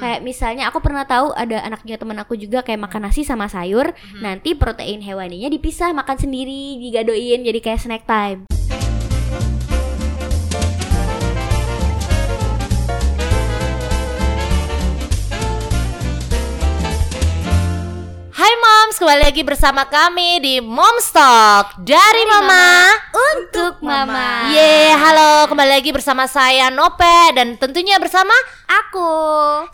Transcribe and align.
Kayak 0.00 0.20
misalnya 0.24 0.64
aku 0.70 0.78
pernah 0.80 1.04
tahu 1.06 1.34
ada 1.34 1.62
anaknya 1.62 1.98
teman 1.98 2.18
aku 2.22 2.34
juga 2.38 2.62
kayak 2.62 2.88
makan 2.88 3.10
nasi 3.10 3.22
sama 3.26 3.46
sayur, 3.46 3.92
nanti 4.18 4.54
protein 4.54 5.02
hewaninya 5.02 5.50
dipisah 5.50 5.90
makan 5.92 6.16
sendiri, 6.18 6.78
digadoin 6.80 7.42
jadi 7.42 7.58
kayak 7.60 7.80
snack 7.82 8.04
time. 8.06 8.46
Kembali 19.02 19.34
lagi 19.34 19.42
bersama 19.42 19.82
kami 19.82 20.38
di 20.38 20.54
Moms 20.62 21.10
Talk 21.10 21.74
Dari 21.82 22.22
Mama 22.22 22.86
Untuk 23.10 23.82
mama. 23.82 24.46
Ye, 24.46 24.94
halo, 24.94 25.50
kembali 25.50 25.74
lagi 25.74 25.90
bersama 25.90 26.30
saya 26.30 26.70
Nope 26.70 27.34
Dan 27.34 27.58
tentunya 27.58 27.98
bersama 27.98 28.30
Aku. 28.70 29.10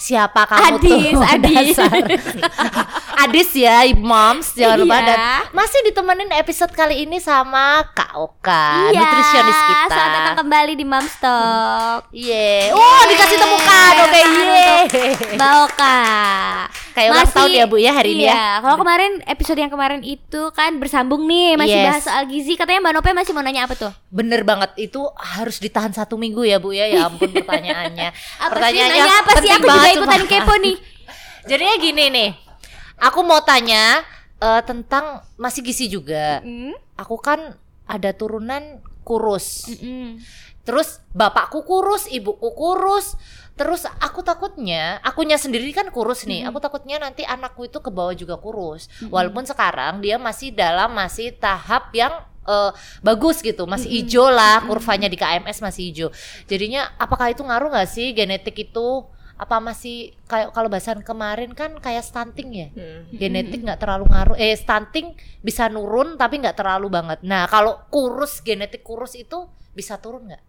siapa 0.00 0.48
kamu 0.48 0.80
Adis, 0.80 1.12
tuh 1.12 1.20
Adis. 1.36 1.76
dasar. 1.76 1.92
Adis 3.28 3.50
ya, 3.52 3.84
Moms, 3.92 4.56
jangan 4.56 4.80
lupa 4.80 4.96
Iya. 4.96 5.06
Dan 5.12 5.18
masih 5.52 5.80
ditemenin 5.84 6.32
episode 6.32 6.72
kali 6.72 7.04
ini 7.04 7.20
sama 7.20 7.84
Kak 7.92 8.16
Oka, 8.16 8.88
Iya, 8.88 8.96
nutrisionis 8.96 9.58
kita 9.60 9.92
Selamat 9.92 10.12
datang 10.16 10.36
kembali 10.40 10.72
di 10.72 10.84
Mom 10.88 11.04
Talk. 11.20 12.00
Ye, 12.16 12.72
oh 12.72 13.00
dikasih 13.04 13.36
temukan, 13.36 13.92
oke 14.08 14.20
ye 14.24 14.66
Mbak 15.36 15.52
Oka. 15.68 16.00
Kayak 16.98 17.10
ulang 17.12 17.30
tahun 17.30 17.50
ya 17.52 17.64
Bu 17.64 17.76
ya 17.76 17.92
hari 17.92 18.08
ini 18.12 18.24
ya 18.24 18.34
Iya, 18.34 18.46
kalau 18.58 18.76
kemarin 18.76 19.12
episode 19.24 19.54
yang 19.56 19.68
kemarin 19.68 20.00
itu 20.02 20.42
kan 20.50 20.74
bersambung 20.76 21.22
nih, 21.24 21.54
masih 21.54 21.72
Yes. 21.72 21.86
bahas 21.86 22.02
soal 22.04 22.24
gizi. 22.26 22.52
Katanya 22.52 22.82
Mbak 22.82 22.92
Nope 22.92 23.10
masih 23.12 23.32
mau 23.32 23.40
nanya 23.40 23.62
apa 23.64 23.74
tuh? 23.74 23.92
Bener 24.08 24.42
banget 24.42 24.74
itu 24.76 24.98
harus 25.14 25.56
ditahan 25.56 25.90
satu 25.90 26.14
minggu 26.14 26.42
ya 26.42 26.58
bu 26.58 26.70
ya 26.70 26.84
ya 26.84 27.06
ampun 27.06 27.30
pertanyaannya 27.30 28.10
Apa 28.10 28.18
sih? 28.34 28.50
pertanyaannya 28.50 28.98
Nanya 28.98 29.14
apa 29.16 29.32
sih? 29.36 29.50
Aku 29.52 29.64
juga 29.64 29.90
ikutan 29.92 30.22
kepo 30.26 30.54
nih. 30.58 30.76
jadinya 31.48 31.74
gini 31.76 32.04
nih 32.10 32.30
aku 32.98 33.20
mau 33.22 33.40
tanya 33.40 34.02
eh, 34.36 34.62
tentang 34.62 35.04
masih 35.34 35.62
gizi 35.62 35.86
juga 35.86 36.42
Hmm? 36.42 36.74
aku 36.94 37.16
kan 37.16 37.56
ada 37.84 38.10
turunan 38.10 38.60
kurus 39.00 39.64
Mm-mm. 39.70 40.20
Terus 40.68 41.00
bapakku 41.16 41.64
kurus 41.64 42.04
ibuku 42.12 42.52
kurus. 42.52 43.16
Terus 43.56 43.88
aku 43.88 44.20
takutnya 44.20 45.00
akunya 45.00 45.40
sendiri 45.40 45.72
kan 45.72 45.88
kurus 45.88 46.28
nih. 46.28 46.44
Aku 46.44 46.60
takutnya 46.60 47.00
nanti 47.00 47.24
anakku 47.24 47.64
itu 47.64 47.80
ke 47.80 47.88
bawah 47.88 48.12
juga 48.12 48.36
kurus. 48.36 48.92
Walaupun 49.08 49.48
sekarang 49.48 50.04
dia 50.04 50.20
masih 50.20 50.52
dalam 50.52 50.92
masih 50.92 51.32
tahap 51.40 51.88
yang 51.96 52.12
eh, 52.44 52.70
bagus 53.00 53.40
gitu. 53.40 53.64
Masih 53.64 53.88
hijau 53.88 54.28
lah 54.28 54.60
kurvanya 54.68 55.08
di 55.08 55.16
KMS 55.16 55.64
masih 55.64 55.88
hijau. 55.88 56.08
Jadinya 56.44 56.92
apakah 57.00 57.32
itu 57.32 57.40
ngaruh 57.40 57.72
nggak 57.72 57.88
sih 57.88 58.12
genetik 58.12 58.68
itu? 58.68 59.08
Apa 59.38 59.62
masih 59.62 60.18
kayak 60.26 60.50
kalau 60.50 60.66
bahasan 60.66 61.00
kemarin 61.00 61.56
kan 61.56 61.80
kayak 61.80 62.04
stunting 62.04 62.50
ya? 62.52 62.68
Genetik 63.10 63.64
nggak 63.64 63.80
terlalu 63.80 64.04
ngaruh. 64.12 64.36
Eh 64.36 64.52
stunting 64.52 65.16
bisa 65.40 65.72
nurun 65.72 66.20
tapi 66.20 66.44
nggak 66.44 66.60
terlalu 66.60 66.92
banget. 66.92 67.24
Nah 67.24 67.48
kalau 67.48 67.88
kurus 67.88 68.44
genetik 68.44 68.84
kurus 68.84 69.16
itu 69.16 69.48
bisa 69.74 69.98
turun 69.98 70.30
nggak 70.30 70.47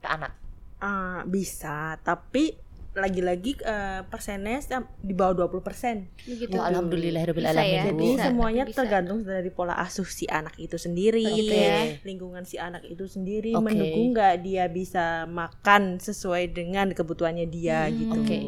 ke 0.00 0.08
anak 0.08 0.32
Ah, 0.80 1.28
bisa, 1.28 2.00
tapi 2.00 2.56
lagi-lagi 2.90 3.54
eh, 3.62 4.02
persennya 4.08 4.58
di 4.98 5.12
bawah 5.14 5.46
20%. 5.46 6.08
Begitu. 6.26 6.50
Ya, 6.50 6.66
alhamdulillah 6.66 7.22
Bisa 7.22 7.62
ya, 7.62 7.82
Jadi 7.92 8.16
bisa, 8.16 8.24
semuanya 8.32 8.64
bisa. 8.66 8.82
tergantung 8.82 9.22
dari 9.22 9.52
pola 9.52 9.78
asuh 9.78 10.08
si 10.08 10.26
anak 10.26 10.56
itu 10.56 10.74
sendiri, 10.74 11.22
Gitu 11.22 11.52
ya. 11.54 12.00
lingkungan 12.02 12.42
si 12.42 12.56
anak 12.56 12.82
itu 12.82 13.06
sendiri 13.06 13.52
Oke. 13.54 13.62
mendukung 13.62 14.16
nggak 14.16 14.34
dia 14.42 14.66
bisa 14.66 15.28
makan 15.28 16.00
sesuai 16.00 16.50
dengan 16.50 16.90
kebutuhannya 16.90 17.46
dia 17.46 17.86
Hmm, 17.86 17.94
gitu. 17.94 18.20
oke. 18.24 18.38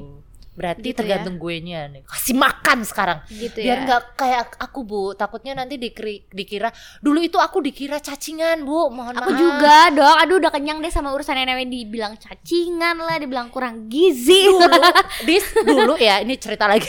Berarti 0.53 0.93
Gitu 0.93 0.99
tergantung 1.01 1.41
gue 1.41 1.57
nya 1.61 1.89
nih. 1.89 2.05
Kasih 2.05 2.37
makan 2.37 2.85
sekarang. 2.85 3.19
Gitu 3.27 3.57
ya. 3.57 3.65
biar 3.65 3.79
nggak 3.83 4.03
kayak 4.15 4.43
aku 4.61 4.81
bu. 4.83 5.03
Takutnya 5.13 5.57
nanti 5.57 5.77
dikri- 5.77 6.29
dikira 6.29 6.69
dulu 7.01 7.19
itu 7.19 7.41
aku 7.41 7.61
dikira 7.61 7.97
cacingan 7.99 8.61
bu. 8.61 8.93
Mohon 8.93 9.17
Aku 9.17 9.33
maaf. 9.33 9.41
juga 9.41 9.77
dong, 9.91 10.17
aduh 10.21 10.37
udah 10.39 10.53
kenyang 10.53 10.79
deh 10.79 10.93
sama 10.93 11.11
urusan 11.11 11.35
yang 11.35 11.49
namanya 11.49 11.71
dibilang 11.71 12.15
cacingan 12.17 12.97
lah, 12.97 13.17
dibilang 13.17 13.49
kurang 13.49 13.89
gizi. 13.89 14.45
dulu 14.45 14.69
dis 15.27 15.45
dulu 15.57 15.95
ya 15.97 16.21
ini 16.21 16.37
cerita 16.37 16.69
lagi. 16.69 16.89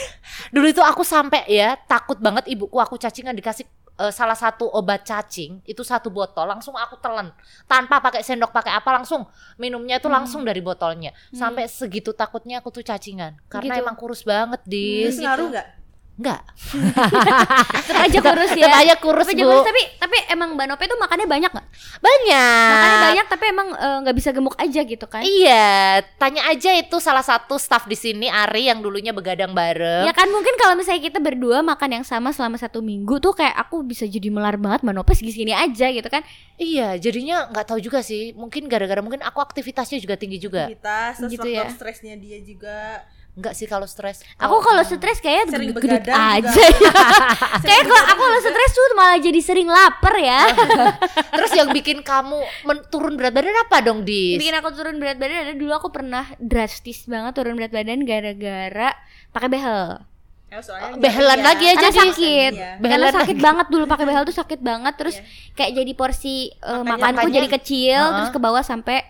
Dulu 0.50 0.66
itu 0.68 0.82
aku 0.84 1.00
sampai 1.00 1.46
ya 1.46 1.78
takut 1.80 2.20
banget 2.20 2.44
ibuku 2.48 2.76
aku 2.76 2.96
cacingan 2.96 3.32
dikasih 3.32 3.64
eh, 3.94 4.10
salah 4.10 4.34
satu 4.34 4.66
obat 4.66 5.06
cacing 5.06 5.62
itu 5.64 5.82
satu 5.84 6.10
botol 6.10 6.48
langsung 6.48 6.74
aku 6.74 6.98
telan. 6.98 7.30
Tanpa 7.70 8.02
pakai 8.02 8.24
sendok 8.26 8.50
pakai 8.50 8.74
apa 8.74 8.90
langsung 8.90 9.26
minumnya 9.54 10.02
itu 10.02 10.10
langsung 10.10 10.42
dari 10.42 10.58
botolnya. 10.58 11.14
Sampai 11.30 11.70
segitu 11.70 12.10
takutnya 12.10 12.58
aku 12.58 12.74
tuh 12.74 12.82
cacingan. 12.82 13.38
Karena 13.46 13.78
Gitu. 13.78 13.82
emang 13.86 13.96
kurus 13.96 14.26
banget 14.26 14.60
dis 14.66 15.14
Terus 15.14 15.22
ngaruh 15.22 15.48
nggak? 15.52 15.68
Enggak 16.14 16.40
Tetap 17.84 18.06
aja 18.06 18.18
kurus 18.20 18.50
ya. 18.54 18.66
tetap 18.66 18.80
aja 18.80 18.94
kurus 18.96 19.26
Tapi, 19.26 19.34
bu 19.36 19.44
kurus, 19.44 19.66
tapi 19.66 19.82
tapi 19.98 20.16
emang 20.30 20.54
Mbak 20.54 20.66
Nope 20.68 20.84
tuh 20.86 20.94
makannya 20.96 21.26
banyak 21.26 21.50
nggak? 21.50 21.66
banyak 21.96 22.68
Makannya 22.70 22.98
banyak 23.02 23.26
tapi 23.26 23.44
emang 23.48 23.68
eh, 23.72 23.98
nggak 24.04 24.16
bisa 24.16 24.30
gemuk 24.30 24.54
aja 24.54 24.80
gitu 24.80 25.06
kan? 25.06 25.22
Iya, 25.22 25.74
tanya 26.16 26.46
aja 26.46 26.70
itu 26.72 26.96
salah 26.98 27.22
satu 27.22 27.56
staff 27.56 27.84
di 27.84 27.94
sini 27.94 28.26
Ari 28.26 28.68
yang 28.68 28.78
dulunya 28.78 29.10
begadang 29.10 29.50
bareng. 29.50 30.04
Ya 30.04 30.12
kan 30.12 30.28
mungkin 30.28 30.54
kalau 30.54 30.74
misalnya 30.74 31.02
kita 31.02 31.18
berdua 31.18 31.60
makan 31.60 32.00
yang 32.00 32.04
sama 32.04 32.30
selama 32.30 32.56
satu 32.56 32.78
minggu 32.78 33.18
tuh 33.18 33.34
kayak 33.34 33.54
aku 33.58 33.82
bisa 33.82 34.04
jadi 34.04 34.28
melar 34.28 34.54
banget 34.54 34.84
Mbak 34.84 34.94
Nope 34.94 35.12
segini 35.14 35.50
aja 35.50 35.88
gitu 35.88 36.06
kan? 36.06 36.22
Iya, 36.54 36.94
jadinya 36.96 37.50
nggak 37.50 37.66
tahu 37.66 37.80
juga 37.80 38.00
sih. 38.00 38.30
Mungkin 38.34 38.68
gara-gara 38.68 39.00
mungkin 39.00 39.18
aku 39.20 39.40
aktivitasnya 39.40 39.98
juga 39.98 40.14
tinggi 40.14 40.38
juga. 40.38 40.70
Terus 40.70 41.30
Gitu 41.32 41.48
ya. 41.48 41.66
stresnya 41.70 42.14
dia 42.14 42.38
juga. 42.38 43.02
Enggak 43.34 43.52
sih 43.52 43.66
kalau 43.66 43.82
stres. 43.84 44.22
Aku 44.36 44.62
kalau 44.62 44.78
stres 44.80 45.18
kayak 45.18 45.50
Sering 45.50 45.74
gedut 45.74 46.06
aja. 46.06 46.46
kayak 47.66 47.82
kalau 47.82 48.04
aku 48.06 48.22
kalau 48.22 48.40
stres 48.40 48.70
tuh 48.70 48.84
malah 48.94 49.18
jadi 49.18 49.40
sering 49.40 49.66
lapar 49.66 50.14
ya. 50.16 50.54
Terus 51.34 51.50
yang 51.52 51.68
bikin 51.68 52.00
kamu 52.00 52.38
men- 52.62 52.86
turun 52.88 53.14
berat 53.14 53.34
badan 53.34 53.50
apa 53.58 53.82
dong, 53.82 54.02
Dis? 54.02 54.38
bikin 54.38 54.54
aku 54.54 54.70
turun 54.70 54.96
berat 54.96 55.18
badan 55.18 55.44
ada 55.44 55.52
dulu 55.52 55.72
aku 55.72 55.90
pernah 55.90 56.30
drastis 56.38 57.04
banget 57.04 57.34
turun 57.34 57.54
berat 57.54 57.70
badan 57.70 58.02
gara-gara 58.04 58.94
pakai 59.28 59.48
behel. 59.48 59.98
Ya, 60.46 60.62
soalnya 60.62 60.94
Behelan 60.94 61.42
lagi 61.42 61.66
ya. 61.66 61.74
aja, 61.74 61.90
Karena 61.90 61.98
sakit. 62.06 62.52
Iya. 62.54 62.70
Karena 62.70 62.78
Behelan 62.78 63.12
sakit 63.12 63.38
banget 63.40 63.66
dulu 63.66 63.84
pakai 63.84 64.06
behel 64.06 64.22
tuh 64.22 64.36
sakit 64.36 64.60
banget 64.62 64.94
terus 64.94 65.16
Iya. 65.16 65.26
kayak 65.52 65.72
jadi 65.74 65.92
porsi 65.92 66.54
Makanya- 66.54 66.86
makanku 66.86 67.28
jadi 67.28 67.48
kecil 67.50 67.98
Heeh. 67.98 68.14
terus 68.16 68.30
ke 68.30 68.38
bawah 68.38 68.62
sampai 68.62 69.02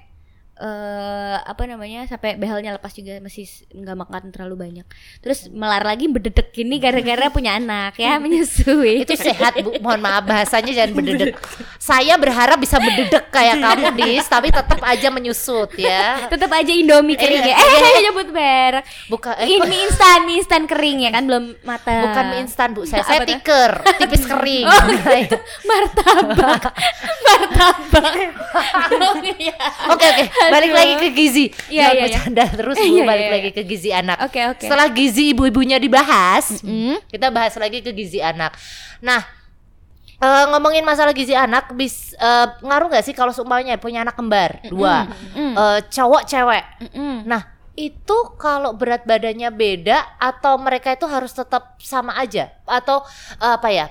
eh 0.54 1.36
apa 1.42 1.66
namanya 1.66 2.06
sampai 2.06 2.38
behelnya 2.38 2.78
lepas 2.78 2.94
juga 2.94 3.18
masih 3.18 3.42
nggak 3.74 3.96
makan 3.98 4.22
terlalu 4.30 4.54
banyak 4.70 4.86
terus 5.18 5.50
melar 5.50 5.82
lagi 5.82 6.06
berdedek 6.06 6.54
gini 6.54 6.78
gara-gara 6.78 7.26
punya 7.26 7.58
anak 7.58 7.98
ya 7.98 8.22
menyusui 8.22 9.02
Itu 9.02 9.18
sehat, 9.18 9.58
Bu. 9.66 9.74
Mohon 9.82 10.00
maaf 10.06 10.22
bahasanya 10.24 10.70
jangan 10.70 10.92
berdedek. 10.94 11.34
Saya 11.82 12.14
berharap 12.14 12.62
bisa 12.62 12.78
berdedek 12.78 13.34
kayak 13.34 13.58
kamu, 13.58 13.84
Dis, 13.98 14.26
tapi 14.30 14.54
tetap 14.54 14.78
aja 14.78 15.08
menyusut 15.10 15.74
ya. 15.74 16.30
tetap 16.30 16.50
aja 16.54 16.70
indomie 16.70 17.18
kering 17.18 17.42
ya 17.42 17.56
eh 17.58 17.78
saya 17.82 17.98
nyebut 18.10 18.28
merek 18.30 18.84
Bukan 19.10 19.34
eh, 19.34 19.58
ini 19.58 19.76
instan 19.86 20.18
mie 20.24 20.38
instan 20.40 20.62
kering 20.70 20.98
ya 21.02 21.10
kan 21.10 21.26
belum 21.26 21.44
matang 21.66 22.08
bukan 22.08 22.24
mie 22.30 22.40
instan, 22.46 22.68
Bu. 22.72 22.86
Saya 22.86 23.02
saya 23.02 23.26
tiker, 23.26 23.82
tipis 23.98 24.22
kering. 24.22 24.64
Oh, 24.70 24.82
martabak 25.66 26.72
martabak 27.26 28.14
iya. 29.38 29.56
Oke 29.90 30.04
oke, 30.04 30.24
balik 30.50 30.72
lagi 30.72 30.94
ke 30.98 31.08
gizi. 31.10 31.44
Iya, 31.68 31.80
Jangan 31.80 31.94
iya. 31.94 32.04
bercanda 32.04 32.44
terus 32.58 32.76
Bu, 32.76 32.84
Iya, 32.84 33.02
balik 33.04 33.26
iya, 33.26 33.32
lagi 33.32 33.50
ke 33.52 33.62
gizi 33.62 33.90
anak. 33.90 34.16
Oke, 34.24 34.40
oke. 34.50 34.64
Setelah 34.64 34.88
gizi 34.90 35.24
ibu-ibunya 35.30 35.78
dibahas, 35.78 36.60
Mm. 36.60 36.96
kita 37.08 37.28
bahas 37.28 37.54
lagi 37.54 37.80
ke 37.80 37.90
gizi 37.90 38.18
anak. 38.18 38.52
Nah, 38.98 39.22
eh, 40.16 40.44
ngomongin 40.50 40.82
masalah 40.82 41.12
gizi 41.12 41.32
anak, 41.32 41.72
bis 41.72 42.12
eh, 42.14 42.46
ngaruh 42.60 42.88
nggak 42.88 43.04
sih 43.04 43.12
kalau 43.12 43.30
seumpamanya 43.30 43.76
punya 43.76 44.02
anak 44.02 44.16
kembar 44.16 44.60
dua, 44.66 45.08
Mm. 45.36 45.54
Eh, 45.54 45.80
cowok 45.88 46.22
cewek. 46.24 46.64
Mm-mm. 46.88 47.24
Nah, 47.24 47.42
itu 47.74 48.16
kalau 48.38 48.70
berat 48.72 49.02
badannya 49.02 49.50
beda 49.50 49.98
atau 50.16 50.54
mereka 50.56 50.94
itu 50.94 51.10
harus 51.10 51.34
tetap 51.34 51.74
sama 51.82 52.14
aja 52.14 52.54
atau 52.64 53.02
eh, 53.38 53.52
apa 53.52 53.68
ya? 53.68 53.86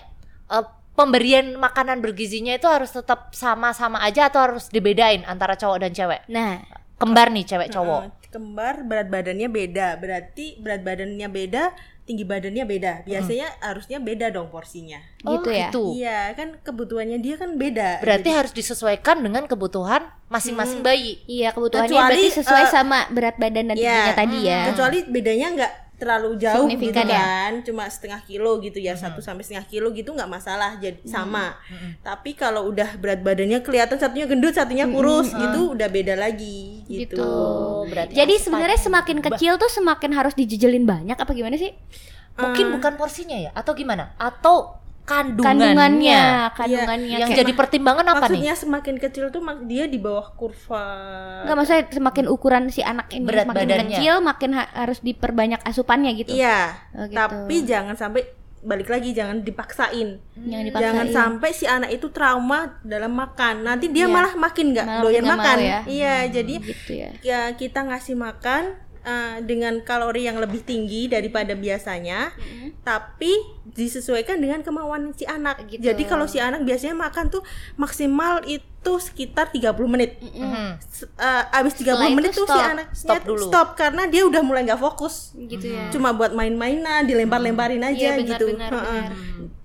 eh, 0.50 0.66
pemberian 0.94 1.58
makanan 1.58 2.00
bergizinya 2.00 2.54
itu 2.54 2.70
harus 2.70 2.94
tetap 2.94 3.34
sama-sama 3.34 4.02
aja 4.02 4.30
atau 4.30 4.40
harus 4.42 4.70
dibedain 4.70 5.26
antara 5.26 5.58
cowok 5.58 5.78
dan 5.84 5.92
cewek? 5.94 6.22
nah. 6.30 6.62
Kembar 6.94 7.36
nih 7.36 7.44
cewek 7.44 7.68
cowok. 7.68 8.32
Kembar 8.32 8.88
berat 8.88 9.12
badannya 9.12 9.52
beda. 9.52 10.00
Berarti 10.00 10.56
berat 10.62 10.88
badannya 10.88 11.28
beda 11.28 11.76
tinggi 12.04 12.28
badannya 12.28 12.64
beda. 12.68 12.94
Biasanya 13.08 13.48
harusnya 13.64 13.98
beda 14.04 14.28
dong 14.32 14.52
porsinya. 14.52 15.00
Gitu 15.24 15.50
ya? 15.52 15.68
iya 15.96 16.20
kan 16.36 16.60
kebutuhannya 16.60 17.20
dia 17.24 17.36
kan 17.40 17.56
beda. 17.56 18.04
Berarti 18.04 18.30
Jadi, 18.32 18.40
harus 18.40 18.54
disesuaikan 18.56 19.24
dengan 19.24 19.48
kebutuhan 19.48 20.04
masing-masing 20.28 20.84
bayi. 20.84 21.24
Iya 21.28 21.56
kebutuhannya 21.56 21.92
Kecuali, 21.92 22.12
berarti 22.12 22.40
sesuai 22.44 22.64
eh, 22.68 22.72
sama 22.72 23.00
berat 23.12 23.36
badan 23.40 23.72
dan 23.72 23.76
Iya, 23.80 23.84
tingginya 23.84 24.16
tadi 24.16 24.38
ya. 24.44 24.62
kecuali 24.72 24.98
bedanya 25.08 25.48
nggak 25.56 25.72
terlalu 25.98 26.36
jauh 26.42 26.68
gitu 26.68 26.90
ya? 26.90 27.22
kan. 27.22 27.52
Cuma 27.64 27.88
setengah 27.88 28.22
kilo 28.26 28.60
gitu 28.60 28.82
ya 28.82 28.94
satu 28.98 29.24
sampai 29.24 29.46
setengah 29.46 29.66
kilo 29.70 29.94
gitu 29.96 30.12
nggak 30.12 30.30
masalah 30.30 30.76
jadi 30.82 31.00
sama. 31.06 31.56
Tapi 32.02 32.36
kalau 32.36 32.70
udah 32.70 32.98
berat 33.00 33.22
badannya 33.24 33.64
kelihatan 33.64 33.98
satunya 33.98 34.26
gendut 34.28 34.54
satunya 34.58 34.86
kurus 34.90 35.32
gitu 35.32 35.74
udah 35.74 35.88
beda 35.88 36.20
lagi 36.20 36.84
gitu, 36.90 37.18
Gitu. 37.18 37.26
Berarti 37.90 38.14
Jadi 38.16 38.34
sebenarnya 38.40 38.80
semakin 38.80 39.18
kecil 39.22 39.54
tuh 39.62 39.72
semakin 39.72 40.12
harus 40.18 40.34
dijejelin 40.34 40.84
banyak 40.84 41.16
apa 41.16 41.32
gimana 41.32 41.56
sih? 41.56 41.72
mungkin 42.34 42.66
Eh, 42.66 42.72
bukan 42.78 42.94
porsinya 42.98 43.38
ya? 43.38 43.52
Atau 43.54 43.78
gimana? 43.78 44.18
Atau 44.18 44.83
kandungannya, 45.04 45.68
Kandungannya, 45.68 46.22
kandungannya 46.54 47.18
yang 47.18 47.28
kayak- 47.28 47.40
jadi 47.40 47.52
pertimbangan 47.54 48.06
apa 48.06 48.16
nih? 48.24 48.40
maksudnya 48.40 48.56
semakin 48.56 48.96
kecil 48.98 49.26
tuh 49.30 49.40
mak- 49.40 49.64
dia 49.64 49.84
di 49.86 49.98
bawah 49.98 50.32
kurva 50.32 50.88
Enggak 51.42 51.56
maksudnya 51.56 51.84
semakin 51.90 52.26
ukuran 52.26 52.64
si 52.68 52.82
anak 52.82 53.12
ini 53.12 53.24
Berat 53.24 53.44
semakin 53.46 53.68
badannya. 53.68 53.84
kecil 53.94 54.14
makin 54.20 54.52
ha- 54.54 54.72
harus 54.74 55.00
diperbanyak 55.00 55.60
asupannya 55.62 56.12
gitu. 56.16 56.32
iya 56.32 56.72
Oh, 56.90 57.04
gitu. 57.04 57.14
tapi 57.14 57.56
jangan 57.64 57.94
sampai 57.94 58.24
balik 58.60 58.88
lagi 58.88 59.12
jangan 59.12 59.44
dipaksain 59.44 60.24
Jangan 60.38 60.64
dipaksain. 60.66 60.84
jangan 60.86 61.08
sampai 61.10 61.50
si 61.52 61.66
anak 61.66 61.92
itu 61.92 62.08
trauma 62.08 62.80
dalam 62.80 63.12
makan 63.12 63.60
nanti 63.62 63.88
dia 63.88 64.08
Iya. 64.08 64.14
malah 64.14 64.34
makin 64.34 64.72
nggak 64.72 64.88
doyan 65.00 65.20
makin 65.22 65.32
makan 65.36 65.58
ya. 65.60 65.80
iya 65.86 66.16
jadi 66.26 66.54
gitu 66.64 66.92
ya. 66.94 67.12
ya 67.22 67.42
kita 67.52 67.84
ngasih 67.84 68.16
makan 68.16 68.80
uh, 69.04 69.38
dengan 69.40 69.80
kalori 69.80 70.24
yang 70.24 70.36
lebih 70.36 70.60
tinggi 70.62 71.06
daripada 71.06 71.54
biasanya 71.54 72.32
tapi 72.80 73.32
disesuaikan 73.66 74.38
dengan 74.38 74.60
kemauan 74.60 75.12
si 75.12 75.24
anak 75.26 75.64
Gitu. 75.66 75.80
jadi 75.82 76.04
kalau 76.04 76.26
si 76.26 76.38
anak 76.38 76.62
biasanya 76.62 76.96
makan 76.98 77.30
tuh 77.30 77.44
maksimal 77.76 78.44
itu 78.44 78.64
sekitar 78.98 79.48
30 79.50 79.72
menit 79.88 80.20
Mhm. 80.20 80.76
S- 80.82 81.08
uh, 81.14 81.44
abis 81.54 81.74
30 81.76 81.96
Setelah 81.96 82.10
menit 82.12 82.32
tuh 82.34 82.44
si 82.46 82.60
anak 82.60 82.88
Stop 82.92 83.22
dulu. 83.24 83.44
stop 83.44 83.68
karena 83.74 84.04
dia 84.06 84.24
udah 84.24 84.42
mulai 84.42 84.64
nggak 84.64 84.82
fokus 84.82 85.32
Gitu 85.34 85.72
ya. 85.72 85.88
cuma 85.90 86.12
buat 86.12 86.32
main-mainan 86.32 87.04
dilempar-lemparin 87.04 87.80
aja 87.82 87.96
Iya, 87.96 88.12
benar, 88.18 88.30
gitu 88.30 88.46
benar, 88.50 88.70
Heeh. 88.70 88.84
benar. 88.84 89.12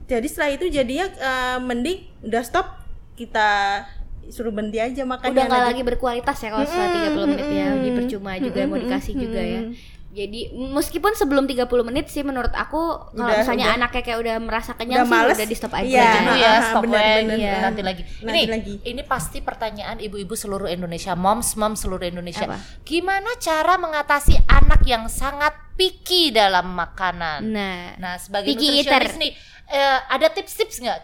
jadi 0.06 0.26
setelah 0.26 0.50
itu 0.52 0.66
jadinya 0.68 1.06
uh, 1.16 1.58
mending 1.58 1.98
udah 2.22 2.42
stop 2.42 2.66
kita 3.14 3.82
suruh 4.28 4.50
berhenti 4.50 4.78
aja 4.78 5.02
makannya 5.02 5.32
Udah 5.32 5.44
nggak 5.44 5.64
lagi 5.66 5.82
berkualitas 5.82 6.36
ya 6.36 6.48
kalau 6.50 6.62
setelah 6.62 6.88
30 7.10 7.30
menit 7.30 7.46
ya, 7.46 7.66
Mm-mm. 7.68 7.80
di 7.80 7.90
percuma 7.92 8.30
juga 8.36 8.58
mau 8.64 8.76
dikasih 8.76 9.14
juga 9.14 9.40
ya. 9.40 9.62
Jadi 10.08 10.40
meskipun 10.50 11.12
sebelum 11.12 11.44
30 11.44 11.68
menit 11.84 12.08
sih 12.08 12.20
menurut 12.20 12.50
aku 12.50 12.80
kalau 13.12 13.28
misalnya 13.30 13.66
udah. 13.66 13.76
anaknya 13.78 14.02
kayak 14.02 14.18
udah 14.18 14.36
merasa 14.38 14.72
kenyang 14.72 15.04
Udah 15.04 15.06
sih 15.06 15.14
males. 15.14 15.36
udah 15.36 15.46
di 15.46 15.54
stop 15.54 15.72
aja. 15.74 15.84
Iya. 15.84 16.08
Ya, 16.34 16.48
Ah, 16.50 16.60
stop 16.66 16.82
benar, 16.82 17.04
gitu. 17.20 17.28
benar. 17.30 17.60
nanti 17.62 17.82
lagi. 17.82 18.02
Nanti 18.18 18.40
ini 18.40 18.50
lagi. 18.50 18.74
ini 18.84 19.02
pasti 19.04 19.38
pertanyaan 19.38 19.96
ibu-ibu 19.98 20.32
seluruh 20.32 20.66
Indonesia, 20.66 21.12
moms 21.14 21.54
moms 21.54 21.78
seluruh 21.78 22.02
Indonesia. 22.04 22.44
Apa? 22.44 22.56
Gimana 22.82 23.30
cara 23.36 23.76
mengatasi 23.76 24.34
anak 24.44 24.80
yang 24.82 25.06
sangat 25.06 25.52
picky 25.74 26.32
dalam 26.32 26.72
makanan? 26.72 27.44
Nah, 27.44 27.94
Nah, 27.94 28.14
sebagai 28.16 28.48
Picky 28.48 28.74
nutritionist 28.74 28.88
eater. 29.14 29.22
nih, 29.22 29.32
eh, 29.68 29.98
ada 30.08 30.26
tips-tips 30.30 30.76
nggak 30.80 30.98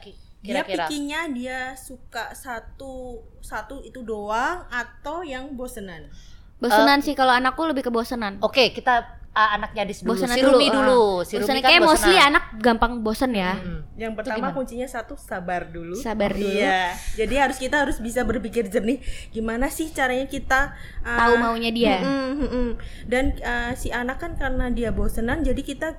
Ki? 0.45 0.53
dia 0.53 0.61
kira-kira? 0.61 0.85
pikinya 0.87 1.21
dia 1.33 1.73
suka 1.73 2.37
satu 2.37 3.17
satu 3.41 3.81
itu 3.81 4.05
doang 4.05 4.69
atau 4.69 5.25
yang 5.25 5.57
bosenan 5.57 6.13
bosenan 6.61 7.01
sih 7.01 7.17
kalau 7.17 7.33
anakku 7.33 7.65
lebih 7.65 7.85
ke 7.85 7.93
bosenan. 7.93 8.41
Oke, 8.41 8.73
kita 8.73 9.05
ah, 9.35 9.59
anaknya 9.59 9.85
Adis 9.85 10.01
dulu, 10.01 10.15
Bosenan 10.17 10.37
si 10.39 10.41
Rumi 10.41 10.67
dulu, 10.71 10.81
dulu, 10.81 11.03
ah. 11.21 11.27
si 11.27 11.33
Rumi 11.37 11.43
Bosenan 11.45 11.61
kan 11.61 11.69
kayak 11.69 11.83
mostly 11.83 12.15
bosenan. 12.15 12.29
anak 12.31 12.45
gampang 12.63 12.93
bosen 13.03 13.31
ya. 13.35 13.53
Mm. 13.59 13.81
yang 13.95 14.13
pertama 14.19 14.51
kuncinya 14.51 14.89
satu 14.91 15.15
sabar 15.15 15.71
dulu 15.71 15.95
Sabar 15.95 16.35
dulu. 16.35 16.47
iya 16.51 16.95
jadi 17.15 17.47
harus 17.47 17.63
kita 17.63 17.85
harus 17.85 18.03
bisa 18.03 18.27
berpikir 18.27 18.67
jernih 18.67 18.99
gimana 19.31 19.71
sih 19.71 19.91
caranya 19.95 20.27
kita 20.27 20.75
uh, 21.07 21.19
Tahu 21.19 21.35
maunya 21.39 21.71
dia. 21.71 22.03
mm-mm, 22.03 22.33
mm-mm. 22.43 22.69
dan 23.07 23.35
uh, 23.39 23.71
si 23.79 23.95
anak 23.95 24.19
kan 24.19 24.35
karena 24.35 24.71
dia 24.75 24.91
bosenan 24.91 25.47
jadi 25.47 25.63
kita 25.63 25.95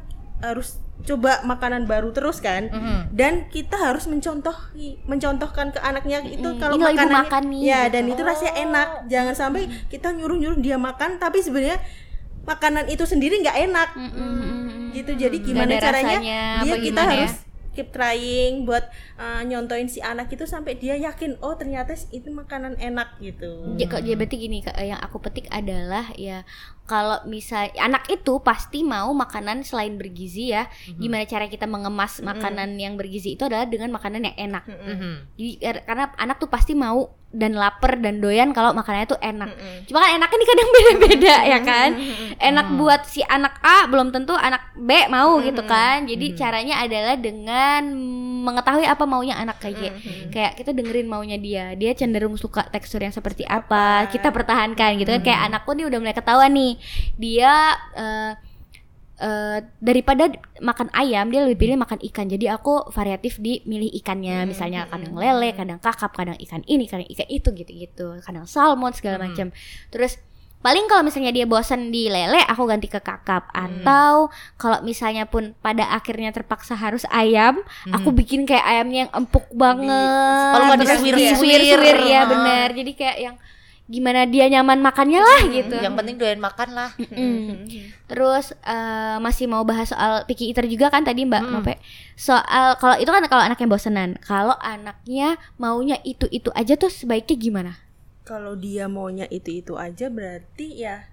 harus 0.48 0.78
coba 1.02 1.44
makanan 1.44 1.86
baru 1.86 2.10
terus 2.10 2.40
kan 2.40 2.66
Mhm. 2.66 3.12
dan 3.12 3.34
kita 3.48 3.76
harus 3.76 4.06
mencontoh 4.06 4.56
mencontohkan 5.04 5.70
ke 5.70 5.80
anaknya 5.80 6.24
itu 6.24 6.42
Mm, 6.46 6.58
kalau 6.58 6.76
loh 6.76 6.88
ibu 6.88 6.96
makanannya 6.96 7.22
makan 7.22 7.44
nih, 7.48 7.60
ya 7.62 7.80
gitu. 7.82 7.92
dan 7.92 8.04
itu 8.08 8.22
rasanya 8.24 8.54
enak 8.60 8.88
jangan 9.06 9.36
sampai 9.36 9.62
kita 9.86 10.08
nyuruh 10.10 10.36
nyuruh 10.36 10.58
dia 10.58 10.78
makan 10.78 11.18
tapi 11.18 11.40
sebenarnya 11.40 11.78
makanan 12.44 12.86
itu 12.88 13.04
sendiri 13.04 13.38
nggak 13.40 13.58
enak 13.66 13.90
Mm, 13.94 14.06
mm, 14.06 14.16
mm, 14.16 14.40
mm. 14.40 14.88
gitu 14.94 15.12
jadi 15.16 15.38
gimana 15.38 15.72
caranya 15.76 16.18
rasanya, 16.18 16.42
dia 16.64 16.74
kita 16.76 16.82
gimana 16.96 17.12
ya? 17.12 17.20
harus 17.20 17.36
keep 17.70 17.92
trying 17.92 18.64
buat 18.64 18.88
uh, 19.16 19.44
nyontoin 19.44 19.86
si 19.86 20.00
anak 20.00 20.32
itu 20.32 20.46
sampai 20.46 20.74
dia 20.74 20.96
yakin 20.96 21.36
oh 21.42 21.54
ternyata 21.54 21.92
itu 22.10 22.32
makanan 22.32 22.80
enak 22.80 23.20
gitu 23.20 23.76
Ya, 23.76 23.86
kok- 23.86 24.00
ya 24.00 24.16
berarti 24.16 24.38
gini 24.40 24.64
yang 24.80 24.96
aku 24.98 25.20
petik 25.20 25.52
adalah 25.52 26.08
ya 26.16 26.48
kalau 26.86 27.18
misal 27.26 27.66
anak 27.76 28.06
itu 28.08 28.38
pasti 28.40 28.82
mau 28.82 29.10
makanan 29.12 29.62
selain 29.62 29.96
bergizi 29.96 30.54
ya. 30.54 30.70
Gimana 30.88 31.26
cara 31.26 31.46
kita 31.46 31.66
mengemas 31.66 32.22
makanan 32.22 32.78
yang 32.78 32.94
bergizi 32.94 33.34
itu 33.34 33.42
adalah 33.42 33.66
dengan 33.66 33.90
makanan 33.90 34.22
yang 34.24 34.38
enak. 34.40 34.64
Mhm. 34.64 35.14
Jadi 35.34 35.52
kar- 35.58 35.84
karena 35.84 36.06
anak 36.16 36.38
tuh 36.38 36.48
pasti 36.48 36.72
mau 36.72 37.02
dan 37.28 37.52
lapar 37.52 38.00
dan 38.00 38.24
doyan 38.24 38.56
kalau 38.56 38.72
makanannya 38.72 39.10
tuh 39.10 39.20
enak. 39.20 39.52
Mm-mm. 39.52 39.78
Cuma 39.86 40.00
kan 40.00 40.16
enaknya 40.16 40.38
nih 40.40 40.48
kadang 40.48 40.70
beda-beda 40.76 41.36
ya 41.44 41.60
kan. 41.60 41.90
Enak 42.38 42.68
buat 42.76 43.02
si 43.04 43.20
anak 43.22 43.60
A 43.60 43.86
belum 43.86 44.10
tentu 44.10 44.32
anak 44.32 44.72
B 44.74 45.10
mau 45.10 45.44
gitu 45.44 45.60
kan. 45.62 46.08
Jadi 46.08 46.32
caranya 46.34 46.80
adalah 46.80 47.20
dengan 47.20 47.92
mengetahui 48.46 48.86
apa 48.86 49.04
maunya 49.04 49.36
anak 49.36 49.58
kayak 49.58 49.98
kayak 50.30 50.54
kita 50.56 50.72
dengerin 50.72 51.10
maunya 51.10 51.36
dia. 51.36 51.74
Dia 51.74 51.92
cenderung 51.92 52.38
suka 52.38 52.62
tekstur 52.66 53.02
yang 53.02 53.12
seperti 53.12 53.44
apa. 53.44 54.08
Kita 54.08 54.30
pertahankan 54.30 54.96
gitu 54.96 55.12
kan. 55.12 55.22
Kayak 55.22 55.42
anakku 55.44 55.76
nih 55.76 55.92
udah 55.92 56.00
mulai 56.00 56.16
ketahuan 56.16 56.54
nih. 56.54 56.75
Dia 57.18 57.74
eh 57.96 58.34
eh, 59.20 59.60
daripada 59.80 60.28
makan 60.60 60.92
ayam 60.92 61.32
dia 61.32 61.48
lebih 61.48 61.68
pilih 61.68 61.78
makan 61.80 62.00
ikan. 62.12 62.28
Jadi 62.28 62.52
aku 62.52 62.92
variatif 62.92 63.40
di 63.40 63.64
milih 63.64 63.92
ikannya. 64.04 64.44
Misalnya 64.48 64.88
kadang 64.92 65.16
lele 65.16 65.56
kadang 65.56 65.80
kakap 65.80 66.12
kadang 66.16 66.38
ikan 66.40 66.62
ini 66.68 66.88
kadang 66.88 67.08
ikan 67.08 67.28
itu 67.32 67.50
gitu 67.56 67.72
gitu 67.72 68.06
kadang 68.24 68.44
salmon 68.48 68.92
segala 68.92 69.24
macam. 69.24 69.56
Terus 69.92 70.20
paling 70.66 70.90
kalau 70.90 71.06
misalnya 71.06 71.30
dia 71.30 71.46
bosan 71.46 71.94
di 71.94 72.10
lele 72.10 72.42
aku 72.44 72.66
ganti 72.66 72.90
ke 72.92 73.00
kakap. 73.00 73.48
Atau 73.54 74.34
kalau 74.58 74.82
misalnya 74.84 75.30
pun 75.30 75.54
pada 75.64 75.94
akhirnya 75.94 76.34
terpaksa 76.36 76.76
harus 76.76 77.06
ayam 77.14 77.62
aku 77.94 78.12
bikin 78.12 78.44
kayak 78.44 78.66
ayamnya 78.66 79.08
yang 79.08 79.12
empuk 79.14 79.48
banget. 79.56 80.52
Kalau 80.52 80.66
nggak 80.74 80.82
disuir-suir, 80.84 82.00
ya 82.04 82.28
benar 82.28 82.68
jadi 82.76 82.92
kayak 82.98 83.18
yang 83.22 83.36
gimana 83.86 84.26
dia 84.26 84.50
nyaman 84.50 84.82
makannya 84.82 85.22
lah 85.22 85.42
gitu 85.46 85.78
Yang 85.78 85.94
penting 85.94 86.16
doyan 86.18 86.42
makan 86.42 86.70
lah. 86.74 86.90
Mm. 86.98 87.70
Terus 88.10 88.58
eh, 88.66 89.18
masih 89.22 89.46
mau 89.46 89.62
bahas 89.62 89.94
soal 89.94 90.26
picky 90.26 90.50
eater 90.50 90.66
juga 90.66 90.90
kan 90.90 91.06
tadi 91.06 91.26
Mbak 91.26 91.44
Mm. 91.46 91.52
Mope. 91.54 91.78
Soal 92.18 92.82
kalau 92.82 92.98
itu 92.98 93.10
kan 93.14 93.22
kalau 93.30 93.46
anaknya 93.46 93.70
bosenan. 93.70 94.18
Kalau 94.26 94.58
anaknya 94.58 95.38
maunya 95.62 96.02
itu-itu 96.02 96.50
aja 96.58 96.74
tuh 96.76 96.90
sebaiknya 96.90 97.38
gimana? 97.38 97.74
kalau 98.26 98.58
dia 98.58 98.90
maunya 98.90 99.30
itu 99.30 99.62
itu 99.62 99.78
aja 99.78 100.10
berarti 100.10 100.82
ya 100.82 101.06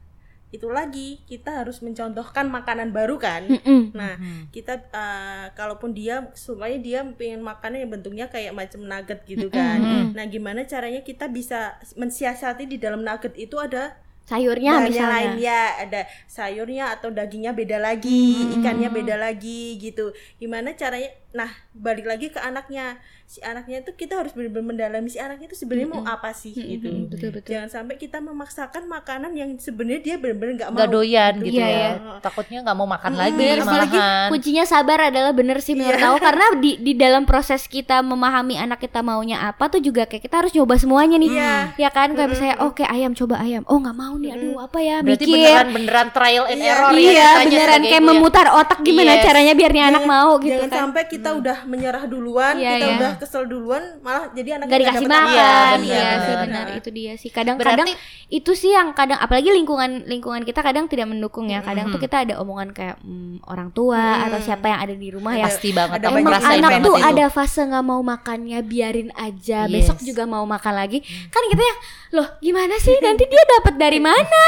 itu 0.52 0.69
lagi 0.69 1.25
kita 1.25 1.64
harus 1.64 1.81
mencontohkan 1.81 2.52
makanan 2.52 2.93
baru 2.93 3.16
kan 3.16 3.49
Mm-mm. 3.49 3.96
Nah, 3.96 4.20
kita 4.52 4.84
uh, 4.93 5.48
kalaupun 5.56 5.96
dia 5.96 6.29
supaya 6.36 6.76
dia 6.76 7.05
pengen 7.17 7.41
makannya 7.41 7.84
yang 7.84 7.93
bentuknya 7.93 8.26
kayak 8.29 8.53
macam 8.53 8.84
nugget 8.84 9.24
gitu 9.24 9.48
kan. 9.48 10.12
Nah, 10.12 10.24
gimana 10.29 10.69
caranya 10.69 11.00
kita 11.00 11.29
bisa 11.32 11.81
mensiasati 11.96 12.69
di 12.69 12.76
dalam 12.76 13.00
nugget 13.00 13.32
itu 13.36 13.56
ada 13.56 13.96
Sayurnya 14.22 14.79
bahannya 14.79 14.91
misalnya. 14.94 15.12
lain 15.19 15.32
ya, 15.43 15.62
ada 15.82 16.00
sayurnya 16.31 16.94
atau 16.94 17.10
dagingnya 17.10 17.58
beda 17.58 17.82
lagi, 17.82 18.55
ikannya 18.55 18.88
beda 18.94 19.19
lagi 19.19 19.82
gitu. 19.82 20.15
Gimana 20.38 20.79
caranya? 20.79 21.10
Nah, 21.32 21.48
balik 21.72 22.05
lagi 22.05 22.29
ke 22.29 22.36
anaknya. 22.36 23.01
Si 23.24 23.41
anaknya 23.41 23.81
itu 23.81 23.93
kita 23.94 24.15
harus 24.15 24.31
benar-benar 24.31 24.60
mendalami 24.69 25.08
si 25.08 25.17
anaknya 25.17 25.48
itu 25.48 25.56
sebenarnya 25.56 25.89
mau 25.89 26.05
apa 26.05 26.31
sih 26.31 26.53
gitu. 26.53 26.84
Mm-mm, 26.84 27.08
betul 27.08 27.32
betul. 27.32 27.48
Jangan 27.51 27.69
sampai 27.72 27.96
kita 27.96 28.20
memaksakan 28.20 28.84
makanan 28.84 29.32
yang 29.32 29.56
sebenarnya 29.56 30.01
dia 30.03 30.17
benar-benar 30.17 30.53
nggak 30.55 30.69
mau. 30.69 30.77
Nggak 30.77 30.91
doyan 30.91 31.32
gitu 31.41 31.56
Iya, 31.56 31.65
ya. 31.65 31.72
iya. 31.72 31.91
Takutnya 32.20 32.58
nggak 32.60 32.77
mau 32.77 32.84
makan 32.86 33.10
Mm, 33.10 33.19
lagi 33.19 33.32
Bener, 33.39 33.58
apalagi 33.58 33.96
malahan. 33.96 34.29
kuncinya 34.29 34.65
sabar 34.67 34.98
adalah 35.03 35.32
bener 35.32 35.58
sih 35.58 35.72
menurut 35.72 35.96
aku 35.98 36.19
karena 36.29 36.46
di 36.55 36.70
di 36.77 36.93
dalam 36.93 37.24
proses 37.24 37.65
kita 37.67 38.01
memahami 38.01 38.55
anak 38.55 38.77
kita 38.79 39.01
maunya 39.01 39.41
apa 39.41 39.65
tuh 39.67 39.81
juga 39.81 40.05
kayak 40.05 40.22
kita 40.22 40.36
harus 40.39 40.53
nyoba 40.53 40.77
semuanya 40.77 41.17
nih 41.17 41.32
Iya. 41.32 41.55
ya 41.79 41.89
kan 41.89 42.12
kayak 42.12 42.29
misalnya 42.29 42.56
oke 42.60 42.84
ayam 42.84 43.12
coba 43.12 43.41
ayam 43.41 43.65
oh 43.65 43.79
nggak 43.79 43.96
mau 43.96 44.15
nih 44.15 44.31
aduh 44.31 44.60
apa 44.60 44.79
ya 44.79 44.96
Berarti 45.01 45.24
mikir 45.24 45.36
beneran 45.41 45.69
beneran 45.70 46.08
trial 46.10 46.44
and 46.46 46.60
Iya, 46.60 46.69
error 46.70 46.91
ya 46.91 47.01
iya 47.01 47.08
ceritanya 47.32 47.48
beneran 47.48 47.82
kayak 47.82 47.96
ya. 47.96 48.08
memutar 48.10 48.46
otak 48.53 48.79
gimana 48.82 49.10
Yes. 49.10 49.24
caranya 49.24 49.53
biar 49.55 49.70
nih 49.70 49.84
anak 49.86 50.05
mau 50.05 50.31
gitu 50.36 50.53
Jangan 50.55 50.69
kan 50.69 50.81
sampai 50.84 51.03
kita 51.06 51.21
udah 51.31 51.58
menyerah 51.64 52.05
duluan, 52.05 52.55
Iya, 52.58 52.70
kita 52.74 52.86
iya. 52.86 52.96
udah 52.98 53.10
kesel 53.17 53.44
duluan, 53.46 53.82
malah 54.02 54.34
jadi 54.34 54.58
anaknya 54.58 54.67
nggak 54.67 54.67
nggak 54.67 54.81
dikasih 54.82 55.08
makan. 55.08 55.76
Iya, 55.82 55.94
iya 55.94 56.10
sih 56.19 56.34
benar. 56.43 56.64
itu 56.74 56.88
dia 56.91 57.12
sih. 57.14 57.31
Kadang-kadang 57.31 57.86
Berarti 57.86 57.94
itu 58.32 58.52
sih 58.52 58.72
yang 58.72 58.91
kadang 58.93 59.20
apalagi 59.20 59.52
lingkungan 59.52 60.02
lingkungan 60.05 60.43
kita 60.43 60.60
kadang 60.60 60.91
tidak 60.91 61.06
mendukung 61.06 61.46
ya. 61.46 61.62
Kadang 61.62 61.93
tuh 61.93 62.00
kita 62.00 62.26
ada 62.26 62.34
omongan 62.43 62.72
kayak 62.72 62.96
mm, 62.98 63.46
orang 63.46 63.70
tua 63.70 64.24
atau 64.24 64.41
siapa 64.41 64.67
yang 64.67 64.81
ada 64.82 64.94
di 64.96 65.08
rumah 65.12 65.32
ya. 65.36 65.46
pasti 65.46 65.70
banget. 65.70 66.02
Ada 66.02 66.06
Emang 66.10 66.34
anak 66.34 66.43
banget 66.43 66.81
tuh 66.82 66.96
itu. 66.98 67.06
ada 67.06 67.24
fase 67.29 67.60
nggak 67.62 67.84
mau 67.84 68.00
makannya 68.02 68.58
biarin 68.64 69.10
aja. 69.14 69.69
Yes. 69.69 69.72
besok 69.86 69.98
juga 70.02 70.24
mau 70.24 70.43
makan 70.43 70.74
lagi. 70.74 70.98
Kan 71.29 71.43
kita 71.46 71.62
ya. 71.62 71.76
Loh 72.12 72.29
gimana 72.41 72.74
sih? 72.81 72.96
Nanti 72.98 73.24
dia 73.29 73.44
dapat 73.60 73.76
dari 73.76 74.00
mana? 74.08 74.44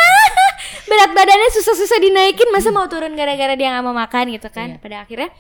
Berat 0.85 1.11
badannya 1.13 1.49
susah-susah 1.53 1.99
dinaikin 1.99 2.49
masa 2.53 2.69
mau 2.69 2.85
turun 2.87 3.13
gara-gara 3.13 3.53
dia 3.53 3.73
nggak 3.73 3.85
mau 3.85 3.93
makan 3.93 4.33
gitu 4.33 4.49
kan? 4.49 4.77
Iya. 4.77 4.81
pada 4.81 4.97
akhirnya 5.05 5.31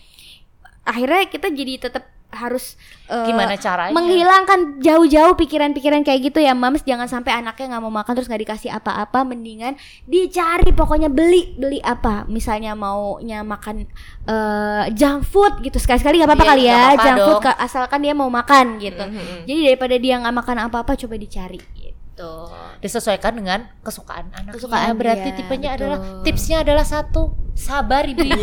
akhirnya 0.84 1.24
kita 1.26 1.48
jadi 1.48 1.80
tetap 1.80 2.04
harus 2.30 2.74
eh, 3.06 3.24
Gimana 3.24 3.54
caranya? 3.54 3.94
menghilangkan 3.94 4.82
jauh-jauh 4.82 5.32
pikiran-pikiran 5.34 6.02
kayak 6.02 6.18
gitu 6.24 6.38
ya 6.38 6.50
mams 6.52 6.82
jangan 6.82 7.06
sampai 7.06 7.30
anaknya 7.32 7.70
nggak 7.70 7.78
mau 7.80 7.94
makan 7.94 8.10
terus 8.12 8.26
nggak 8.26 8.42
dikasih 8.42 8.70
apa-apa 8.72 9.22
mendingan 9.22 9.78
dicari 10.04 10.74
pokoknya 10.74 11.06
beli 11.08 11.54
beli 11.54 11.78
apa 11.78 12.26
misalnya 12.26 12.74
maunya 12.74 13.40
makan 13.40 13.86
eh, 14.24 14.84
junk 14.90 15.22
food 15.24 15.62
gitu 15.62 15.78
sekali-sekali 15.78 16.18
nggak 16.18 16.28
apa-apa 16.28 16.42
Iya, 16.42 16.50
kali 16.50 16.62
ya 16.62 16.72
nggak 16.72 16.82
apa-apa 16.82 17.04
junk 17.06 17.18
food 17.20 17.30
dong. 17.32 17.44
ka- 17.46 17.58
asalkan 17.60 17.98
dia 18.02 18.12
mau 18.12 18.26
makan 18.28 18.66
gitu 18.78 19.04
Mhm. 19.04 19.36
jadi 19.46 19.60
daripada 19.64 19.94
dia 19.96 20.14
nggak 20.18 20.34
makan 20.34 20.56
apa-apa 20.64 20.92
coba 20.96 21.14
dicari 21.14 21.58
gitu 21.72 22.30
disesuaikan 22.78 23.30
dengan 23.32 23.70
kesukaan 23.80 24.30
anak. 24.32 24.54
Kesukaan 24.54 24.94
berarti 24.94 25.28
dia, 25.28 25.36
tipenya 25.36 25.70
betul. 25.72 25.86
adalah 25.86 25.98
tipsnya 26.22 26.56
adalah 26.60 26.82
satu 26.82 27.30
sabar 27.54 28.02
ibu-ibu. 28.04 28.42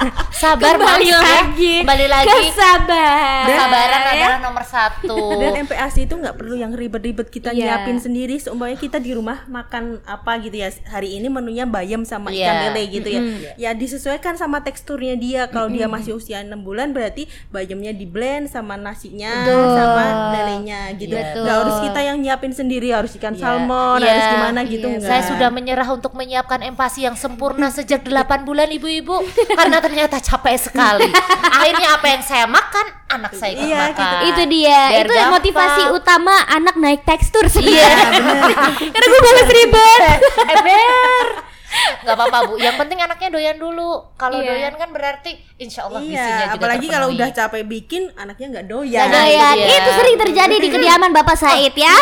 sabar 0.32 0.74
Kembali 0.74 1.02
Mas, 1.04 1.10
ya. 1.10 1.18
lagi 1.20 1.74
Kembali 1.82 2.06
lagi. 2.06 2.30
kesabaran 2.30 3.44
Kesabaran 3.44 4.00
ya. 4.00 4.10
adalah 4.14 4.40
nomor 4.40 4.64
satu. 4.64 5.18
Dan 5.36 5.52
MPASI 5.60 6.00
itu 6.02 6.14
nggak 6.14 6.34
perlu 6.34 6.54
yang 6.56 6.72
ribet-ribet 6.72 7.28
kita 7.28 7.50
Iya. 7.50 7.82
nyiapin 7.82 7.98
sendiri. 7.98 8.38
Seumpamanya 8.38 8.78
kita 8.78 8.96
di 8.96 9.12
rumah 9.12 9.44
makan 9.44 10.00
apa 10.04 10.38
gitu 10.40 10.56
ya. 10.56 10.70
Hari 10.88 11.18
ini 11.18 11.26
menunya 11.26 11.66
bayam 11.66 12.02
sama 12.02 12.30
Iya. 12.30 12.38
ikan 12.40 12.56
lele 12.64 12.82
gitu 12.88 13.08
ya. 13.08 13.20
Mm-mm. 13.20 13.38
Ya 13.56 13.70
disesuaikan 13.72 14.34
sama 14.34 14.62
teksturnya 14.62 15.14
dia. 15.14 15.42
Kalau 15.48 15.66
dia 15.66 15.84
masih 15.86 16.16
usia 16.16 16.40
6 16.40 16.56
bulan 16.56 16.90
berarti 16.90 17.26
bayamnya 17.50 17.90
di 17.90 18.06
blend 18.06 18.46
sama 18.46 18.74
nasinya 18.74 19.42
Betul. 19.42 19.74
sama 19.74 20.04
lelenya 20.32 20.80
gitu. 20.96 21.12
Betul. 21.12 21.42
Nggak 21.44 21.56
harus 21.60 21.76
kita 21.82 22.00
yang 22.00 22.16
nyiapin 22.16 22.52
sendiri, 22.52 22.88
harus 22.90 23.12
ikan 23.16 23.34
Iya. 23.34 23.42
salmon, 23.42 23.98
Iya. 23.98 24.08
harus 24.08 24.26
gimana 24.32 24.60
gitu 24.64 24.86
Iya. 24.86 24.96
enggak. 24.96 25.10
Saya 25.10 25.22
sudah 25.28 25.48
menyerah 25.50 25.88
untuk 25.90 26.14
menyiapkan 26.14 26.62
empati 26.62 27.04
yang 27.04 27.18
sempurna 27.18 27.68
sejak 27.76 28.00
8 28.00 28.16
bulan 28.42 28.51
ibu-ibu 28.70 29.16
karena 29.50 29.78
ternyata 29.78 30.16
capek 30.18 30.56
sekali. 30.60 31.08
Akhirnya 31.42 31.88
apa 31.94 32.06
yang 32.08 32.22
saya 32.22 32.44
makan, 32.44 32.86
anak 33.08 33.32
saya 33.32 33.52
ikut 33.52 33.64
Iya, 33.64 33.80
makan. 33.86 33.96
gitu. 33.96 34.16
itu 34.26 34.42
dia 34.50 34.80
Biar 34.88 35.00
itu 35.02 35.14
gampang. 35.14 35.32
motivasi 35.32 35.82
utama 35.90 36.34
anak 36.46 36.74
naik 36.74 37.00
tekstur 37.02 37.44
Iya, 37.44 37.50
sebenarnya 37.50 38.56
karena 38.88 39.06
gue 39.06 39.20
males 39.22 39.48
ribet 39.48 40.00
Ember. 40.02 40.18
Gak 42.02 42.12
apa-apa 42.12 42.38
bu, 42.44 42.54
yang 42.56 42.74
penting 42.74 42.98
anaknya 42.98 43.28
doyan 43.30 43.56
dulu. 43.56 43.90
Kalau 44.14 44.36
Iya. 44.36 44.50
doyan 44.50 44.74
kan 44.74 44.90
berarti 44.90 45.30
insya 45.56 45.86
Allah 45.86 45.98
gizinya 45.98 46.18
Iya, 46.18 46.38
juga 46.44 46.54
apalagi 46.58 46.86
kalau 46.86 47.08
udah 47.10 47.28
capek 47.30 47.62
bikin, 47.64 48.02
anaknya 48.14 48.46
nggak 48.52 48.66
doyan. 48.66 49.06
Nggak 49.06 49.14
Nah, 49.14 49.24
itu 49.24 49.38
ya, 49.38 49.48
dia. 49.54 49.66
itu 49.72 49.90
sering 49.94 50.16
terjadi 50.18 50.56
di 50.56 50.68
kediaman 50.68 51.10
Bapak 51.10 51.36
Said 51.36 51.74
ya. 51.74 51.94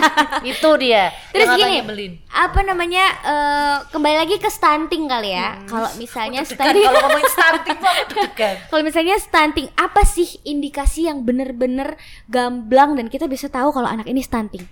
itu 0.52 0.70
dia. 0.76 1.04
Terus 1.30 1.48
yang 1.48 1.58
gini, 1.58 1.76
belin. 1.82 2.12
apa 2.28 2.60
namanya? 2.60 3.04
eh, 3.22 3.76
kembali 3.88 4.16
lagi 4.18 4.36
ke 4.36 4.48
stunting 4.48 5.04
kali 5.04 5.30
ya. 5.30 5.60
Kalau 5.64 5.88
misalnya 5.94 6.40
stunting, 6.42 6.82
kalau 6.82 7.00
ngomongin 7.02 7.28
stunting 7.28 7.78
kalau 8.70 8.82
misalnya 8.82 9.16
stunting, 9.16 9.68
apa 9.74 10.02
sih 10.02 10.40
indikasi 10.42 11.06
yang 11.06 11.22
bener-bener 11.22 11.94
gamblang 12.26 12.94
dan 12.94 13.06
kita 13.06 13.24
bisa 13.24 13.46
tahu 13.46 13.70
kalau 13.70 13.86
anak 13.86 14.04
ini 14.04 14.20
stunting? 14.20 14.64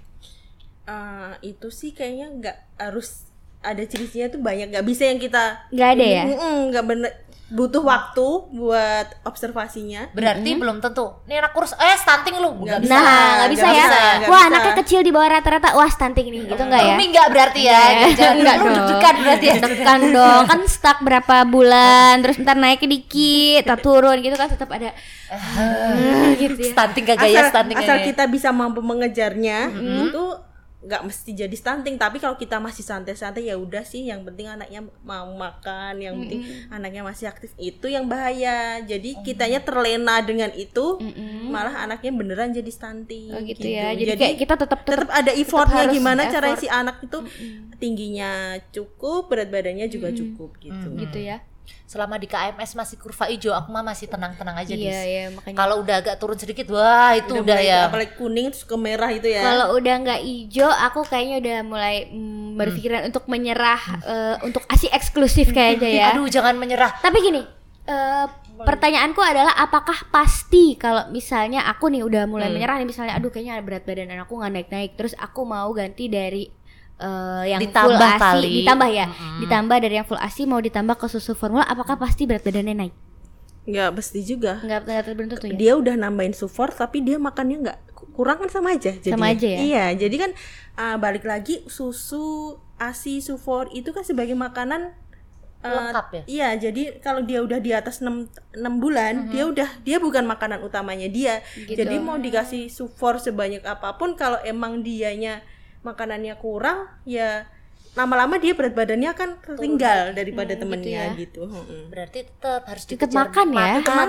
Eh, 0.83 1.33
itu 1.47 1.69
sih 1.69 1.93
kayaknya 1.93 2.27
nggak 2.33 2.57
harus 2.81 3.30
ada 3.61 3.83
ciri-cirinya 3.83 4.29
tuh 4.31 4.41
banyak 4.41 4.67
nggak 4.69 4.87
bisa 4.87 5.03
yang 5.05 5.19
kita 5.19 5.69
Nggak 5.69 5.89
ada 5.91 6.05
ya? 6.07 6.23
Nggak 6.67 6.85
bener 6.85 7.13
butuh 7.51 7.83
waktu 7.83 8.27
buat 8.55 9.27
observasinya 9.27 10.07
Berarti 10.13 10.55
belum 10.55 10.79
tentu. 10.79 11.19
Ini 11.27 11.35
anak 11.37 11.51
kurus, 11.51 11.75
eh 11.75 11.99
stunting 11.99 12.39
lu. 12.39 12.63
Nggak 12.63 12.79
bisa. 12.79 12.95
Nah, 12.95 13.03
nggak 13.37 13.51
bisa 13.51 13.61
nggak 13.61 13.75
ya. 13.75 13.83
bisa, 13.83 13.99
nggak 13.99 14.31
Wah, 14.31 14.39
bisa. 14.39 14.49
anaknya 14.49 14.75
kecil 14.79 15.01
di 15.03 15.11
bawah 15.11 15.29
rata-rata. 15.35 15.69
Wah, 15.75 15.91
stunting 15.91 16.27
nih. 16.31 16.43
Gitu 16.47 16.63
enggak 16.63 16.79
ya? 16.79 16.95
Rumi 16.95 17.05
nggak 17.11 17.29
berarti 17.29 17.61
ya. 17.61 17.83
Jangan 18.15 18.37
Nggak 18.39 18.55
lu 18.55 18.63
dong. 18.63 18.75
deg-degan 18.79 19.15
berarti 19.19 19.45
ya. 19.45 19.55
Tekan 19.59 20.01
dong, 20.15 20.43
kan 20.47 20.61
stuck 20.65 20.99
berapa 21.03 21.37
bulan, 21.45 22.15
terus 22.23 22.37
ntar 22.39 22.55
naik 22.55 22.87
dikit, 22.87 23.67
tak 23.67 23.79
turun 23.81 24.17
gitu 24.17 24.37
kan 24.37 24.47
tetap 24.47 24.71
ada 24.71 24.95
Ah, 25.27 26.31
gitu 26.33 26.55
ya. 26.57 26.71
Stunting 26.71 27.05
kagak 27.05 27.29
ya 27.29 27.43
stunting 27.47 27.77
asal 27.77 27.99
ini. 27.99 28.07
kita 28.07 28.25
bisa 28.27 28.49
mampu 28.51 28.79
mengejarnya 28.81 29.75
itu 30.07 30.25
nggak 30.81 31.05
mesti 31.05 31.37
jadi 31.37 31.53
stunting 31.53 32.01
tapi 32.01 32.17
kalau 32.17 32.41
kita 32.41 32.57
masih 32.57 32.81
santai-santai 32.81 33.53
ya 33.53 33.57
udah 33.61 33.85
sih 33.85 34.09
yang 34.09 34.25
penting 34.25 34.49
anaknya 34.49 34.81
mau 35.05 35.29
makan 35.37 36.01
yang 36.01 36.17
penting 36.17 36.41
anaknya 36.73 37.05
masih 37.05 37.29
aktif 37.29 37.53
itu 37.61 37.85
yang 37.93 38.09
bahaya. 38.09 38.81
Jadi 38.81 39.21
kitanya 39.21 39.61
terlena 39.61 40.25
dengan 40.25 40.49
itu 40.57 40.97
malah 41.53 41.85
anaknya 41.85 42.13
beneran 42.17 42.51
jadi 42.57 42.71
stunting 42.73 43.29
Oh, 43.31 43.43
gitu 43.45 43.67
ya. 43.69 43.93
Jadi, 43.93 44.17
kayak 44.17 44.37
kita 44.41 44.55
tetap 44.57 44.81
tetap 44.87 45.09
ada 45.13 45.33
effortnya 45.35 45.85
gimana 45.91 46.25
effort. 46.25 46.35
caranya 46.39 46.59
si 46.59 46.69
anak 46.71 46.97
itu 47.05 47.19
tingginya 47.77 48.57
cukup 48.73 49.29
berat 49.29 49.53
badannya 49.53 49.87
juga 49.93 50.13
cukup 50.17 50.57
gitu. 50.65 50.89
Gitu 50.97 51.19
ya. 51.21 51.45
Selama 51.85 52.15
di 52.17 52.25
KMS 52.25 52.79
masih 52.79 52.97
kurva 52.97 53.27
hijau, 53.27 53.51
aku 53.51 53.69
mah 53.69 53.83
masih 53.83 54.07
tenang-tenang 54.07 54.55
aja 54.55 54.71
Iya, 54.71 54.79
Dis. 54.79 55.01
iya, 55.03 55.25
makanya. 55.29 55.57
Kalau 55.59 55.75
udah 55.83 55.97
agak 55.99 56.17
turun 56.17 56.39
sedikit, 56.39 56.71
wah 56.71 57.13
itu 57.13 57.35
udah, 57.35 57.43
mulai- 57.43 57.67
ya. 57.67 57.91
apalagi 57.91 58.13
kuning 58.15 58.55
terus 58.55 58.63
ke 58.63 58.77
merah 58.79 59.11
itu 59.11 59.27
ya 59.27 59.43
Kalau 59.43 59.75
udah 59.75 59.95
nggak 59.99 60.21
hijau, 60.23 60.71
aku 60.71 61.01
kayaknya 61.03 61.37
udah 61.43 61.59
mulai 61.67 61.97
mm, 62.07 62.55
berpikiran 62.55 63.03
untuk 63.05 63.27
menyerah 63.27 63.83
eh, 64.01 64.37
untuk 64.43 64.63
asi 64.67 64.87
eksklusif 64.87 65.51
kayaknya 65.51 65.91
ya. 65.91 66.07
Aduh, 66.15 66.31
jangan 66.31 66.55
menyerah. 66.55 66.95
Tapi 67.03 67.19
gini, 67.21 67.43
eh, 67.85 68.27
pertanyaanku 68.61 69.19
adalah 69.19 69.57
apakah 69.57 70.13
pasti 70.13 70.77
kalau 70.77 71.09
misalnya 71.09 71.65
aku 71.65 71.89
nih 71.89 72.05
udah 72.05 72.29
mulai 72.29 72.53
menyerah 72.53 72.77
nih 72.77 72.87
misalnya 72.87 73.17
aduh 73.17 73.33
kayaknya 73.33 73.57
berat 73.65 73.89
badan 73.89 74.13
aku 74.21 74.37
nggak 74.37 74.53
naik-naik 74.53 74.93
terus 75.01 75.17
aku 75.17 75.49
mau 75.49 75.73
ganti 75.73 76.13
dari 76.13 76.45
eh, 77.01 77.43
yang 77.49 77.61
full 77.61 77.67
Ditambah 77.67 78.09
ASI 78.11 78.21
kali. 78.21 78.51
ditambah 78.61 78.89
ya 78.91 79.07
ditambah 79.41 79.77
dari 79.79 79.95
yang 79.95 80.05
full 80.05 80.21
ASI 80.21 80.45
mau 80.45 80.61
ditambah 80.61 80.95
ke 80.95 81.07
susu 81.07 81.33
formula 81.33 81.65
apakah 81.65 81.97
pasti 81.97 82.25
berat 82.25 82.41
badannya 82.41 82.77
naik 82.79 82.95
nggak 83.63 83.91
mesti 83.93 84.21
juga 84.21 84.59
nggak 84.59 84.81
nggak 84.83 85.05
tentu 85.07 85.37
ya 85.43 85.53
dia 85.53 85.73
udah 85.75 85.95
nambahin 85.95 86.33
sufor 86.33 86.69
tapi 86.71 87.01
dia 87.01 87.17
makannya 87.17 87.61
nggak 87.61 87.79
kurang 88.11 88.37
kan 88.39 88.49
sama 88.49 88.73
aja 88.73 88.93
jadi 88.95 89.13
Sama 89.13 89.31
aja 89.31 89.47
ya? 89.47 89.59
iya 89.59 89.85
jadi 89.93 90.17
kan 90.19 90.31
ah, 90.75 90.97
balik 90.97 91.23
lagi 91.23 91.63
susu 91.67 92.57
asi 92.77 93.21
sufor 93.21 93.69
itu 93.71 93.91
kan 93.91 94.01
sebagai 94.01 94.33
makanan 94.33 94.97
eh, 95.61 95.69
Lengkap 95.69 96.07
ya? 96.11 96.23
iya 96.27 96.49
jadi 96.59 96.99
kalau 96.99 97.21
dia 97.21 97.41
udah 97.41 97.61
di 97.61 97.71
atas 97.71 98.01
6 98.01 98.09
enam 98.57 98.75
bulan 98.77 99.29
dia 99.29 99.45
udah 99.45 99.69
dia 99.81 100.01
bukan 100.01 100.25
makanan 100.25 100.61
utamanya 100.61 101.07
dia 101.07 101.45
Gitu. 101.55 101.77
jadi 101.77 102.01
mau 102.01 102.17
dikasih 102.17 102.69
sufor 102.69 103.21
sebanyak 103.21 103.61
apa 103.63 103.95
pun 103.95 104.17
kalau 104.17 104.41
emang 104.41 104.81
dianya 104.81 105.45
makanannya 105.83 106.35
kurang 106.37 106.87
ya 107.03 107.49
lama-lama 107.91 108.39
dia 108.39 108.55
berat 108.55 108.71
badannya 108.71 109.11
akan 109.11 109.31
tertinggal 109.43 110.15
daripada 110.15 110.55
temennya 110.55 111.11
ya. 111.11 111.19
gitu. 111.19 111.43
Berarti 111.91 112.23
tetap 112.23 112.63
harus 112.63 112.87
Tetap 112.87 113.11
dikejar 113.11 113.19
makan 113.27 113.47
ya? 113.51 113.59
makan, 113.83 114.09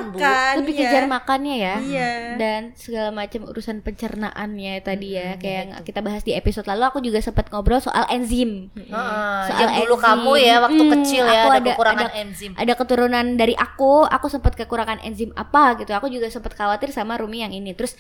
lebih 0.62 0.74
iya. 0.76 0.82
kejar 0.86 1.04
makannya 1.10 1.56
ya 1.58 1.76
Iya. 1.82 2.12
dan 2.38 2.62
segala 2.76 3.10
macam 3.10 3.42
urusan 3.44 3.82
pencernaannya 3.82 4.74
tadi 4.80 5.08
ya 5.12 5.34
kayak 5.34 5.58
yang 5.58 5.70
kita 5.82 6.00
bahas 6.00 6.22
di 6.22 6.38
episode 6.38 6.70
lalu 6.70 6.84
aku 6.86 7.02
juga 7.02 7.20
sempat 7.20 7.50
ngobrol 7.50 7.82
soal 7.82 8.06
enzim 8.08 8.70
Heeh, 8.72 9.42
Soal 9.50 9.58
yang 9.60 9.74
dulu 9.76 9.98
enzim. 9.98 10.06
kamu 10.06 10.32
ya 10.38 10.56
waktu 10.60 10.78
Hmm, 10.80 10.92
kecil 10.94 11.24
ya 11.24 11.40
aku 11.40 11.50
ada, 11.50 11.58
ada- 11.58 11.66
kekurangan 11.68 12.06
ada- 12.06 12.18
enzim. 12.20 12.52
ada 12.54 12.74
keturunan 12.76 13.26
dari 13.34 13.56
aku 13.56 13.92
aku 14.06 14.28
sempat 14.30 14.54
kekurangan 14.56 15.02
enzim 15.02 15.34
apa 15.34 15.74
gitu 15.76 15.90
aku 15.92 16.06
juga 16.06 16.30
sempat 16.30 16.54
khawatir 16.54 16.94
sama 16.94 17.18
Rumi 17.18 17.42
yang 17.42 17.52
ini 17.52 17.74
terus 17.74 17.98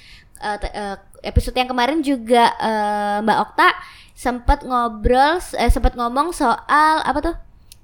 te- 0.57 0.74
eh, 0.74 0.95
episode 1.24 1.53
yang 1.53 1.69
kemarin 1.69 2.01
juga 2.01 2.51
eh, 2.57 3.17
Mbak 3.21 3.38
Okta 3.45 3.69
sempat 4.12 4.62
ngobrol 4.62 5.38
eh, 5.55 5.69
sempat 5.69 5.93
ngomong 5.93 6.33
soal 6.33 6.95
apa 7.01 7.19
tuh? 7.21 7.36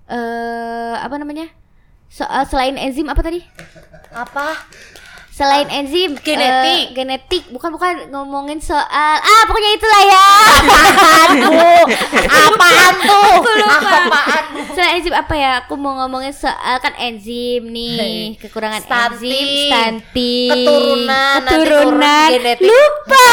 Eh 0.08 0.96
apa 0.98 1.16
namanya? 1.18 1.50
Soal 2.08 2.48
selain 2.48 2.80
enzim 2.80 3.06
apa 3.08 3.20
tadi? 3.20 3.44
Apa? 4.10 4.56
Selain 5.38 5.70
enzim 5.70 6.18
Genetik. 6.18 6.42
eh, 6.84 6.94
genetik 6.94 7.44
bukan 7.48 7.70
bukan 7.70 8.10
ngomongin 8.10 8.58
soal 8.58 8.82
ah 9.16 9.42
pokoknya 9.46 9.72
itulah 9.72 10.02
ya 10.04 10.26
apaan 10.90 11.30
tuh 11.38 11.82
Apaan 12.26 12.96
tuh? 13.00 13.34
lupa. 13.46 13.98
Apaan? 14.02 14.44
Selain 14.74 14.98
enzim 14.98 15.14
apa 15.14 15.34
ya 15.34 15.62
aku 15.62 15.78
mau 15.78 15.94
ngomongin 15.96 16.34
soal 16.34 16.82
kan 16.82 16.98
enzim 16.98 17.70
nih 17.70 18.34
kekurangan 18.36 18.82
Stunting. 18.82 19.30
enzim 19.30 19.70
stunting 19.70 20.50
Keturunan, 20.50 21.40
keturunan 21.46 22.26
turun 22.26 22.34
genetik. 22.34 22.66
lupa 22.66 23.30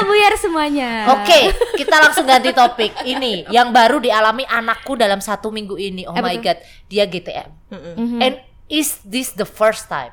buyar 0.10 0.34
semuanya 0.34 0.90
Oke, 1.12 1.38
kita 1.76 1.96
langsung 1.98 2.24
ganti 2.24 2.50
topik. 2.50 2.90
Ini 3.04 3.46
yang 3.48 3.70
baru 3.70 4.00
dialami 4.00 4.42
anakku 4.42 4.96
dalam 4.96 5.20
satu 5.20 5.48
minggu 5.48 5.76
ini. 5.76 6.02
Oh 6.02 6.16
Apa 6.16 6.24
my 6.24 6.36
god, 6.36 6.58
dia 6.88 7.04
GTM. 7.04 7.46
Mhm. 7.70 8.18
And 8.18 8.34
is 8.66 8.98
this 9.04 9.30
the 9.30 9.44
first 9.44 9.86
time? 9.86 10.10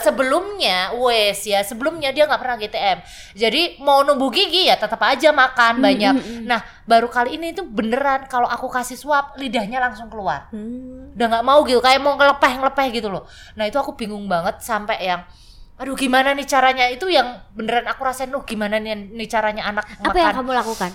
Sebelumnya, 0.00 0.96
wes 0.96 1.44
ya, 1.44 1.60
sebelumnya 1.60 2.10
dia 2.10 2.24
nggak 2.24 2.40
pernah 2.40 2.56
GTM. 2.56 2.98
Jadi 3.36 3.62
mau 3.84 4.00
numbuh 4.02 4.32
gigi 4.32 4.66
ya 4.66 4.80
tetap 4.80 4.98
aja 5.04 5.30
makan 5.30 5.84
banyak. 5.84 6.14
Nah, 6.48 6.60
baru 6.88 7.06
kali 7.12 7.36
ini 7.36 7.52
tuh 7.52 7.68
beneran 7.68 8.26
kalau 8.26 8.48
aku 8.48 8.66
kasih 8.72 8.96
suap 8.96 9.36
lidahnya 9.36 9.78
langsung 9.78 10.08
keluar. 10.08 10.48
Hmm. 10.50 11.12
Udah 11.14 11.26
nggak 11.28 11.44
mau 11.44 11.60
gitu, 11.68 11.78
kayak 11.78 12.00
mau 12.00 12.16
ngelepeh 12.16 12.52
ngelepeh 12.58 12.86
gitu 12.96 13.08
loh. 13.12 13.28
Nah 13.54 13.68
itu 13.68 13.76
aku 13.76 13.94
bingung 13.94 14.24
banget 14.26 14.60
sampai 14.64 14.98
yang 15.04 15.22
Aduh 15.78 15.94
gimana 15.94 16.34
nih 16.34 16.42
caranya 16.42 16.90
itu 16.90 17.06
yang 17.06 17.38
beneran 17.54 17.86
aku 17.86 18.02
rasain 18.02 18.34
loh 18.34 18.42
gimana 18.42 18.82
nih, 18.82 18.98
nih 19.14 19.28
caranya 19.30 19.70
anak 19.70 19.86
apa 19.86 20.10
makan 20.10 20.18
yang 20.18 20.36
kamu 20.42 20.50
lakukan 20.58 20.90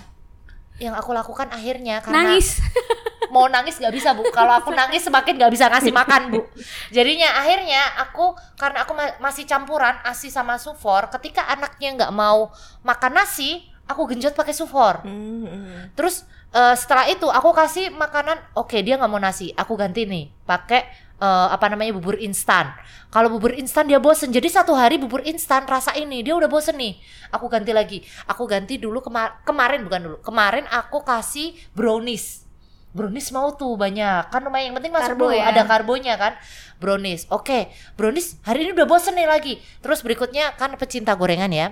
yang 0.76 0.92
aku 0.92 1.10
lakukan 1.10 1.48
akhirnya 1.48 2.00
karena 2.00 2.34
Nangis. 2.34 2.58
mau 3.34 3.46
nangis 3.46 3.76
nggak 3.76 3.90
bisa 3.90 4.14
bu 4.14 4.22
kalau 4.28 4.54
aku 4.54 4.70
nangis 4.70 5.02
semakin 5.02 5.34
nggak 5.34 5.50
bisa 5.50 5.66
ngasih 5.66 5.90
makan 5.90 6.30
bu 6.30 6.40
jadinya 6.88 7.34
akhirnya 7.34 7.82
aku 7.98 8.30
karena 8.54 8.82
aku 8.82 8.92
ma- 8.92 9.16
masih 9.20 9.42
campuran 9.42 9.98
asi 10.02 10.28
sama 10.28 10.54
sufor 10.54 11.10
ketika 11.10 11.42
anaknya 11.44 11.94
nggak 11.94 12.12
mau 12.12 12.54
makan 12.80 13.12
nasi 13.16 13.58
aku 13.84 14.06
genjot 14.06 14.32
pakai 14.32 14.54
sufor 14.54 15.02
Hmm. 15.02 15.90
terus 15.92 16.22
eh, 16.50 16.74
setelah 16.74 17.06
itu 17.06 17.26
aku 17.26 17.50
kasih 17.50 17.90
makanan 17.90 18.38
oke 18.54 18.78
dia 18.78 18.94
nggak 18.94 19.10
mau 19.10 19.18
nasi 19.18 19.50
aku 19.52 19.74
ganti 19.74 20.06
nih 20.06 20.30
pakai 20.44 20.86
eh, 21.18 21.48
apa 21.50 21.66
namanya 21.68 21.94
bubur 21.94 22.16
instan. 22.16 22.72
Kalau 23.08 23.30
bubur 23.30 23.54
instan 23.54 23.86
dia 23.86 24.02
bosen. 24.02 24.30
Jadi 24.30 24.50
satu 24.50 24.74
hari 24.74 24.98
bubur 24.98 25.22
instan 25.22 25.62
rasa 25.64 25.94
ini 25.94 26.20
dia 26.20 26.34
udah 26.34 26.50
bosen 26.50 26.74
nih. 26.74 26.98
Aku 27.30 27.46
ganti 27.46 27.70
lagi. 27.70 28.02
Aku 28.26 28.44
ganti 28.44 28.74
dulu 28.74 28.98
kema- 28.98 29.38
kemarin 29.42 29.86
bukan 29.86 30.00
dulu. 30.02 30.16
Kemarin 30.20 30.66
aku 30.66 31.02
kasih 31.02 31.54
brownies. 31.72 32.42
Brownies 32.90 33.30
mau 33.30 33.54
tuh 33.54 33.74
banyak. 33.74 34.30
Kan 34.30 34.42
lumayan 34.42 34.70
yang 34.70 34.76
penting 34.78 34.90
masuk 34.90 35.14
Karbo 35.14 35.30
dulu 35.30 35.38
ya. 35.38 35.50
ada 35.50 35.62
karbonya 35.62 36.14
kan. 36.14 36.32
Brownies. 36.78 37.30
Oke 37.30 37.70
brownies 37.94 38.38
hari 38.42 38.66
ini 38.66 38.74
udah 38.74 38.86
bosen 38.86 39.14
nih 39.14 39.26
lagi. 39.26 39.62
Terus 39.78 40.02
berikutnya 40.02 40.54
kan 40.54 40.74
pecinta 40.74 41.14
gorengan 41.14 41.50
ya. 41.50 41.70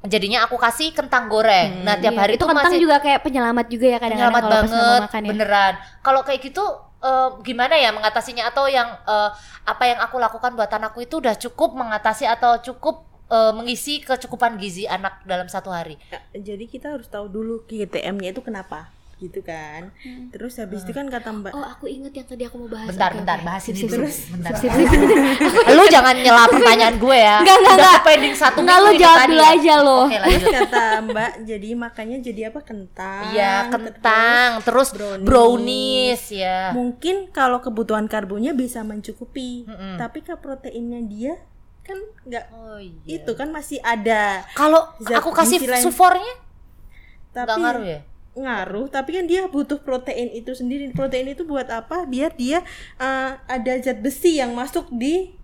Jadinya 0.00 0.48
aku 0.48 0.56
kasih 0.56 0.96
kentang 0.96 1.28
goreng. 1.28 1.84
Nah 1.84 1.98
tiap 1.98 2.16
Iya, 2.16 2.20
hari 2.24 2.32
itu 2.34 2.46
kentang 2.46 2.72
masih 2.72 2.80
juga 2.80 2.96
kayak 2.98 3.20
penyelamat 3.20 3.66
juga 3.68 3.86
ya 3.86 3.98
kadang-kadang 4.00 4.32
penyelamat 4.32 4.44
banget 4.64 5.00
makan 5.04 5.20
ya. 5.20 5.28
beneran. 5.28 5.72
Kalau 6.00 6.20
kayak 6.24 6.40
gitu 6.40 6.64
eh, 7.00 7.28
gimana 7.42 7.74
ya 7.76 7.90
mengatasinya? 7.90 8.46
Atau 8.48 8.68
yang 8.68 8.88
eh, 9.08 9.30
apa 9.64 9.84
yang 9.88 9.98
aku 10.04 10.16
lakukan 10.20 10.54
buat 10.54 10.70
anakku 10.70 11.02
itu 11.02 11.18
udah 11.18 11.34
cukup 11.34 11.74
mengatasi 11.74 12.28
atau 12.28 12.60
cukup 12.60 13.08
eh, 13.32 13.52
mengisi 13.56 14.04
kecukupan 14.04 14.60
gizi 14.60 14.86
anak 14.86 15.24
dalam 15.24 15.48
satu 15.48 15.72
hari? 15.72 15.98
Jadi 16.36 16.68
kita 16.68 16.94
harus 16.94 17.08
tahu 17.08 17.26
dulu 17.26 17.64
GTM-nya 17.66 18.36
itu 18.36 18.44
kenapa 18.44 18.99
gitu 19.20 19.40
kan 19.40 19.92
terus 20.28 20.56
habis 20.56 20.80
itu 20.80 20.90
kan 20.90 21.04
kata 21.06 21.28
mbak 21.30 21.52
Oh, 21.52 21.60
aku 21.62 21.84
inget 21.84 22.08
yang 22.10 22.24
tadi 22.24 22.42
aku 22.42 22.56
mau 22.56 22.68
bahas. 22.68 22.88
bentar 22.88 23.10
Oke, 23.10 23.18
bentar 23.20 23.36
oke. 23.36 23.44
bahas 23.44 23.62
ini 23.66 23.76
sip, 23.76 23.90
bentar 24.32 24.52
sip, 24.54 24.72
sip, 24.72 24.88
sip. 24.88 25.00
lu 25.76 25.84
jangan 25.86 26.14
nyela 26.16 26.44
pertanyaan 26.46 26.96
gue 26.96 27.18
ya 27.20 27.36
Enggak, 27.38 27.52
enggak, 27.54 27.68
Udah 27.70 27.76
enggak. 27.76 28.00
pending 28.02 28.34
satu 28.34 28.58
Enggak, 28.58 28.78
minggu 28.78 28.88
lu 28.88 28.98
jawab 28.98 29.18
dulu 29.22 29.36
ya. 29.38 29.50
aja 29.52 29.74
lo. 29.78 30.00
oke 30.00 30.08
terus 30.10 30.24
lanjut 30.24 30.48
kata 30.56 30.82
mbak 31.04 31.30
jadi 31.44 31.68
makanya 31.76 32.16
jadi 32.18 32.40
apa 32.48 32.60
kentang 32.62 33.22
Iya 33.30 33.54
kentang 33.68 34.48
terus 34.62 34.88
brownies. 34.90 35.26
brownies 35.26 36.22
ya 36.32 36.58
mungkin 36.70 37.16
kalau 37.28 37.58
kebutuhan 37.58 38.06
karbonya 38.06 38.52
bisa 38.52 38.80
mencukupi 38.80 39.64
Mm-mm. 39.64 39.94
tapi 39.96 40.20
ke 40.20 40.32
proteinnya 40.34 41.02
dia 41.02 41.34
kan 41.82 41.96
nggak 42.22 42.44
oh 42.52 42.78
iya 42.78 43.18
itu 43.18 43.32
kan 43.32 43.50
masih 43.50 43.76
ada 43.80 44.46
kalau 44.52 44.84
aku 45.00 45.30
kasih 45.32 45.58
sufornya 45.78 46.34
tapi 47.30 47.46
nggak 47.46 47.58
ngaruh 47.58 47.84
ya 47.84 48.00
ngaruh 48.32 48.86
tapi 48.86 49.10
kan 49.12 49.24
dia 49.24 49.46
butuh 49.46 49.78
protein 49.78 50.30
itu 50.30 50.52
sendiri. 50.52 50.86
Protein 50.90 51.26
itu 51.28 51.42
buat 51.42 51.66
apa? 51.66 52.04
Biar 52.04 52.30
dia 52.32 52.62
eh, 52.96 53.30
ada 53.36 53.72
zat 53.78 53.98
besi 53.98 54.38
yang 54.38 54.52
masuk 54.52 54.86
di 54.90 55.34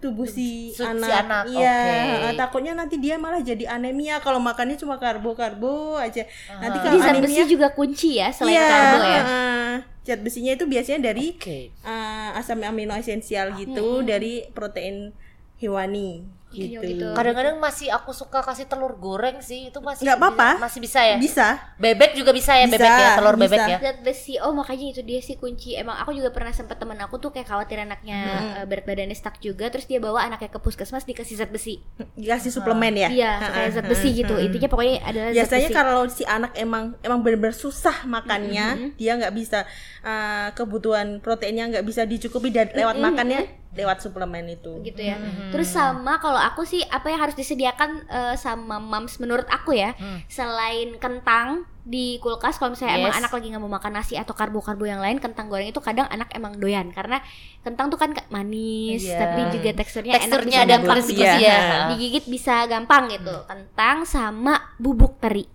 tubuh 0.00 0.24
si 0.24 0.72
Si- 0.72 0.80
si 0.80 0.82
anak, 0.82 1.12
anak, 1.28 1.42
iya 1.46 1.76
oke. 1.76 2.24
eh, 2.24 2.34
takutnya 2.34 2.72
nanti 2.72 2.96
dia 2.96 3.20
malah 3.20 3.40
jadi 3.40 3.68
anemia. 3.70 4.16
Kalau 4.18 4.40
makannya 4.40 4.74
cuma 4.74 4.96
karbo 4.96 5.32
karbo 5.32 5.94
aja. 5.94 6.24
Nanti 6.54 6.76
Ah. 6.76 6.82
kalau 6.82 6.96
Jadi 6.96 7.04
zat 7.04 7.12
anemia 7.14 7.28
besi 7.36 7.52
juga 7.52 7.68
kunci 7.70 8.16
ya 8.16 8.32
selain 8.32 8.56
iya, 8.56 8.64
karbo 8.66 8.98
ya. 9.04 9.20
eh, 9.20 9.74
zat 10.02 10.20
besinya 10.20 10.52
itu 10.54 10.64
biasanya 10.64 11.00
dari 11.06 11.36
oke. 11.36 11.58
eh, 11.68 12.28
asam 12.32 12.64
amino 12.64 12.96
esensial 12.96 13.52
gitu 13.54 14.00
dari 14.00 14.48
protein 14.50 15.12
hewani 15.60 16.24
gitu. 16.50 16.82
gitu. 16.82 17.06
Kadang-kadang 17.14 17.56
masih 17.56 17.88
aku 17.88 18.10
suka 18.10 18.42
kasih 18.42 18.66
telur 18.66 18.98
goreng 18.98 19.38
sih, 19.38 19.70
itu 19.70 19.78
masih 19.78 20.02
Nggak 20.02 20.18
apa-apa. 20.18 20.48
masih 20.58 20.78
bisa 20.82 21.00
ya. 21.00 21.16
Bisa. 21.16 21.48
Bebek 21.78 22.12
juga 22.12 22.34
bisa 22.34 22.58
ya, 22.58 22.66
Bisa, 22.66 22.76
bebek 22.76 22.90
ya, 22.92 23.10
telur 23.16 23.36
bisa. 23.38 23.44
bebek 23.46 23.60
ya. 23.64 23.78
Zat 23.80 23.98
besi, 24.02 24.34
oh 24.42 24.52
makanya 24.52 24.86
itu 24.90 25.02
dia 25.02 25.20
sih 25.22 25.38
kunci. 25.38 25.78
Emang 25.78 25.96
aku 25.96 26.10
juga 26.12 26.34
pernah 26.34 26.50
sempet 26.50 26.76
temen 26.76 26.98
aku 26.98 27.16
tuh 27.16 27.30
kayak 27.30 27.46
khawatir 27.46 27.78
anaknya 27.78 28.18
eh, 28.58 28.64
berat 28.66 28.84
badannya 28.84 29.14
stuck 29.14 29.38
juga, 29.38 29.70
terus 29.70 29.86
dia 29.86 30.02
bawa 30.02 30.26
anaknya 30.26 30.50
ke 30.50 30.58
puskesmas 30.58 31.06
dikasih 31.06 31.38
zat 31.38 31.50
besi. 31.50 31.78
Dikasih 32.18 32.50
suplemen 32.50 32.98
ya. 32.98 33.08
Iya, 33.08 33.32
kayak 33.40 33.70
zat 33.76 33.86
besi 33.86 34.08
gitu. 34.12 34.34
Intinya 34.34 34.66
pokoknya 34.66 35.06
adalah 35.06 35.30
zat 35.30 35.36
Biasanya 35.46 35.68
besi. 35.70 35.78
kalau 35.78 36.00
si 36.10 36.22
anak 36.26 36.52
emang 36.58 36.98
emang 37.00 37.22
benar-benar 37.22 37.54
susah 37.54 38.02
makannya, 38.04 38.96
dia 38.98 39.12
nggak 39.14 39.32
bisa 39.32 39.62
eh, 40.02 40.48
kebutuhan 40.52 41.22
proteinnya 41.22 41.70
nggak 41.70 41.86
bisa 41.86 42.02
dicukupi 42.02 42.50
dari 42.50 42.72
lewat 42.74 42.96
makannya 42.96 43.59
lewat 43.70 44.02
suplemen 44.02 44.50
itu. 44.50 44.82
gitu 44.82 44.98
ya. 44.98 45.14
Terus 45.50 45.70
sama 45.70 46.18
kalau 46.18 46.36
aku 46.36 46.62
sih 46.62 46.82
apa 46.82 47.06
yang 47.06 47.20
harus 47.20 47.34
disediakan 47.34 48.02
eh, 48.04 48.34
sama 48.34 48.76
mams 48.76 49.16
menurut 49.16 49.46
aku 49.46 49.72
ya, 49.72 49.94
Hmm. 49.94 50.18
selain 50.26 50.98
kentang 50.98 51.62
di 51.80 52.18
kulkas 52.18 52.54
kalau 52.54 52.74
misalnya 52.74 52.98
emang 52.98 53.10
Yes. 53.10 53.20
anak 53.20 53.32
lagi 53.32 53.46
nggak 53.48 53.62
mau 53.62 53.72
makan 53.72 53.92
nasi 53.94 54.14
atau 54.14 54.30
karbo-karbo 54.30 54.84
yang 54.84 54.98
lain, 54.98 55.16
kentang 55.16 55.46
goreng 55.46 55.66
itu 55.66 55.78
kadang 55.78 56.04
anak 56.06 56.28
emang 56.30 56.54
doyan 56.54 56.90
karena 56.90 57.22
kentang 57.60 57.88
tuh 57.88 57.96
kan 57.96 58.10
kayak 58.10 58.28
manis, 58.28 59.00
Iya. 59.00 59.16
tapi 59.16 59.40
juga 59.50 59.70
teksturnya, 59.78 60.12
enak 60.12 60.22
Teksturnya 60.28 60.50
bisa 60.52 60.60
ada 60.60 60.74
gampang 60.76 60.98
kulit 61.00 61.16
Iya. 61.16 61.34
ya. 61.38 61.58
digigit 61.88 62.24
bisa 62.26 62.54
gampang 62.66 63.02
gitu. 63.08 63.36
Kentang 63.46 64.02
sama 64.02 64.54
bubuk 64.76 65.16
teri. 65.18 65.46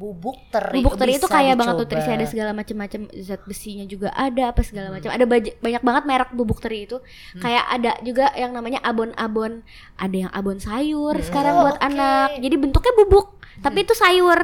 Bubuk 0.00 0.48
teri. 0.48 0.80
Bubuk 0.80 0.96
teri 0.96 1.20
itu 1.20 1.28
bisa 1.28 1.36
kaya 1.36 1.52
banget 1.52 1.76
dicoba. 1.76 1.84
nutrisi 1.84 2.08
ada 2.08 2.24
segala 2.24 2.50
macam-macam 2.56 3.00
zat 3.20 3.44
besinya 3.44 3.84
juga 3.84 4.08
ada 4.16 4.48
apa 4.48 4.64
segala 4.64 4.88
macam. 4.88 5.12
Ada 5.12 5.28
banyak 5.60 5.82
banget 5.84 6.02
merek 6.08 6.30
bubuk 6.32 6.64
teri 6.64 6.88
itu. 6.88 7.04
Kayak 7.36 7.64
ada 7.68 7.92
juga 8.00 8.32
yang 8.32 8.56
namanya 8.56 8.80
abon-abon. 8.80 9.60
Ada 10.00 10.16
yang 10.24 10.32
abon 10.32 10.56
sayur 10.56 11.12
sekarang 11.20 11.52
Oh, 11.52 11.68
buat 11.68 11.76
oke. 11.76 11.84
anak. 11.84 12.40
Jadi 12.40 12.56
bentuknya 12.56 12.92
bubuk, 12.96 13.26
tapi 13.60 13.84
itu 13.84 13.92
sayur. 13.92 14.40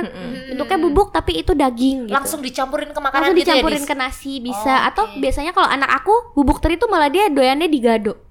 Bentuknya 0.53 0.77
bubuk 0.77 1.09
tapi 1.09 1.40
itu 1.40 1.57
daging 1.57 2.12
gitu. 2.12 2.12
Langsung 2.12 2.45
dicampurin 2.45 2.92
ke 2.92 3.01
makanan 3.01 3.33
Langsung 3.33 3.40
gitu 3.40 3.49
ya, 3.49 3.57
dicampurin 3.57 3.81
Dis? 3.81 3.88
ke 3.88 3.95
nasi 3.97 4.33
Oh, 4.37 4.40
bisa 4.45 4.75
atau 4.92 5.05
biasanya 5.16 5.57
kalau 5.57 5.73
anak 5.73 5.88
aku 6.05 6.37
bubuk 6.37 6.61
teri 6.61 6.77
itu 6.77 6.85
malah 6.85 7.09
dia 7.09 7.33
doyannya 7.33 7.73
digado. 7.73 8.26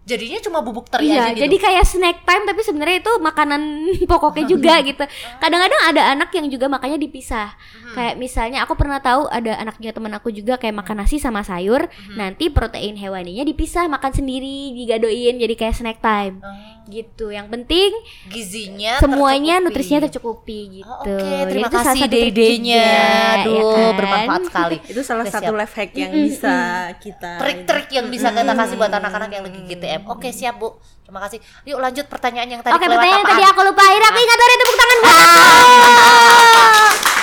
Jadinya 0.00 0.40
cuma 0.42 0.58
bubuk 0.64 0.88
teri 0.88 1.12
Iya, 1.12 1.30
aja 1.30 1.36
gitu. 1.36 1.42
jadi 1.46 1.56
kayak 1.60 1.84
snack 1.86 2.18
time 2.24 2.44
tapi 2.48 2.60
sebenarnya 2.64 2.96
itu 2.98 3.12
makanan 3.20 3.60
pokoknya 4.10 4.44
juga 4.52 4.74
gitu. 4.82 5.04
Kadang-kadang 5.38 5.80
ada 5.92 6.02
anak 6.16 6.30
yang 6.34 6.46
juga 6.50 6.66
makannya 6.66 6.98
dipisah. 6.98 7.52
Hmm. 7.90 7.96
Kayak 7.96 8.14
misalnya 8.16 8.58
aku 8.60 8.72
pernah 8.72 8.98
tahu 8.98 9.26
ada 9.26 9.52
anaknya 9.56 9.90
teman 9.90 10.12
aku 10.12 10.30
juga 10.30 10.54
kayak 10.54 10.74
makan 10.76 10.96
nasi 11.00 11.16
sama 11.16 11.42
sayur, 11.42 11.84
Hmm. 11.84 12.14
nanti 12.14 12.46
protein 12.46 12.94
hewaninya 12.94 13.42
dipisah, 13.42 13.84
makan 13.84 14.12
sendiri, 14.12 14.70
digadoin 14.72 15.34
jadi 15.36 15.54
kayak 15.54 15.74
snack 15.74 15.98
time. 15.98 16.38
Oh, 16.38 16.54
Gitu. 16.86 17.30
Yang 17.30 17.46
penting 17.48 17.90
gizinya 18.26 18.98
semuanya 18.98 19.58
tercukupi. 19.58 19.66
nutrisinya 19.68 20.00
tercukupi 20.02 20.58
gitu. 20.72 20.88
Oh, 20.88 21.02
Oke, 21.04 21.22
Jadi 21.22 21.46
terima 21.48 21.68
salah 21.68 21.84
kasih 21.86 22.06
dedenya. 22.08 22.82
juga, 22.82 23.06
Aduh, 23.36 23.54
ya 23.54 23.62
kan? 23.62 23.94
bermanfaat 23.94 24.42
sekali. 24.44 24.76
Itu 24.90 25.00
salah 25.00 25.22
Oke, 25.22 25.30
satu 25.32 25.44
siap. 25.46 25.60
life 25.60 25.74
hack 25.76 25.90
yang 25.92 26.12
bisa 26.12 26.56
kita 26.98 27.32
Trik-trik 27.38 27.88
yang 27.92 28.06
bisa 28.06 28.28
kita 28.28 28.52
kasih 28.52 28.74
buat 28.76 28.90
anak-anak 28.92 29.30
yang 29.30 29.44
lagi 29.44 29.60
GTM. 29.64 30.00
Oke, 30.04 30.28
siap, 30.30 30.54
Bu. 30.56 30.74
Terima 31.00 31.22
kasih. 31.22 31.38
Yuk 31.64 31.78
lanjut 31.78 32.06
pertanyaan 32.06 32.48
yang 32.48 32.60
tadi 32.60 32.70
Oke, 32.72 32.82
kelewat 32.82 32.96
pertanyaan 32.96 33.18
yang 33.18 33.22
apaan? 33.24 33.38
tadi 33.38 33.50
aku 33.50 33.60
lupa. 33.64 33.82
Akhirnya 33.84 34.08
aku 34.08 34.20
ingat 34.20 34.38
dari 34.40 34.54
tepuk 34.56 34.76
tangan 34.76 34.96
buat 34.96 35.14
Oh, 35.14 36.29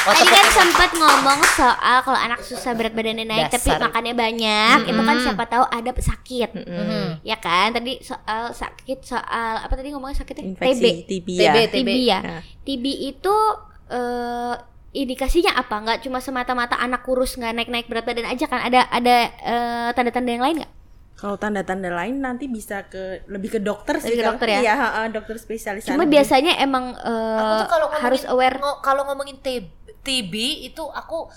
Tadi 0.08 0.24
kan 0.26 0.48
sempat 0.58 0.89
ngomong 0.93 1.39
soal 1.52 1.98
kalau 2.00 2.15
anak 2.17 2.39
susah 2.39 2.72
berat 2.72 2.91
badannya 2.91 3.24
naik 3.24 3.48
tapi 3.50 3.67
Dasar. 3.67 3.84
makannya 3.84 4.13
banyak, 4.13 4.78
itu 4.86 5.02
kan 5.02 5.15
siapa 5.20 5.43
tahu 5.46 5.65
ada 5.65 5.91
sakit. 5.91 6.50
Mhm. 6.56 7.10
Ya 7.22 7.36
kan? 7.36 7.76
Tadi 7.76 8.00
soal 8.00 8.52
sakit 8.52 9.04
soal 9.04 9.54
apa 9.60 9.74
tadi 9.74 9.91
ngomongnya 9.91 10.17
sakitnya? 10.17 10.56
infeksi 10.56 11.04
TB. 11.04 11.28
TB, 11.28 11.28
TB, 11.28 11.30
ya. 11.38 11.52
TB 11.67 11.89
ya. 12.02 12.20
Nah. 12.22 12.41
TB 12.63 12.86
itu 13.06 13.36
eh 13.89 14.56
indikasinya 14.93 15.52
apa? 15.54 15.76
Nggak 15.78 16.00
cuma 16.02 16.17
semata-mata 16.17 16.76
anak 16.76 17.04
kurus 17.04 17.36
nggak 17.36 17.54
naik-naik 17.54 17.86
berat 17.86 18.08
badan 18.08 18.26
aja 18.26 18.48
kan? 18.48 18.63
Ada 18.63 18.88
ada 18.88 19.15
eh, 19.28 19.89
tanda-tanda 19.91 20.32
yang 20.32 20.41
lain 20.41 20.58
nggak? 20.63 20.74
Kalau 21.17 21.34
tanda-tanda 21.34 21.89
lain 21.89 22.22
nanti 22.22 22.46
bisa 22.46 22.86
ke 22.86 23.26
lebih 23.26 23.50
ke 23.50 23.60
dokter 23.60 23.98
sih 23.98 24.13
Lebih 24.13 24.15
ke 24.15 24.22
kalau- 24.22 24.38
dokter 24.38 24.48
ya? 24.54 24.60
Iya, 24.62 24.74
dokter 25.10 25.36
spesialis 25.36 25.82
Cuma 25.84 26.06
biasanya 26.06 26.62
emang 26.62 26.93
Aku 26.93 27.54
tuh 27.58 27.67
kalau 27.67 27.86
ngomongin, 27.89 28.06
harus 28.06 28.24
aware 28.30 28.56
kalau 28.86 29.02
ngomongin 29.10 29.41
TB, 29.41 29.65
TB 30.08 30.34
itu 30.72 30.84
aku 30.88 31.28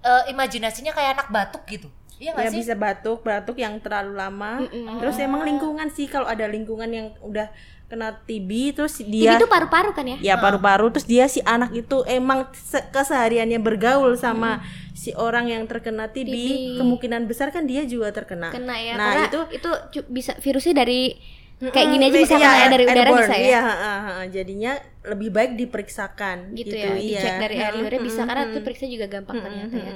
eh, 0.00 0.32
imajinasinya 0.32 0.96
kayak 0.96 1.10
anak 1.20 1.28
batuk 1.28 1.62
gitu. 1.68 1.88
Iya 2.16 2.32
ya 2.32 2.48
sih? 2.48 2.64
bisa 2.64 2.72
batuk 2.72 3.20
batuk 3.20 3.60
yang 3.60 3.76
terlalu 3.76 4.16
lama 4.16 4.64
terus 5.04 5.20
emang 5.20 5.44
lingkungan 5.44 5.92
sih 5.92 6.08
kalau 6.08 6.24
ada 6.24 6.48
lingkungan 6.48 6.88
yang 6.88 7.12
udah 7.20 7.52
kena 7.92 8.16
TB 8.24 8.72
terus 8.72 8.96
TB 8.98 9.12
dia 9.12 9.36
itu 9.36 9.44
paru-paru 9.44 9.92
kan 9.92 10.08
ya? 10.08 10.16
ya 10.32 10.34
paru-paru 10.40 10.88
terus 10.96 11.04
dia 11.04 11.28
si 11.28 11.44
anak 11.44 11.76
itu 11.76 12.08
emang 12.08 12.48
se- 12.56 12.88
kesehariannya 12.88 13.60
bergaul 13.60 14.16
sama 14.16 14.64
si 14.96 15.12
orang 15.12 15.52
yang 15.52 15.68
terkena 15.68 16.08
TB, 16.08 16.24
TB. 16.24 16.80
kemungkinan 16.80 17.28
besar 17.28 17.52
kan 17.52 17.68
dia 17.68 17.84
juga 17.84 18.08
terkena 18.16 18.48
kena 18.48 18.80
ya 18.80 18.96
nah 18.96 19.28
itu 19.28 19.40
itu 19.52 19.70
bisa 20.08 20.32
virusnya 20.40 20.72
dari 20.72 21.20
kayak 21.56 21.88
gini 21.88 22.04
aja 22.12 22.18
bisa 22.20 22.36
iya, 22.36 22.48
kena 22.52 22.56
ya 22.60 22.66
dari 22.68 22.84
udara 22.84 23.00
airborne, 23.00 23.24
bisa 23.24 23.34
ya? 23.34 23.48
Iya, 23.48 23.60
ha, 23.64 23.74
ha. 23.80 24.12
jadinya 24.28 24.72
lebih 25.08 25.28
baik 25.32 25.52
diperiksakan 25.56 26.36
gitu, 26.52 26.68
gitu, 26.68 26.76
ya 26.76 26.92
iya. 27.00 27.00
dicek 27.00 27.34
dari 27.40 27.56
air 27.56 27.74
liurnya 27.80 28.02
bisa 28.04 28.20
Mm-mm, 28.20 28.28
karena 28.28 28.42
itu 28.52 28.58
periksa 28.60 28.84
juga 28.84 29.06
gampang 29.08 29.36
ternyata 29.40 29.76
ya. 29.80 29.92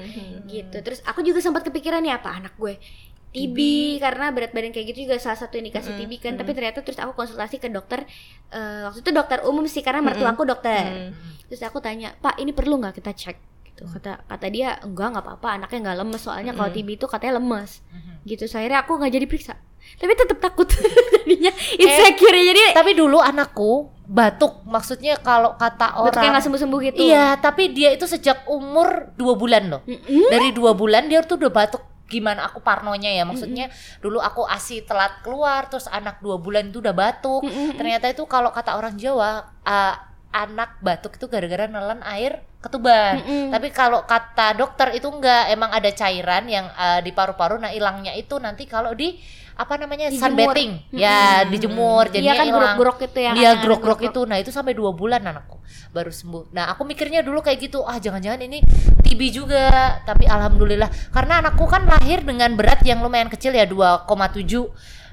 gitu. 0.48 0.76
Terus 0.80 1.00
aku 1.04 1.20
juga 1.20 1.44
sempat 1.44 1.62
kepikiran 1.68 2.00
nih 2.00 2.16
apa 2.16 2.32
anak 2.32 2.56
gue? 2.56 2.80
TB, 3.30 3.58
karena 4.02 4.34
berat 4.34 4.50
badan 4.50 4.74
kayak 4.74 4.90
gitu 4.90 5.06
juga 5.06 5.22
salah 5.22 5.38
satu 5.38 5.54
indikasi 5.54 5.94
TB 5.94 6.12
kan. 6.18 6.34
tapi 6.34 6.50
ternyata 6.50 6.82
terus 6.82 6.98
aku 6.98 7.14
konsultasi 7.14 7.62
ke 7.62 7.70
dokter 7.70 8.02
eh, 8.50 8.82
waktu 8.90 9.06
itu 9.06 9.10
dokter 9.14 9.38
umum 9.46 9.70
sih 9.70 9.86
karena 9.86 10.02
mertua 10.02 10.34
aku 10.34 10.42
dokter. 10.42 11.14
terus 11.46 11.62
aku 11.62 11.78
tanya 11.78 12.10
pak 12.18 12.42
ini 12.42 12.50
perlu 12.50 12.80
nggak 12.80 12.98
kita 12.98 13.12
cek? 13.14 13.36
Gitu. 13.70 13.86
Kata 13.86 14.26
kata 14.26 14.46
dia 14.50 14.80
enggak 14.82 15.14
nggak 15.14 15.24
apa-apa 15.28 15.48
anaknya 15.60 15.78
nggak 15.92 15.98
lemes. 16.02 16.22
Soalnya 16.24 16.52
kalau 16.56 16.72
TB 16.72 16.88
itu 16.98 17.06
katanya 17.06 17.38
lemes. 17.38 17.84
Gitu. 18.26 18.50
So, 18.50 18.58
akhirnya 18.58 18.82
aku 18.82 18.98
nggak 18.98 19.12
jadi 19.14 19.26
periksa 19.30 19.54
tapi 19.96 20.12
tetap 20.14 20.38
takut 20.38 20.68
jadinya 21.14 21.52
insecure 21.74 22.36
jadi 22.36 22.76
Tapi 22.76 22.92
dulu 22.94 23.18
anakku 23.18 23.90
batuk, 24.10 24.66
maksudnya 24.66 25.14
kalau 25.22 25.54
kata 25.54 25.94
orang 25.94 26.34
nggak 26.34 26.42
sembuh-sembuh 26.42 26.80
gitu 26.90 26.98
Iya, 27.06 27.38
tapi 27.38 27.70
dia 27.70 27.94
itu 27.94 28.10
sejak 28.10 28.42
umur 28.50 29.14
dua 29.14 29.38
bulan 29.38 29.70
loh. 29.70 29.82
Dari 30.26 30.50
dua 30.50 30.74
bulan 30.74 31.06
dia 31.06 31.22
tuh 31.22 31.38
udah 31.38 31.52
batuk. 31.54 31.82
Gimana 32.10 32.50
aku 32.50 32.58
parnonya 32.58 33.14
ya, 33.14 33.22
maksudnya 33.22 33.70
dulu 34.02 34.18
aku 34.18 34.42
asi 34.42 34.82
telat 34.82 35.22
keluar, 35.22 35.70
terus 35.70 35.86
anak 35.86 36.18
dua 36.18 36.42
bulan 36.42 36.74
itu 36.74 36.82
udah 36.82 36.90
batuk. 36.90 37.46
Ternyata 37.78 38.10
itu 38.10 38.26
kalau 38.26 38.50
kata 38.50 38.74
orang 38.74 38.98
Jawa, 38.98 39.46
uh, 39.62 39.94
anak 40.34 40.82
batuk 40.82 41.14
itu 41.14 41.30
gara-gara 41.30 41.70
nelen 41.70 42.02
air 42.02 42.42
ketuban. 42.58 43.22
Tapi 43.54 43.70
kalau 43.70 44.02
kata 44.02 44.58
dokter 44.58 44.90
itu 44.90 45.06
enggak, 45.06 45.54
emang 45.54 45.70
ada 45.70 45.86
cairan 45.86 46.50
yang 46.50 46.66
uh, 46.74 46.98
di 46.98 47.14
paru-paru. 47.14 47.62
Nah 47.62 47.70
hilangnya 47.70 48.10
itu 48.18 48.42
nanti 48.42 48.66
kalau 48.66 48.90
di 48.90 49.22
apa 49.56 49.74
namanya 49.76 50.10
Dijemur. 50.10 50.24
sunbathing, 50.26 50.72
ya 50.94 51.44
dijemur. 51.48 52.04
Jadinya 52.10 52.34
Iya 52.34 52.40
kan 52.40 52.46
grok-grok 52.50 52.98
itu 53.06 53.18
ya, 53.18 53.30
Iya 53.30 53.30
anak-anak 53.34 53.62
grok-grok 53.64 54.00
itu. 54.10 54.20
Nah 54.26 54.36
itu 54.38 54.50
sampai 54.50 54.72
dua 54.74 54.90
bulan 54.94 55.20
anakku 55.24 55.58
baru 55.90 56.10
sembuh. 56.10 56.54
Nah 56.54 56.70
aku 56.72 56.86
mikirnya 56.86 57.20
dulu 57.20 57.42
kayak 57.42 57.58
gitu, 57.70 57.82
ah 57.82 57.98
jangan-jangan 57.98 58.40
ini 58.46 58.62
TB 59.02 59.20
juga. 59.30 60.00
Tapi 60.06 60.24
alhamdulillah 60.26 60.90
karena 61.10 61.44
anakku 61.44 61.66
kan 61.66 61.84
lahir 61.86 62.22
dengan 62.22 62.54
berat 62.54 62.80
yang 62.86 63.02
lumayan 63.02 63.28
kecil 63.28 63.52
ya 63.52 63.66
2,7. 63.66 64.06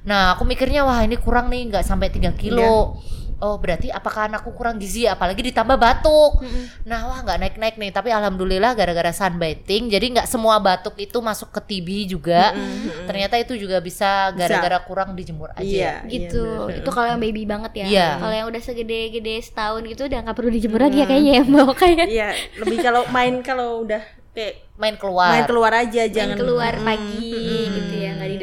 Nah 0.08 0.38
aku 0.38 0.48
mikirnya 0.48 0.88
wah 0.88 1.04
ini 1.04 1.20
kurang 1.20 1.52
nih 1.52 1.74
nggak 1.74 1.84
sampai 1.84 2.08
3 2.14 2.32
kilo. 2.38 3.02
Oh 3.40 3.56
berarti 3.56 3.88
apakah 3.88 4.28
anakku 4.28 4.50
kurang 4.52 4.76
gizi 4.76 5.06
apalagi 5.06 5.42
ditambah 5.44 5.76
batuk. 5.76 6.42
Nah 6.84 7.06
wah 7.06 7.20
nggak 7.20 7.38
naik-naik 7.38 7.76
nih. 7.76 7.92
Tapi 7.92 8.10
alhamdulillah 8.10 8.74
gara-gara 8.74 9.10
sunbathing 9.12 9.88
jadi 9.88 10.06
nggak 10.12 10.26
semua 10.26 10.58
batuk 10.58 10.98
itu 10.98 11.18
masuk 11.20 11.50
ke 11.50 11.62
TB 11.64 11.88
juga. 12.10 12.58
Ternyata 13.04 13.38
itu 13.38 13.54
juga 13.56 13.78
bisa 13.78 14.34
gara-gara 14.34 14.82
kurang 14.82 15.14
dijemur 15.14 15.52
aja. 15.52 15.62
Iya, 15.62 15.94
gitu 16.04 16.66
bener. 16.66 16.80
itu 16.80 16.90
kalau 16.90 17.08
yang 17.08 17.20
baby 17.20 17.44
banget 17.44 17.72
ya 17.76 17.86
Iya. 17.88 18.10
kalau 18.18 18.34
yang 18.34 18.48
udah 18.48 18.62
segede-gede 18.62 19.36
setahun 19.40 19.86
gitu 19.86 20.02
udah 20.04 20.20
nggak 20.20 20.36
perlu 20.36 20.50
dijemur 20.50 20.82
lagi 20.82 20.98
ya 20.98 21.06
kayaknya 21.06 21.34
ya 21.34 21.44
mbak 21.44 21.68
kayak 21.80 22.08
Iya, 22.08 22.30
lebih 22.58 22.78
kalau 22.80 23.02
main 23.08 23.34
kalau 23.42 23.84
udah 23.84 24.02
kayak 24.34 24.66
Main 24.78 24.94
keluar. 24.94 25.34
main 25.34 25.46
keluar 25.46 25.74
aja 25.74 26.06
jangan 26.06 26.14
jangan 26.14 26.38
keluar 26.38 26.74
pagi 26.78 27.34
mm, 27.34 27.57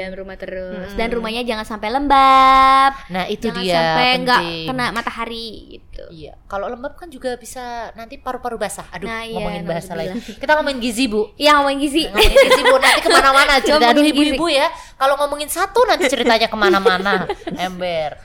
dalam 0.05 0.15
rumah 0.15 0.37
terus 0.37 0.93
dan 0.93 1.09
rumahnya 1.09 1.43
jangan 1.43 1.65
sampai 1.65 1.89
lembab 1.89 2.93
Nah 3.09 3.25
itu 3.27 3.49
jangan 3.49 3.63
dia 3.63 3.75
sampai 3.75 4.09
nggak 4.21 4.41
kena 4.69 4.87
matahari 4.91 5.49
gitu 5.75 6.05
Iya, 6.11 6.35
kalau 6.47 6.67
lembab 6.69 6.95
kan 6.95 7.07
juga 7.07 7.35
bisa 7.35 7.89
nanti 7.95 8.19
paru-paru 8.19 8.59
basah. 8.59 8.83
Aduh, 8.91 9.07
Nah, 9.07 9.23
iya, 9.23 9.39
ngomongin 9.39 9.63
bahasa 9.63 9.95
lain. 9.95 10.19
Kita 10.19 10.59
ngomongin 10.59 10.83
gizi 10.83 11.07
bu. 11.07 11.31
Iya 11.35 11.55
ngomongin 11.57 11.79
gizi 11.81 12.03
Ngomongin 12.11 12.39
gizi 12.45 12.63
bu 12.63 12.77
nanti 12.77 13.01
ke 13.01 13.11
mana-mana 13.11 13.53
cerita. 13.65 13.87
Aduh 13.91 14.03
ibu-ibu 14.05 14.47
ya, 14.51 14.67
kalau 14.99 15.15
ngomongin 15.17 15.47
satu 15.47 15.87
nanti 15.87 16.11
ceritanya 16.11 16.51
ke 16.51 16.57
mana-mana. 16.59 17.31
Ember. 17.57 18.19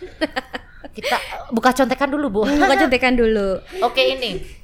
Kita 0.92 1.18
buka 1.54 1.72
contekan 1.72 2.10
dulu 2.10 2.28
bu. 2.30 2.42
buka 2.50 2.76
contekan 2.76 3.14
dulu 3.16 3.62
Oke 3.86 4.18
ini. 4.18 4.59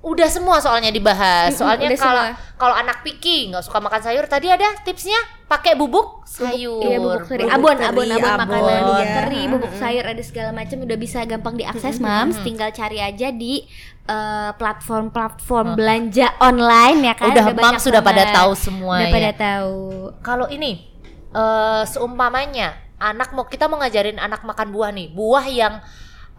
Udah 0.00 0.32
semua 0.32 0.56
soalnya 0.64 0.88
dibahas. 0.88 1.52
Soalnya 1.60 1.92
udah 1.92 2.00
kalau 2.00 2.24
kalau 2.56 2.74
anak 2.76 3.04
picky 3.04 3.52
nggak 3.52 3.60
suka 3.60 3.84
makan 3.84 4.00
sayur, 4.00 4.24
tadi 4.24 4.48
ada 4.48 4.64
tipsnya 4.80 5.16
pakai 5.44 5.76
bubuk 5.76 6.24
sayur. 6.24 6.80
Iya 6.80 6.96
bubuk 7.04 7.28
Bubuk 7.28 7.52
abon, 7.52 7.76
teri, 7.76 7.84
abon, 7.84 8.08
abon, 8.08 8.08
abon, 8.08 8.38
makanan 8.48 8.80
bubuk 8.80 9.04
iya. 9.04 9.16
teri, 9.20 9.42
bubuk 9.44 9.72
sayur 9.76 10.04
ada 10.08 10.22
segala 10.24 10.50
macam 10.56 10.78
udah 10.88 10.96
bisa 10.96 11.20
gampang 11.28 11.54
diakses 11.60 12.00
mams. 12.00 12.40
Tinggal 12.40 12.72
cari 12.72 12.96
aja 12.96 13.28
di 13.28 13.60
eh, 14.08 14.50
platform-platform 14.56 15.76
belanja 15.76 16.32
online 16.40 16.98
ya 17.04 17.14
kan. 17.20 17.36
Udah 17.36 17.44
banyak 17.52 17.60
mams 17.60 17.82
sudah 17.84 18.00
pada 18.00 18.24
tahu 18.32 18.52
semua 18.56 19.04
Udah 19.04 19.08
ya. 19.08 19.12
pada 19.12 19.30
tahu. 19.36 19.76
Kalau 20.24 20.48
ini 20.48 20.88
eh 21.30 21.82
seumpamanya 21.84 22.72
anak 23.00 23.36
mau 23.36 23.44
kita 23.44 23.68
mau 23.68 23.76
ngajarin 23.84 24.16
anak 24.16 24.48
makan 24.48 24.72
buah 24.72 24.90
nih, 24.96 25.12
buah 25.12 25.44
yang 25.44 25.74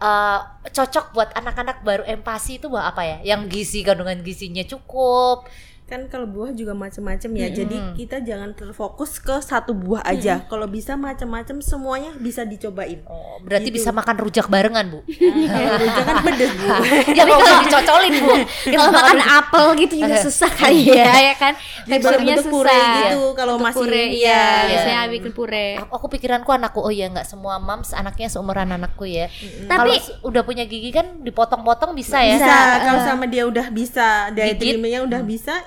eh, 0.02 0.38
cocok 0.74 1.14
buat 1.14 1.30
anak-anak 1.38 1.86
baru 1.86 2.02
empasi 2.02 2.58
itu 2.58 2.66
buah 2.66 2.90
apa 2.90 3.02
ya? 3.06 3.18
Yang 3.22 3.42
gizi 3.54 3.80
kandungan 3.86 4.18
gizinya 4.26 4.66
cukup. 4.66 5.46
Kan 5.84 6.08
kalau 6.08 6.24
buah 6.24 6.50
juga 6.50 6.72
macam-macam 6.72 7.30
ya 7.32 7.48
jadi 7.50 7.76
kita 7.92 8.20
jangan 8.20 8.50
terfokus 8.52 9.18
ke 9.18 9.36
satu 9.38 9.70
buah 9.72 10.00
aja 10.02 10.40
kalau 10.46 10.64
bisa 10.64 10.96
macam-macam 10.96 11.60
semuanya 11.60 12.16
bisa 12.16 12.42
dicobain 12.42 13.04
Oh, 13.04 13.36
berarti 13.38 13.68
Gitu. 13.68 13.76
bisa 13.76 13.90
makan 13.90 14.16
rujak 14.16 14.46
barengan, 14.46 14.88
Bu. 14.88 15.04
jangan 15.90 16.16
pedes 16.22 16.52
bu 16.54 16.66
ya 17.12 17.24
kalau 17.26 17.60
dicocolin, 17.60 18.12
Bu. 18.16 18.34
Kalau 18.72 18.88
makan 18.90 19.20
apel 19.20 19.66
gitu 19.78 19.94
juga 19.98 20.16
susah 20.18 20.50
kali 20.50 20.88
ya, 20.88 21.12
ya 21.24 21.34
kan? 21.34 21.52
Teksturnya 21.84 22.36
bentuk 22.36 22.48
pure 22.48 22.70
susah. 22.70 22.88
gitu 23.04 23.20
kalau 23.34 23.54
masih 23.58 23.76
pure, 23.78 23.92
iya, 23.92 24.08
iya, 24.08 24.40
iya. 24.40 24.68
biasanya 24.70 25.00
bikin 25.10 25.32
pure. 25.32 25.66
Aku, 25.78 25.92
aku 25.92 26.06
pikiranku 26.08 26.48
anakku 26.48 26.80
oh 26.80 26.90
ya 26.90 27.06
nggak 27.06 27.26
semua 27.26 27.58
moms 27.58 27.92
anaknya 27.92 28.28
seumuran 28.28 28.70
anakku 28.70 29.04
ya. 29.04 29.28
Tapi- 29.28 29.68
Kalau 29.68 29.92
s- 29.92 30.14
udah 30.22 30.42
punya 30.42 30.64
gigi 30.64 30.88
kan 30.88 31.20
dipotong-potong 31.20 31.92
bisa 31.92 32.16
ya. 32.18 32.38
bisa 32.38 32.54
kalau 32.82 33.00
sama 33.02 33.24
dia 33.26 33.44
udah 33.44 33.66
bisa 33.68 34.30
diet 34.30 34.56
Gigit. 34.56 34.78
nya 34.80 35.00
udah 35.00 35.20
bisa 35.20 35.58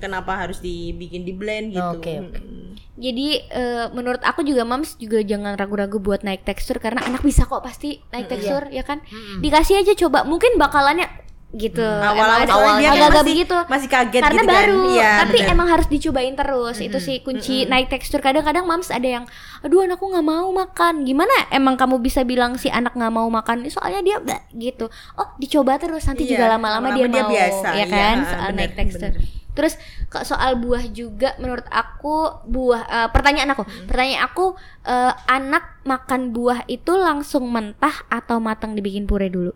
kenapa 0.00 0.36
harus 0.46 0.62
dibikin 0.62 1.26
di 1.26 1.32
blend 1.34 1.74
gitu 1.74 1.98
Oke, 1.98 2.12
oke. 2.20 2.40
Mm. 2.40 2.70
Jadi 3.00 3.28
eh, 3.48 3.86
menurut 3.96 4.20
aku 4.20 4.44
juga 4.44 4.68
mams 4.68 5.00
juga 5.00 5.24
jangan 5.24 5.56
ragu-ragu 5.56 5.96
buat 5.96 6.20
naik 6.20 6.44
tekstur 6.44 6.76
karena 6.78 7.00
anak 7.00 7.24
bisa 7.24 7.48
kok 7.48 7.64
pasti 7.64 8.04
naik 8.12 8.28
tekstur 8.28 8.68
ya 8.68 8.84
kan. 8.84 9.00
Dikasih 9.40 9.80
aja 9.80 9.96
coba 9.96 10.28
mungkin 10.28 10.60
bakalannya 10.60 11.08
gitu. 11.50 11.82
awal-awal 11.82 12.40
Emang 12.40 12.46
soalnya 12.46 12.70
ada- 12.70 12.78
dia 12.78 12.86
kan 12.86 12.94
agak-agak 12.94 13.10
masih- 13.16 13.30
begitu. 13.32 13.56
masih 13.66 13.88
kaget 13.88 14.22
karena 14.22 14.32
gitu 14.32 14.46
kan. 14.46 14.56
baru, 14.56 14.80
Iya, 14.90 15.10
tapi 15.18 15.36
bener. 15.36 15.52
emang 15.52 15.68
harus 15.68 15.86
dicobain 15.86 16.34
terus. 16.34 16.76
Itu 16.78 16.98
sih 16.98 17.16
kunci 17.20 17.66
naik 17.66 17.88
tekstur. 17.88 18.20
Kadang-kadang 18.20 18.64
mams 18.64 18.88
ada 18.88 19.08
yang, 19.10 19.24
aduh 19.60 19.82
anakku 19.82 20.06
nggak 20.06 20.22
mau 20.24 20.48
makan. 20.48 21.02
Gimana? 21.02 21.34
Emang 21.48 21.74
kamu 21.74 21.98
bisa 21.98 22.22
bilang 22.22 22.54
si 22.54 22.68
anak 22.68 22.94
nggak 22.94 23.10
mau 23.10 23.26
makan? 23.26 23.66
Soalnya 23.66 24.00
dia 24.00 24.16
"Bleh," 24.18 24.40
gitu. 24.52 24.86
Oh 25.14 25.28
dicoba 25.36 25.74
terus 25.76 26.04
nanti 26.04 26.22
Iya, 26.22 26.30
juga 26.32 26.44
lama-lama 26.48 26.92
dia, 26.92 27.06
dia 27.06 27.22
mau, 27.22 27.30
biasa, 27.30 27.68
ya 27.72 27.78
iya, 27.78 27.86
kan? 27.88 28.16
Soal 28.22 28.48
bener, 28.48 28.58
naik 28.60 28.72
tekstur. 28.76 29.10
bener. 29.10 29.38
Terus 29.50 29.74
soal 30.22 30.56
buah 30.56 30.86
juga 30.88 31.34
menurut 31.36 31.66
aku 31.66 32.16
buah 32.46 32.82
eh, 32.86 33.08
pertanyaan 33.10 33.50
aku, 33.50 33.66
pertanyaan 33.84 34.22
aku 34.24 34.54
eh, 34.84 35.12
anak 35.26 35.82
makan 35.82 36.30
buah 36.30 36.62
itu 36.66 36.94
langsung 36.94 37.50
mentah 37.50 38.06
atau 38.06 38.38
matang 38.38 38.72
dibikin 38.72 39.04
pure 39.04 39.26
dulu? 39.26 39.50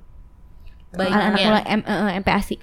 Baiknya. 0.95 1.25
Anak 1.31 1.39
mulai 1.43 1.65
M, 1.67 1.81
eh, 1.83 1.93
eh, 1.93 2.13
MPASI. 2.23 2.57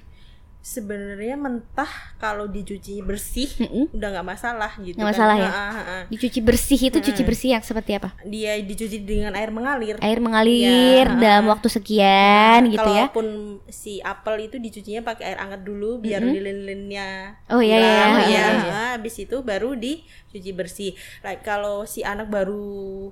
Sebenarnya 0.62 1.34
mentah 1.34 1.90
kalau 2.16 2.46
dicuci 2.46 3.02
bersih 3.02 3.50
Mm-mm. 3.58 3.90
udah 3.90 4.08
nggak 4.14 4.24
masalah 4.24 4.70
gitu 4.78 4.94
Nggak 4.94 5.04
kan. 5.04 5.14
masalah 5.18 5.34
ya? 5.36 5.50
Dicuci 6.06 6.38
bersih 6.38 6.78
itu 6.80 6.98
cuci 7.02 7.22
bersih 7.22 7.48
yang 7.52 7.62
seperti 7.62 7.98
apa? 7.98 8.14
dia 8.22 8.54
dicuci 8.56 9.02
dengan 9.02 9.34
air 9.34 9.50
mengalir 9.50 9.98
Air 9.98 10.22
mengalir 10.22 11.04
Ya, 11.04 11.18
dalam 11.18 11.50
waktu 11.50 11.66
sekian 11.66 12.70
gitu 12.70 12.78
ya. 12.86 13.10
Kalaupun 13.10 13.26
si 13.66 13.98
apel 13.98 14.46
itu 14.46 14.56
dicucinya 14.56 15.02
pakai 15.02 15.34
air 15.34 15.38
hangat 15.38 15.60
dulu 15.60 15.98
biar 15.98 16.22
lilin-lilinnya 16.22 17.34
Oh, 17.50 17.58
iya, 17.58 17.76
iya, 17.76 17.82
iya, 17.82 18.06
ya. 18.06 18.22
iya. 18.22 18.46
Nah, 18.62 18.90
habis 18.94 19.18
itu 19.18 19.42
baru 19.42 19.74
dicuci 19.74 20.54
bersih. 20.54 20.94
Like, 21.20 21.42
kalau 21.42 21.82
si 21.84 22.06
anak 22.06 22.30
baru 22.30 22.62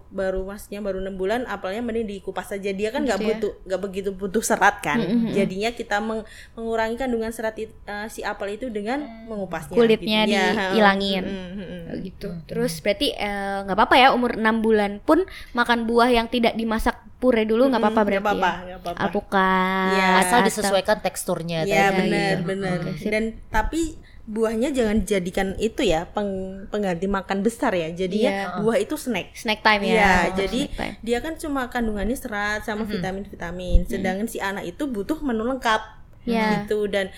baru 0.09 0.47
maksudnya 0.47 0.79
baru 0.79 1.03
enam 1.03 1.19
bulan 1.19 1.45
apelnya 1.45 1.83
mending 1.83 2.07
dikupas 2.09 2.47
saja. 2.49 2.71
Dia 2.71 2.95
kan 2.95 3.03
nggak 3.03 3.19
Gitu 3.19 3.27
ya. 3.27 3.31
butuh 3.37 3.53
nggak 3.67 3.81
begitu 3.83 4.11
butuh 4.15 4.41
serat 4.41 4.79
kan. 4.81 5.03
Jadinya 5.31 5.75
kita 5.75 5.99
meng- 5.99 6.23
mengurangi 6.55 6.95
kandungan 6.95 7.35
serat 7.41 7.57
it- 7.57 7.73
eh, 7.83 8.07
si 8.07 8.21
apel 8.21 8.55
itu 8.55 8.69
dengan 8.69 9.01
mengupasnya 9.25 9.73
Kulitnya 9.73 10.21
gitu. 10.23 10.37
Ya, 10.37 10.45
dihilangin. 10.69 11.25
mm, 11.25 11.33
mm, 11.33 11.57
mm. 11.57 11.83
Oh, 11.89 11.97
gitu. 11.99 12.29
Terus 12.45 12.73
berarti 12.79 13.09
eh, 13.11 13.57
nggak 13.65 13.73
apa-apa 13.75 13.97
ya 13.97 14.09
umur 14.13 14.37
6 14.37 14.61
bulan 14.61 15.01
pun 15.01 15.25
makan 15.53 15.85
buah 15.85 16.09
yang 16.09 16.29
tidak 16.29 16.53
dimasak 16.53 17.01
pure 17.17 17.43
dulu 17.43 17.67
nggak 17.67 17.81
apa-apa 17.81 18.03
berarti 18.03 18.21
apa-apa, 18.23 18.53
ya. 18.63 18.77
apa-apa. 18.77 19.01
Alpukat. 19.01 19.91
Iya. 19.91 20.09
Asal 20.21 20.37
atau- 20.37 20.47
disesuaikan 20.47 20.99
teksturnya 21.01 21.59
Iya 21.63 21.89
tadi. 21.89 21.99
benar 21.99 22.21
iya. 22.31 22.37
benar. 22.39 22.77
Oke, 22.79 22.93
sip. 22.95 23.09
Dan 23.09 23.25
tapi 23.49 23.97
buahnya 24.23 24.71
jangan 24.71 25.03
dijadikan 25.03 25.59
itu 25.59 25.83
ya 25.83 26.07
peng- 26.07 26.71
pengganti 26.71 27.05
makan 27.05 27.41
besar 27.41 27.75
ya. 27.75 27.91
Jadinya 27.91 28.31
Iya. 28.31 28.47
buah 28.61 28.79
itu 28.79 28.95
snack. 28.95 29.35
Snack 29.35 29.61
time 29.61 29.83
ya. 29.83 29.93
Iya, 29.93 30.07
Oh, 30.07 30.25
jadi 30.39 30.61
time. 30.71 30.95
dia 31.03 31.19
kan 31.19 31.35
cuma 31.35 31.67
kandungannya 31.67 32.15
serat 32.15 32.63
sama 32.63 32.87
vitamin-vitamin. 32.87 33.85
Sedangkan 33.85 34.25
si 34.25 34.39
anak 34.39 34.65
itu 34.65 34.87
butuh 34.87 35.19
menu 35.19 35.45
lengkap. 35.45 36.00
Iya. 36.29 36.65
Gitu 36.65 36.89
dan 36.91 37.09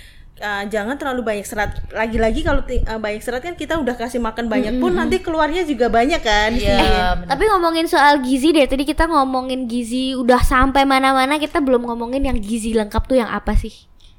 uh, 0.42 0.64
jangan 0.66 0.98
terlalu 0.98 1.22
banyak 1.22 1.46
serat. 1.46 1.78
Lagi-lagi 1.94 2.40
kalau 2.42 2.62
uh, 2.66 3.00
banyak 3.00 3.22
serat 3.22 3.42
kan 3.42 3.54
kita 3.54 3.78
udah 3.78 3.94
kasih 3.94 4.18
makan 4.18 4.50
banyak 4.50 4.78
pun 4.82 4.92
nanti 4.98 5.22
keluarnya 5.22 5.62
juga 5.62 5.92
banyak 5.92 6.20
kan. 6.20 6.50
Iya, 6.54 6.78
benar. 7.22 7.28
Tapi 7.30 7.44
ngomongin 7.52 7.86
soal 7.86 8.20
gizi 8.20 8.50
deh, 8.50 8.66
tadi 8.66 8.82
kita 8.82 9.06
ngomongin 9.06 9.70
gizi 9.70 10.18
udah 10.18 10.42
sampai 10.42 10.82
mana-mana, 10.82 11.38
kita 11.38 11.62
belum 11.62 11.86
ngomongin 11.86 12.26
yang 12.26 12.38
gizi 12.42 12.74
lengkap 12.74 13.02
tuh 13.06 13.16
yang 13.22 13.30
apa 13.30 13.54
sih? 13.54 13.72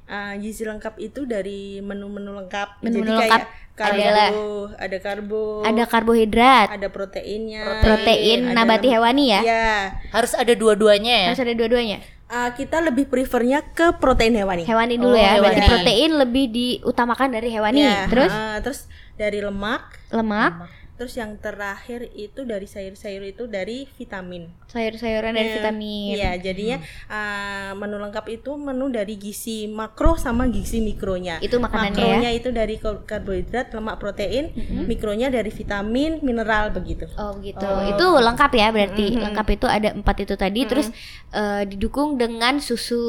Uh, 0.04 0.36
gizi 0.38 0.68
lengkap 0.68 1.00
itu 1.00 1.24
dari 1.24 1.80
menu-menu 1.80 2.36
lengkap. 2.44 2.84
Menu-menu 2.84 3.18
Jadi 3.18 3.20
lengkap. 3.24 3.42
kayak 3.44 3.62
karbo, 3.74 4.70
ada 4.78 4.98
karbo, 5.02 5.44
Ada 5.66 5.84
karbohidrat, 5.90 6.68
ada 6.70 6.88
proteinnya, 6.94 7.82
protein 7.82 8.54
ada 8.54 8.62
nabati 8.62 8.88
hewani 8.94 9.34
ya. 9.34 9.42
Ya, 9.42 9.72
Harus 10.14 10.38
ada 10.38 10.54
dua-duanya 10.54 11.14
ya. 11.26 11.28
Harus 11.34 11.42
ada 11.42 11.54
dua-duanya. 11.58 11.98
Ah, 12.34 12.50
kita 12.50 12.82
lebih 12.82 13.06
prefernya 13.06 13.62
ke 13.62 13.94
protein 13.96 14.34
hewani. 14.34 14.66
Hewani 14.66 14.98
dulu 14.98 15.14
Oh, 15.14 15.22
ya. 15.22 15.38
Berarti 15.38 15.54
hewani. 15.56 15.70
protein 15.70 16.12
lebih 16.18 16.46
diutamakan 16.50 17.30
dari 17.30 17.48
hewani. 17.48 17.78
Ya, 17.78 18.10
Terus 18.10 18.34
ah, 18.34 18.58
terus 18.58 18.80
dari 19.14 19.38
lemak, 19.38 19.86
lemak, 20.10 20.66
terus 21.04 21.20
yang 21.20 21.36
terakhir 21.36 22.08
itu 22.14 22.42
dari 22.44 22.64
sayur-sayur 22.64 23.28
itu 23.28 23.44
dari 23.46 23.84
vitamin. 23.92 24.48
sayur-sayuran 24.66 25.32
dan 25.32 25.44
Iya. 25.44 25.54
vitamin. 25.54 26.14
Iya, 26.16 26.32
jadinya 26.40 26.78
ah, 27.06 27.76
menu 27.76 28.00
lengkap 28.00 28.26
itu 28.32 28.56
menu 28.56 28.88
dari 28.88 29.14
gizi 29.16 29.68
makro 29.68 30.16
sama 30.16 30.48
gizi 30.48 30.80
mikronya. 30.80 31.38
Itu 31.38 31.60
makanannya 31.60 31.94
ya. 31.94 32.08
Makronya 32.18 32.32
itu 32.32 32.50
dari 32.50 32.76
kar- 32.78 33.04
karbohidrat, 33.04 33.70
lemak, 33.70 34.00
protein, 34.00 34.50
mikronya 34.82 35.28
dari 35.28 35.52
vitamin, 35.52 36.18
mineral 36.22 36.72
begitu. 36.72 37.06
Oh 37.14 37.36
gitu. 37.38 37.68
Itu 37.86 38.06
lengkap 38.16 38.52
ya 38.52 38.68
berarti. 38.70 39.06
Mm-hmm. 39.12 39.24
Lengkap 39.24 39.48
itu 39.52 39.68
ada 39.68 39.90
empat 39.92 40.16
itu 40.22 40.34
tadi. 40.34 40.62
Terus 40.64 40.88
eh, 41.30 41.64
didukung 41.68 42.16
dengan 42.16 42.58
susu 42.58 43.04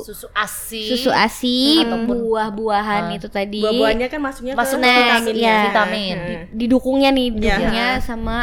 Susu 0.00 0.26
ASI. 0.32 0.82
susu 0.88 1.10
ASI, 1.10 1.84
Ataupun- 1.84 2.10
buah-buahan 2.24 3.12
itu 3.12 3.28
tadi. 3.28 3.60
Buah-buahnya 3.60 4.06
kan 4.08 4.18
masuknya 4.18 4.54
Masuk 4.54 4.78
ke 4.78 4.82
snack, 4.82 4.98
vitaminnya. 5.20 5.46
ya. 5.46 5.58
Vitamin. 5.68 6.16
Nah, 6.16 6.42
Didukungnya 6.50 7.10
nih, 7.18 7.26
Iya. 7.28 7.34
didukungnya 7.34 7.86
sama 7.98 8.36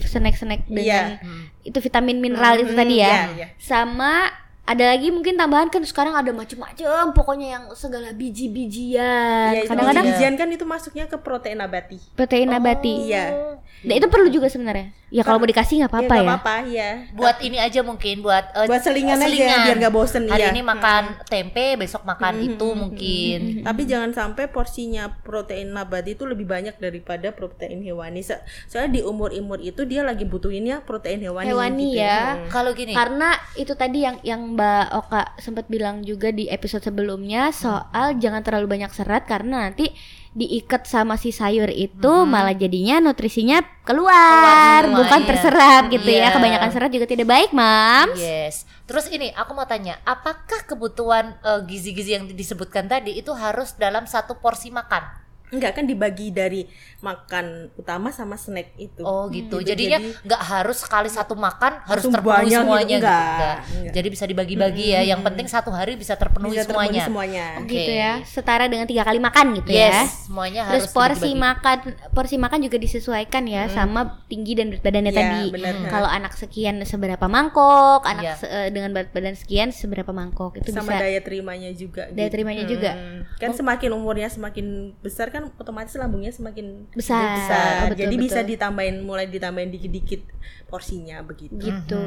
snack-snack 0.00 0.64
dengan 0.64 1.20
Iya. 1.20 1.20
itu 1.62 1.78
vitamin 1.78 2.18
mineral 2.18 2.56
itu 2.58 2.72
tadi 2.72 2.98
ya. 2.98 3.06
Iya, 3.06 3.24
iya. 3.34 3.46
Sama 3.56 4.32
ada 4.64 4.84
lagi 4.86 5.12
mungkin 5.12 5.36
tambahan 5.36 5.68
kan 5.68 5.84
sekarang 5.84 6.16
ada 6.16 6.32
macam-macam 6.32 7.12
pokoknya 7.12 7.48
yang 7.52 7.64
segala 7.74 8.10
biji-bijian. 8.10 9.52
Iya, 9.52 9.60
itu 9.60 9.68
Kadang-kadang 9.68 10.04
biji-bijian 10.04 10.34
kan 10.34 10.48
itu 10.48 10.64
masuknya 10.64 11.04
ke 11.04 11.16
protein 11.16 11.60
nabati. 11.60 12.00
protein 12.14 12.48
nabati. 12.48 12.94
Iya. 13.06 13.53
Nah, 13.84 13.94
itu 14.00 14.06
perlu 14.08 14.28
juga 14.32 14.48
sebenarnya. 14.48 14.94
Ya 15.12 15.22
kalau 15.22 15.38
mau 15.38 15.46
dikasih 15.46 15.84
nggak 15.84 15.92
apa-apa 15.92 16.10
nggak 16.10 16.24
ya. 16.24 16.26
apa-apa, 16.26 16.54
ya. 16.66 16.90
Buat 17.14 17.36
ini 17.44 17.58
aja 17.60 17.80
mungkin 17.86 18.24
buat 18.24 18.50
eh, 18.56 18.66
Buat 18.66 18.82
selingan 18.82 19.20
aja, 19.20 19.70
biar 19.70 19.76
nggak 19.78 19.94
bosen, 19.94 20.26
Hari 20.26 20.42
iya. 20.42 20.50
ini 20.50 20.64
makan 20.64 21.22
tempe, 21.28 21.78
besok 21.78 22.02
makan 22.02 22.42
itu 22.42 22.68
mungkin. 22.74 23.62
Tapi 23.62 23.82
jangan 23.86 24.10
sampai 24.10 24.50
porsinya 24.50 25.20
protein 25.22 25.70
nabati 25.70 26.18
itu 26.18 26.26
lebih 26.26 26.48
banyak 26.48 26.80
daripada 26.82 27.30
protein 27.30 27.84
hewani. 27.84 28.26
So- 28.26 28.40
soalnya 28.66 28.98
di 28.98 29.00
umur-umur 29.06 29.62
itu 29.62 29.86
dia 29.86 30.02
lagi 30.02 30.26
butuhinnya 30.26 30.82
protein 30.82 31.22
hewani. 31.22 31.46
Hewani 31.52 31.88
gitu. 31.94 32.02
ya. 32.02 32.20
Hmm. 32.40 32.50
Kalau 32.50 32.70
gini, 32.74 32.92
Karena 32.96 33.36
itu 33.54 33.72
tadi 33.78 34.02
yang 34.02 34.16
yang 34.26 34.40
Mbak 34.56 34.86
Oka 34.98 35.22
sempat 35.38 35.70
bilang 35.70 36.02
juga 36.02 36.34
di 36.34 36.50
episode 36.50 36.82
sebelumnya 36.82 37.54
soal 37.54 38.18
jangan 38.18 38.42
terlalu 38.42 38.66
banyak 38.80 38.90
serat 38.90 39.28
karena 39.30 39.70
nanti 39.70 39.94
diikat 40.34 40.82
sama 40.84 41.14
si 41.14 41.30
sayur 41.30 41.70
itu 41.70 42.26
malah 42.26 42.52
jadinya 42.52 42.98
nutrisinya 42.98 43.62
keluar, 43.86 44.10
Keluar 44.10 44.82
semua, 44.82 44.98
bukan 45.06 45.20
iya. 45.22 45.28
terserap 45.30 45.82
gitu 45.94 46.08
Iya. 46.10 46.22
ya. 46.26 46.28
Kebanyakan 46.34 46.70
serat 46.74 46.90
juga 46.90 47.06
tidak 47.06 47.26
baik, 47.30 47.50
Mams. 47.54 48.18
Yes. 48.18 48.66
Terus 48.84 49.06
ini 49.08 49.30
aku 49.32 49.54
mau 49.54 49.64
tanya, 49.64 49.96
apakah 50.02 50.66
kebutuhan 50.66 51.38
eh, 51.40 51.60
gizi-gizi 51.70 52.18
yang 52.18 52.26
disebutkan 52.28 52.90
tadi 52.90 53.14
itu 53.14 53.30
harus 53.32 53.78
dalam 53.78 54.04
satu 54.04 54.36
porsi 54.42 54.74
makan? 54.74 55.23
Enggak 55.54 55.72
kan 55.72 55.84
dibagi 55.84 56.28
dari 56.28 56.66
makan 56.98 57.46
utama 57.76 58.08
sama 58.08 58.34
snack 58.34 58.74
itu. 58.76 59.00
Oh 59.00 59.28
gitu. 59.28 59.60
Gitu, 59.60 59.70
Jadinya 59.70 59.98
jadi- 60.00 60.24
nggak 60.24 60.42
harus 60.42 60.78
sekali 60.78 61.06
satu 61.06 61.34
makan 61.34 61.84
harus 61.84 62.02
terpenuhi 62.02 62.48
gitu, 62.48 62.58
semuanya 62.58 62.88
gitu. 62.90 62.98
enggak. 62.98 63.24
Enggak. 63.24 63.56
Enggak. 63.70 63.92
Jadi 63.94 64.08
bisa 64.08 64.24
dibagi-bagi 64.24 64.86
ya. 64.90 65.00
Yang 65.04 65.20
penting 65.22 65.46
satu 65.46 65.70
hari 65.70 65.92
bisa 65.94 66.14
terpenuhi 66.14 66.56
Bisa 66.56 66.64
terpenuhi 66.64 66.98
semuanya. 66.98 67.04
semuanya. 67.06 67.46
Oke. 67.60 67.70
Gitu 67.70 67.92
ya. 67.92 68.12
Setara 68.24 68.64
dengan 68.66 68.84
tiga 68.84 69.02
kali 69.02 69.18
makan 69.18 69.46
gitu 69.54 69.70
ya. 69.70 69.92
Yes, 69.94 70.26
semuanya 70.26 70.60
Terus 70.66 70.72
harus 70.82 70.92
porsi 70.92 71.12
dibagi-bagi. 71.30 71.44
makan 71.44 71.76
porsi 72.10 72.36
makan 72.36 72.58
juga 72.60 72.76
disesuaikan 72.76 73.44
ya 73.44 73.62
sama 73.68 74.00
tinggi 74.26 74.52
dan 74.54 74.66
berat 74.68 74.82
badannya 74.82 75.12
Iya, 75.12 75.20
tadi. 75.20 75.44
Kalau 75.86 76.08
anak 76.08 76.32
sekian 76.34 76.80
seberapa 76.82 77.26
mangkok, 77.26 78.02
anak 78.02 78.24
Iya. 78.24 78.34
se- 78.34 78.48
eh, 78.48 78.68
dengan 78.70 78.90
berat 78.90 79.12
badan 79.12 79.34
sekian 79.34 79.68
seberapa 79.70 80.10
mangkok 80.10 80.56
itu 80.56 80.72
sama 80.72 80.90
bisa 80.90 81.02
daya 81.02 81.20
terimanya 81.20 81.70
juga. 81.70 82.08
daya 82.08 82.28
terimanya 82.28 82.64
juga. 82.64 82.90
Hmm. 82.92 83.20
Kan 83.36 83.52
semakin 83.52 83.90
umurnya 83.92 84.26
semakin 84.26 84.66
besar 84.98 85.28
kan 85.28 85.43
otomatis 85.56 85.94
lambungnya 85.96 86.32
semakin 86.32 86.88
besar. 86.92 87.36
besar. 87.36 87.64
Oh, 87.64 87.88
betul, 87.92 88.00
Jadi 88.04 88.14
bisa 88.20 88.40
betul. 88.40 88.50
ditambahin 88.56 88.96
mulai 89.02 89.26
ditambahin 89.28 89.70
dikit-dikit 89.72 90.22
porsinya 90.68 91.22
begitu. 91.22 91.54
gitu. 91.54 92.04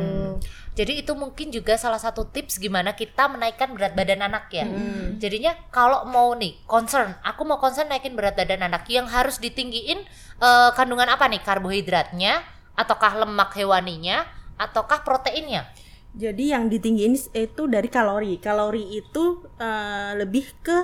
Jadi 0.75 1.01
itu 1.01 1.13
mungkin 1.15 1.49
juga 1.49 1.79
salah 1.79 1.97
satu 1.97 2.27
tips 2.27 2.59
gimana 2.59 2.93
kita 2.93 3.31
menaikkan 3.31 3.71
berat 3.73 3.95
badan 3.95 4.27
anak 4.27 4.51
ya. 4.51 4.67
Hmm. 4.67 5.17
Jadinya 5.17 5.55
kalau 5.71 6.03
mau 6.05 6.35
nih 6.35 6.59
concern, 6.67 7.15
aku 7.23 7.47
mau 7.47 7.57
concern 7.57 7.87
naikin 7.87 8.13
berat 8.13 8.35
badan 8.35 8.67
anak 8.67 8.85
yang 8.91 9.07
harus 9.07 9.39
ditinggiin 9.39 10.03
eh, 10.41 10.69
kandungan 10.75 11.07
apa 11.07 11.31
nih? 11.31 11.41
Karbohidratnya, 11.41 12.43
ataukah 12.75 13.23
lemak 13.23 13.55
hewaninya, 13.55 14.27
ataukah 14.59 15.01
proteinnya? 15.01 15.65
Jadi 16.17 16.49
yang 16.49 16.65
ditinggiin 16.67 17.13
itu 17.33 17.63
dari 17.69 17.87
kalori. 17.87 18.41
Kalori 18.41 18.99
itu 18.99 19.45
eh, 19.57 20.11
lebih 20.17 20.45
ke 20.61 20.77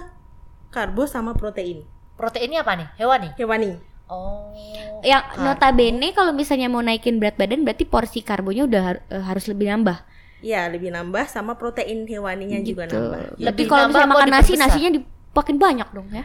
karbo 0.73 1.05
sama 1.05 1.37
protein. 1.37 1.92
Proteinnya 2.13 2.61
apa 2.61 2.73
nih? 2.75 2.87
Hewani. 2.95 3.29
Hewani. 3.35 3.71
Oh. 4.05 4.53
Yang 5.01 5.23
Karbo. 5.25 5.43
notabene 5.43 6.07
kalau 6.11 6.31
misalnya 6.31 6.67
mau 6.67 6.79
naikin 6.79 7.17
berat 7.17 7.35
badan 7.35 7.63
berarti 7.63 7.83
porsi 7.83 8.19
karbonya 8.21 8.63
udah 8.63 8.81
har- 8.83 9.03
eh, 9.09 9.23
harus 9.23 9.47
lebih 9.47 9.67
nambah. 9.67 9.97
Ya, 10.43 10.67
lebih 10.67 10.91
nambah 10.91 11.23
sama 11.25 11.55
protein 11.55 12.03
hewaninya 12.03 12.59
juga 12.59 12.83
Gitu. 12.85 12.93
nambah. 12.93 13.19
Tapi 13.33 13.41
Lebih 13.41 13.65
kalau 13.65 13.85
misalnya 13.87 14.11
makan 14.11 14.29
nasi 14.29 14.53
nasinya 14.53 14.89
dipakin 14.91 15.57
banyak 15.57 15.87
dong 15.89 16.07
ya. 16.11 16.23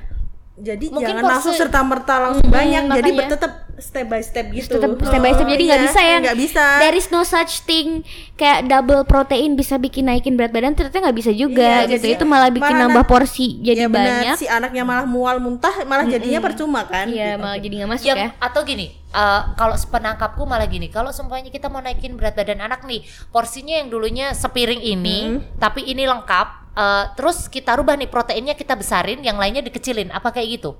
Jadi 0.60 0.86
Mungkin 0.88 1.06
jangan 1.08 1.22
porsi- 1.22 1.32
langsung 1.32 1.54
serta 1.54 1.80
merta 1.80 2.14
langsung 2.20 2.44
banyak. 2.44 2.82
Jadi 2.90 3.10
tetap 3.28 3.52
step 3.78 4.04
by 4.04 4.18
step 4.18 4.46
gitu. 4.50 4.74
Tetap 4.74 4.90
step 4.98 5.20
by 5.20 5.30
step 5.30 5.46
jadi 5.46 5.62
nggak 5.64 5.78
iya, 5.78 5.86
bisa 5.86 6.00
ya. 6.00 6.16
Nggak 6.18 6.34
bisa. 6.36 6.64
There 6.78 6.96
is 6.96 7.06
no 7.08 7.22
such 7.22 7.62
thing 7.62 8.02
kayak 8.34 8.66
double 8.66 9.02
protein 9.02 9.54
bisa 9.54 9.74
bikin 9.76 10.06
naikin 10.06 10.34
berat 10.34 10.50
badan 10.50 10.74
ternyata 10.74 10.98
nggak 11.00 11.14
bisa 11.16 11.30
juga 11.30 11.62
Iya, 11.80 11.86
gitu. 11.88 12.02
jadi 12.04 12.14
Itu 12.16 12.24
malah 12.24 12.50
bikin 12.50 12.66
malah 12.68 12.82
nambah 12.84 13.02
nan- 13.02 13.12
porsi 13.12 13.58
jadi 13.60 13.80
ya 13.80 13.88
benar, 13.88 14.06
banyak. 14.24 14.34
si 14.34 14.46
anaknya 14.46 14.82
malah 14.82 15.02
mual 15.04 15.38
muntah 15.38 15.74
malah 15.84 16.02
jadinya 16.04 16.38
percuma 16.40 16.82
kan 16.84 17.06
Iya, 17.06 17.34
Gitu. 17.34 17.38
malah 17.40 17.58
jadi 17.58 17.74
nggak 17.76 17.90
masuk 17.92 18.06
yang 18.08 18.18
ya. 18.20 18.28
atau 18.36 18.60
gini 18.62 18.86
eh, 18.92 19.40
kalau 19.54 19.74
sepenangkapku 19.74 20.42
malah 20.44 20.66
gini 20.66 20.86
kalau 20.86 21.10
semuanya 21.10 21.48
kita 21.48 21.66
mau 21.66 21.78
naikin 21.78 22.14
berat 22.14 22.34
badan 22.34 22.60
anak 22.60 22.82
nih 22.84 23.02
porsinya 23.28 23.74
yang 23.74 23.88
dulunya 23.88 24.30
sepiring 24.32 24.78
ini 24.80 25.18
tapi 25.56 25.82
ini 25.82 26.02
lengkap 26.04 26.67
eh, 26.78 27.04
terus 27.18 27.50
kita 27.50 27.74
rubah 27.74 27.98
nih 27.98 28.06
proteinnya 28.06 28.54
kita 28.54 28.78
besarin 28.78 29.20
yang 29.26 29.34
lainnya 29.34 29.66
dikecilin. 29.66 30.14
Apa 30.14 30.30
kayak 30.30 30.62
gitu 30.62 30.78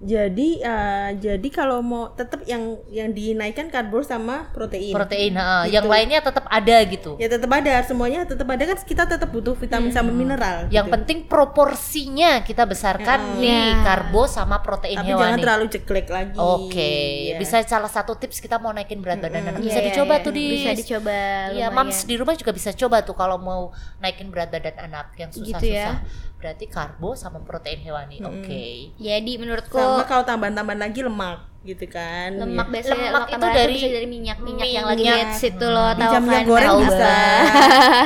jadi 0.00 0.48
eh, 0.64 1.08
jadi 1.20 1.48
kalau 1.52 1.84
mau 1.84 2.08
tetap 2.16 2.40
yang 2.48 2.80
yang 2.88 3.12
dinaikkan 3.12 3.68
karbo 3.68 4.00
sama 4.00 4.48
protein 4.48 4.96
protein 4.96 5.36
heeh. 5.36 5.62
Gitu. 5.68 5.76
yang 5.76 5.84
lainnya 5.84 6.24
tetap 6.24 6.48
ada 6.48 6.76
gitu 6.88 7.20
ya 7.20 7.28
tetap 7.28 7.52
ada 7.52 7.84
semuanya 7.84 8.24
tetap 8.24 8.48
ada 8.48 8.64
kan 8.64 8.80
kita 8.80 9.04
tetap 9.04 9.28
butuh 9.28 9.52
vitamin 9.52 9.92
sama 9.92 10.08
mineral 10.08 10.72
yang 10.72 10.88
gitu. 10.88 10.94
penting 10.96 11.18
proporsinya 11.28 12.40
kita 12.40 12.64
besarkan 12.64 13.36
nih 13.36 13.52
Ya. 13.60 13.84
karbo 13.84 14.24
sama 14.24 14.64
protein 14.64 14.96
tapi 14.96 15.12
jangan 15.12 15.36
terlalu 15.36 15.66
ceklek 15.68 16.08
lagi 16.08 16.38
Oke, 16.40 16.92
Ya. 17.30 17.36
bisa 17.36 17.60
salah 17.62 17.92
satu 17.92 18.16
tips 18.16 18.40
kita 18.40 18.56
mau 18.56 18.72
naikin 18.72 19.04
berat 19.04 19.20
badan 19.20 19.52
anak 19.52 19.60
bisa 19.60 19.78
Iya, 19.78 19.92
dicoba 19.92 20.14
iya, 20.16 20.24
tuh 20.24 20.32
di 20.32 20.46
Bisa 20.56 20.72
dicoba. 20.72 21.18
Iya, 21.52 21.66
mams 21.68 21.98
di 22.08 22.14
rumah 22.16 22.34
juga 22.34 22.50
bisa 22.50 22.72
coba 22.72 23.04
tuh 23.04 23.12
kalau 23.12 23.36
mau 23.36 23.68
naikin 24.00 24.32
berat 24.32 24.48
badan 24.48 24.76
anak 24.80 25.12
yang 25.14 25.28
susah-susah. 25.28 25.60
Gitu 25.60 25.76
ya. 25.76 26.00
Berarti 26.40 26.64
karbo 26.66 27.12
sama 27.12 27.38
protein 27.38 27.78
hewani. 27.78 28.16
Oke. 28.18 28.96
Jadi 28.96 29.32
menurutku 29.36 29.76
sama 29.76 30.02
kalau 30.02 30.24
tambahan-tambahan 30.24 30.80
lagi 30.82 31.00
lemak 31.00 31.38
gitu 31.60 31.84
kan 31.86 32.32
lemak 32.32 32.66
Ya. 32.66 32.72
biasanya 32.72 32.96
Lemak 33.06 33.20
lemak, 33.20 33.36
itu 33.36 33.46
dari 33.52 33.74
bisa 33.76 33.88
dari 33.92 34.08
minyak 34.08 34.38
minyak 34.40 34.64
yang 34.66 34.86
lagi 34.88 35.04
hits 35.04 35.40
itu 35.46 35.60
loh 35.62 35.92
tahu 35.92 36.00
Minyak- 36.00 36.22
minyak 36.22 36.40
kan 36.40 36.48
goreng 36.48 36.70
tahu 36.70 36.80
bisa. 36.80 37.12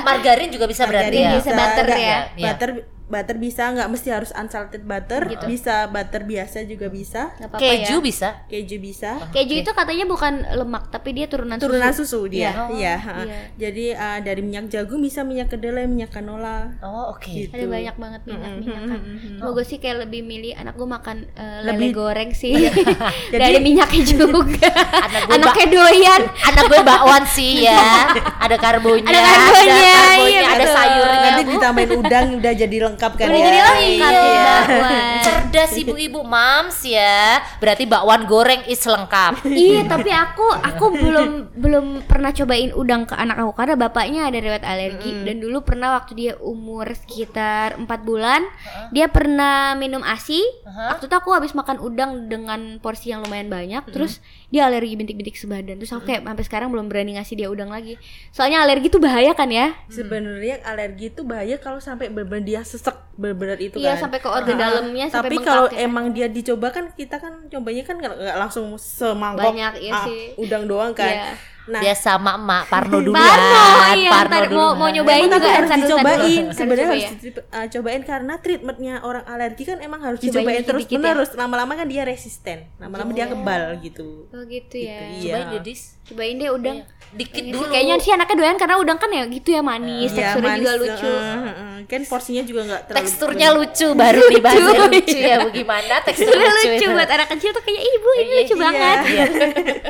Margarin 0.02 0.48
juga 0.50 0.66
bisa 0.66 0.82
berarti 0.84 1.06
Margarin 1.08 1.22
ya. 1.24 1.38
bisa, 1.38 1.50
butter 1.54 1.86
ya. 1.86 1.94
Iya. 1.94 2.18
butter 2.44 2.70
butter 3.06 3.36
bisa 3.36 3.68
nggak 3.68 3.84
mesti 3.86 4.08
harus 4.08 4.32
unsalted 4.32 4.80
butter 4.80 5.22
Gitu. 5.26 5.44
bisa 5.46 5.86
butter 5.86 6.22
biasa 6.22 6.64
juga 6.64 6.88
bisa 6.88 7.32
Nggak 7.34 7.48
apa-apa 7.50 7.60
Keju 7.62 7.92
ya. 7.92 8.00
bisa. 8.00 8.28
keju 8.46 8.76
bisa 8.78 9.10
keju 9.28 9.54
itu 9.56 9.70
katanya 9.70 10.04
bukan 10.04 10.32
lemak 10.54 10.88
tapi 10.88 11.12
dia 11.12 11.26
turunan 11.26 11.56
turunan 11.56 11.90
susu. 11.90 12.24
susu 12.24 12.32
dia 12.32 12.50
Iya. 12.70 12.72
iya 12.72 12.94
Oh, 12.96 13.04
ha. 13.06 13.14
iya. 13.22 13.38
jadi 13.58 13.84
uh, 13.94 14.18
dari 14.20 14.40
minyak 14.40 14.66
jagung 14.68 14.98
bisa 14.98 15.20
minyak 15.20 15.48
kedelai 15.48 15.84
minyak 15.84 16.10
canola 16.10 16.72
Oh, 16.80 17.12
oke. 17.12 17.28
Gitu. 17.28 17.52
ada 17.52 17.66
banyak 17.66 17.94
banget 17.94 18.20
minyak 18.24 18.52
minyak 18.56 18.82
kan 18.86 18.98
Mm-mm. 18.98 19.36
Cuma 19.36 19.48
gue 19.52 19.64
sih 19.64 19.76
kayak 19.76 19.96
lebih 20.02 20.20
milih 20.22 20.52
anak 20.54 20.74
gue 20.74 20.88
makan 20.88 21.16
eh, 21.30 21.58
lele 21.60 21.70
Lebih- 21.74 21.92
goreng 21.94 22.30
sih 22.32 22.56
Jadi- 23.30 23.32
Gak 23.34 23.46
ada 23.46 23.60
minyaknya 23.60 24.02
juga 24.12 24.70
Anak 25.02 25.22
gue 25.22 25.34
anaknya 25.36 25.66
doyan 25.68 26.22
Anak 26.42 26.62
gue 26.66 26.80
bakwan 26.82 27.24
sih 27.26 27.62
ya. 27.62 28.08
Ada 28.44 28.56
karbonya, 28.56 29.04
Ada 29.04 29.20
karbonya, 29.20 29.72
ada, 29.74 29.92
karbonya, 29.94 30.28
iya, 30.30 30.40
ada 30.46 30.56
betul. 30.58 30.74
sayurnya. 30.74 31.20
nanti 31.24 31.42
ditambahin 31.48 31.90
udang 31.96 32.26
udah 32.36 32.52
jadi 32.54 32.76
lengkap 32.78 32.92
lengkap 32.94 33.12
kan 33.14 33.26
Udah 33.26 33.36
ya. 33.36 33.44
jadi 33.44 33.58
lengkap 33.60 34.12
Iya. 34.14 34.42
bakwan. 34.44 34.94
Cerdas 35.20 35.72
ibu-ibu 35.74 36.20
mams 36.22 36.78
ya. 36.80 37.18
Berarti 37.58 37.84
bakwan 37.84 38.22
goreng 38.24 38.62
is 38.64 38.80
lengkap. 38.80 39.42
iya 39.50 39.82
tapi 39.84 40.08
aku 40.08 40.46
aku 40.54 40.84
belum 40.94 41.28
belum 41.54 41.86
pernah 42.04 42.30
cobain 42.30 42.70
udang 42.72 43.04
ke 43.04 43.14
anak 43.14 43.36
aku 43.36 43.52
karena 43.52 43.74
bapaknya 43.74 44.20
ada 44.26 44.38
riwayat 44.38 44.62
alergi 44.62 45.10
dan 45.22 45.38
dulu 45.38 45.60
pernah 45.60 45.96
waktu 45.96 46.12
dia 46.14 46.32
umur 46.38 46.86
sekitar 46.88 47.74
empat 47.76 48.00
bulan 48.02 48.46
dia 48.90 49.08
pernah 49.08 49.74
minum 49.74 50.00
asi 50.00 50.40
Aha. 50.64 50.94
waktu 50.94 51.06
itu 51.06 51.14
aku 51.14 51.32
habis 51.32 51.52
makan 51.52 51.80
udang 51.80 52.26
dengan 52.26 52.78
porsi 52.78 53.10
yang 53.10 53.24
lumayan 53.24 53.48
banyak 53.48 53.82
terus 53.90 54.20
dia 54.54 54.62
alergi 54.64 54.94
bintik-bintik 54.94 55.34
sebadan 55.34 55.74
terus 55.74 55.90
aku 55.90 56.06
kayak 56.06 56.22
sampai 56.22 56.44
sekarang 56.46 56.68
belum 56.70 56.86
berani 56.86 57.18
ngasih 57.18 57.34
dia 57.34 57.48
udang 57.50 57.68
lagi 57.68 57.98
soalnya 58.30 58.62
alergi 58.62 58.86
tuh 58.86 59.02
bahaya 59.02 59.34
kan 59.34 59.50
ya 59.50 59.74
Sebenarnya 59.90 60.62
alergi 60.62 61.10
itu 61.10 61.26
bahaya 61.26 61.58
kalau 61.58 61.82
sampai 61.82 62.06
benar 62.06 62.38
dia 62.38 62.62
sesek 62.62 62.94
benar 63.14 63.58
itu 63.58 63.78
Iya, 63.78 63.94
kan. 63.94 64.06
sampai 64.06 64.18
ke 64.18 64.28
organ 64.28 64.54
Ah, 64.54 64.60
dalamnya, 64.60 65.06
sampai 65.06 65.28
Tapi 65.30 65.36
kalau 65.40 65.66
ya 65.66 65.82
emang 65.82 66.10
dia 66.10 66.26
dicoba 66.26 66.70
kan 66.70 66.90
kita 66.90 67.18
kan 67.18 67.46
cobanya 67.46 67.82
kan 67.82 67.96
nggak 67.98 68.14
langsung 68.36 68.74
semangkok 68.74 69.50
Banyak, 69.50 69.72
iya 69.80 69.92
ah, 69.92 70.04
sih. 70.06 70.34
udang 70.36 70.66
doang 70.66 70.94
kan. 70.94 71.10
Iya. 71.10 71.53
Nah, 71.64 71.80
Biasa 71.80 72.20
mak 72.20 72.36
mak 72.38 72.62
Parno 72.68 73.00
dulu 73.00 73.16
Parno, 73.16 73.64
iya, 73.96 74.10
Parno 74.12 74.28
ntar 74.28 74.44
mau- 74.48 74.76
mau 74.76 74.84
nyobain 74.86 75.24
juga 75.24 75.48
harus 75.48 75.70
dicobain 75.74 76.44
sebenarnya 76.52 76.86
harus 76.86 77.04
ya? 77.24 77.40
uh, 77.50 77.66
cobain 77.66 78.02
karena 78.02 78.34
treatmentnya 78.36 78.94
orang 79.00 79.24
alergi 79.24 79.64
kan 79.64 79.80
emang 79.80 80.00
harus 80.02 80.20
Cobain 80.20 80.44
dicobain 80.44 80.62
terus 80.62 80.84
ya? 80.84 80.92
menerus. 80.94 81.30
Lama-lama 81.32 81.72
kan 81.74 81.88
dia 81.88 82.04
resisten. 82.04 82.68
Lama-lama 82.76 83.10
dia 83.10 83.24
kebal 83.26 83.80
gitu. 83.80 84.28
Oh 84.28 84.44
gitu 84.44 84.76
ya. 84.76 85.08
Gitu, 85.10 85.24
iya. 85.24 85.34
Cobain 85.34 85.48
Dedis 85.56 85.80
cobain 86.04 86.36
deh 86.36 86.50
udang. 86.50 86.78
Dikit 87.14 87.32
Kayaknya 87.32 87.54
dulu. 87.54 87.70
Kayaknya 87.70 87.94
sih 87.96 88.10
anaknya 88.10 88.36
doyan 88.36 88.56
karena 88.58 88.76
udang 88.76 88.98
kan 88.98 89.08
ya 89.08 89.22
gitu 89.24 89.48
ya 89.48 89.62
manis, 89.62 90.10
Iya, 90.10 90.18
teksturnya 90.34 90.54
juga 90.58 90.72
lucu. 90.76 91.06
uh, 91.06 91.14
uh, 91.14 91.48
uh. 91.48 91.74
kan 91.84 92.00
porsinya 92.02 92.42
juga 92.42 92.60
nggak 92.64 92.80
terlalu 92.82 92.98
Teksturnya 92.98 93.48
lucu 93.52 93.88
Baru 93.94 94.22
dibahas 94.26 94.64
lucu 94.84 95.16
ya 95.16 95.36
Bagaimana 95.38 95.94
tekstur 96.08 96.26
Teksturnya 96.26 96.52
lucu, 96.74 96.86
buat 96.90 97.08
anak 97.08 97.28
kecil 97.30 97.50
tuh 97.52 97.62
kayak 97.62 97.82
ibu 97.86 98.08
ini 98.10 98.24
Iya, 98.26 98.36
lucu 98.36 98.52
iya. 98.52 98.60
banget. 98.60 98.98
Iya. 99.06 99.24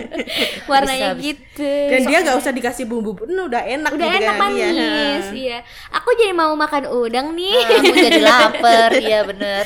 Warnanya 0.71 1.09
Bisa, 1.15 1.23
dan 1.65 2.01
dia 2.07 2.19
nggak 2.25 2.39
usah 2.39 2.53
dikasih 2.53 2.85
bumbu 2.87 3.17
pun 3.17 3.29
udah 3.29 3.63
enak 3.65 3.91
udah 3.95 4.07
gitu 4.09 4.19
enak 4.21 4.35
kan, 4.37 4.51
iya. 4.53 4.69
manis, 4.71 5.27
iya. 5.35 5.59
Aku 5.93 6.11
jadi 6.17 6.33
mau 6.33 6.53
makan 6.55 6.91
udang 6.91 7.33
nih. 7.33 7.59
Ah, 7.59 7.79
Aku 7.81 7.97
jadi 7.97 8.21
lapar 8.23 8.91
Iya 9.05 9.21
bener 9.27 9.65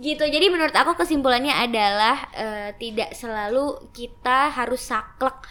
gitu. 0.00 0.24
Jadi 0.24 0.46
menurut 0.48 0.72
aku 0.72 0.96
kesimpulannya 0.96 1.52
adalah 1.52 2.16
eh, 2.32 2.72
tidak 2.80 3.12
selalu 3.12 3.92
kita 3.92 4.48
harus 4.48 4.80
saklek 4.80 5.44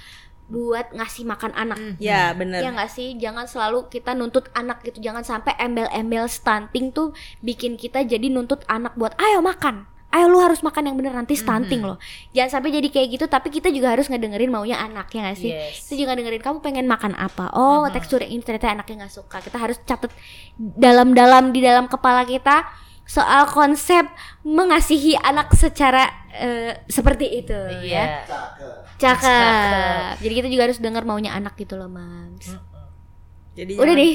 buat 0.49 0.89
ngasih 0.97 1.29
makan 1.29 1.53
anak. 1.53 1.77
ya 2.01 2.33
bener 2.33 2.65
Ya 2.65 2.73
nggak 2.73 2.89
sih, 2.89 3.13
jangan 3.21 3.45
selalu 3.45 3.85
kita 3.93 4.17
nuntut 4.17 4.49
anak 4.57 4.81
gitu, 4.81 4.97
jangan 4.97 5.21
sampai 5.21 5.53
embel-embel 5.61 6.25
stunting 6.25 6.89
tuh 6.89 7.13
bikin 7.45 7.77
kita 7.77 8.01
jadi 8.01 8.33
nuntut 8.33 8.65
anak 8.65 8.97
buat 8.97 9.13
ayo 9.21 9.45
makan, 9.45 9.85
ayo 10.09 10.25
lu 10.25 10.39
harus 10.39 10.59
makan 10.59 10.83
yang 10.83 10.95
bener 10.95 11.13
nanti 11.13 11.33
stunting 11.33 11.79
loh. 11.79 12.01
Jangan 12.31 12.49
sampai 12.57 12.73
jadi 12.73 12.87
kayak 12.87 13.07
gitu, 13.13 13.25
tapi 13.25 13.47
kita 13.49 13.69
juga 13.69 13.93
harus 13.93 14.05
ngedengerin 14.05 14.49
maunya 14.49 14.77
anak 14.77 15.05
ya 15.09 15.21
nggak 15.21 15.37
sih? 15.37 15.53
Yes. 15.53 15.85
Kita 15.85 16.01
juga 16.01 16.17
dengerin 16.17 16.41
kamu 16.41 16.57
pengen 16.59 16.85
makan 16.85 17.13
apa, 17.13 17.53
oh 17.53 17.85
tekstur 17.87 18.19
ini 18.19 18.41
ternyata 18.41 18.73
anaknya 18.73 19.05
nggak 19.05 19.13
suka. 19.13 19.37
Kita 19.37 19.57
harus 19.57 19.77
catat 19.83 20.09
dalam-dalam 20.57 21.49
di 21.49 21.61
dalam 21.61 21.85
kepala 21.85 22.25
kita 22.25 22.65
soal 23.05 23.45
konsep 23.45 24.05
mengasihi 24.41 25.13
anak 25.15 25.53
secara 25.53 26.05
eh, 26.31 26.85
seperti 26.85 27.41
itu 27.41 27.53
ya. 27.53 27.81
Iya 27.81 28.05
Cakep. 28.99 30.19
Jadi 30.19 30.33
kita 30.35 30.47
juga 30.47 30.63
harus 30.67 30.77
dengar 30.77 31.01
maunya 31.03 31.31
anak 31.31 31.55
gitu 31.55 31.73
loh, 31.73 31.87
Mams. 31.87 32.49
jadi 33.55 33.75
Udah 33.75 33.91
jangan- 33.91 33.97
deh. 33.97 34.13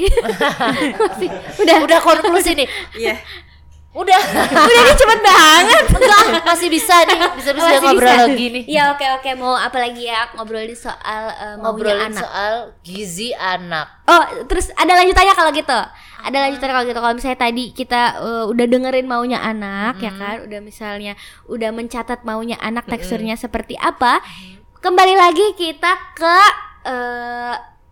Udah. 1.64 1.76
Udah 1.84 1.98
konklusi 2.00 2.54
nih 2.54 2.68
iya 2.96 3.14
Udah 3.94 4.18
Udah 4.66 4.80
nih 4.82 4.96
cepet 4.96 5.20
banget. 5.20 5.84
Enggak 5.88 6.22
Masih 6.44 6.66
bisa 6.66 6.94
nih 7.00 7.14
Bisa-bisa 7.38 7.62
Masih 7.64 7.78
ngobrol 7.80 8.10
bisa. 8.10 8.26
lagi 8.26 8.46
nih 8.50 8.64
Ya 8.66 8.82
oke 8.90 9.06
oke 9.14 9.30
mau 9.34 9.54
apa 9.54 9.78
lagi 9.78 10.02
ya 10.04 10.34
ngobrolin 10.34 10.74
soal 10.74 11.22
maunya 11.30 11.62
Ngobrolin 11.62 12.10
anak. 12.10 12.20
soal 12.20 12.52
gizi 12.80 13.30
anak 13.32 13.86
Oh, 14.04 14.20
terus 14.44 14.68
ada 14.74 14.92
lanjutannya 14.94 15.32
kalau 15.32 15.48
gitu. 15.48 15.80
Ada 16.20 16.36
lanjutannya 16.42 16.74
kalau 16.74 16.86
gitu. 16.86 16.98
Kalau 16.98 17.14
misalnya 17.14 17.40
tadi 17.40 17.64
kita 17.70 18.02
eh, 18.18 18.44
udah 18.44 18.66
dengerin 18.66 19.06
maunya 19.06 19.38
anak 19.38 19.96
ya 19.96 20.12
kan, 20.12 20.44
udah 20.44 20.60
misalnya 20.60 21.16
udah 21.46 21.70
mencatat 21.70 22.20
maunya 22.20 22.58
anak 22.58 22.84
teksturnya 22.84 23.32
seperti 23.34 23.76
apa, 23.76 24.20
kembali 24.78 25.14
lagi 25.14 25.46
kita 25.54 25.92
ke 26.12 26.36
eh, 26.84 27.23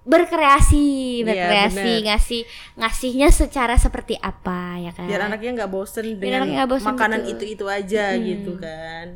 berkreasi, 0.03 0.87
Iya, 1.21 1.27
berkreasi, 1.27 1.79
bener. 1.95 2.07
ngasih 2.09 2.41
ngasihnya 2.75 3.29
secara 3.31 3.75
seperti 3.77 4.19
apa 4.19 4.77
ya 4.77 4.91
kan. 4.91 5.07
biar 5.07 5.23
anaknya 5.25 5.51
nggak 5.57 5.71
bosen 5.71 6.05
Biar 6.09 6.19
dengan 6.19 6.39
anaknya 6.43 6.57
nggak 6.59 6.71
bosen, 6.71 6.87
makanan 6.89 7.21
itu 7.25 7.45
itu 7.49 7.65
aja 7.65 8.07
gitu 8.17 8.59
kan 8.59 9.07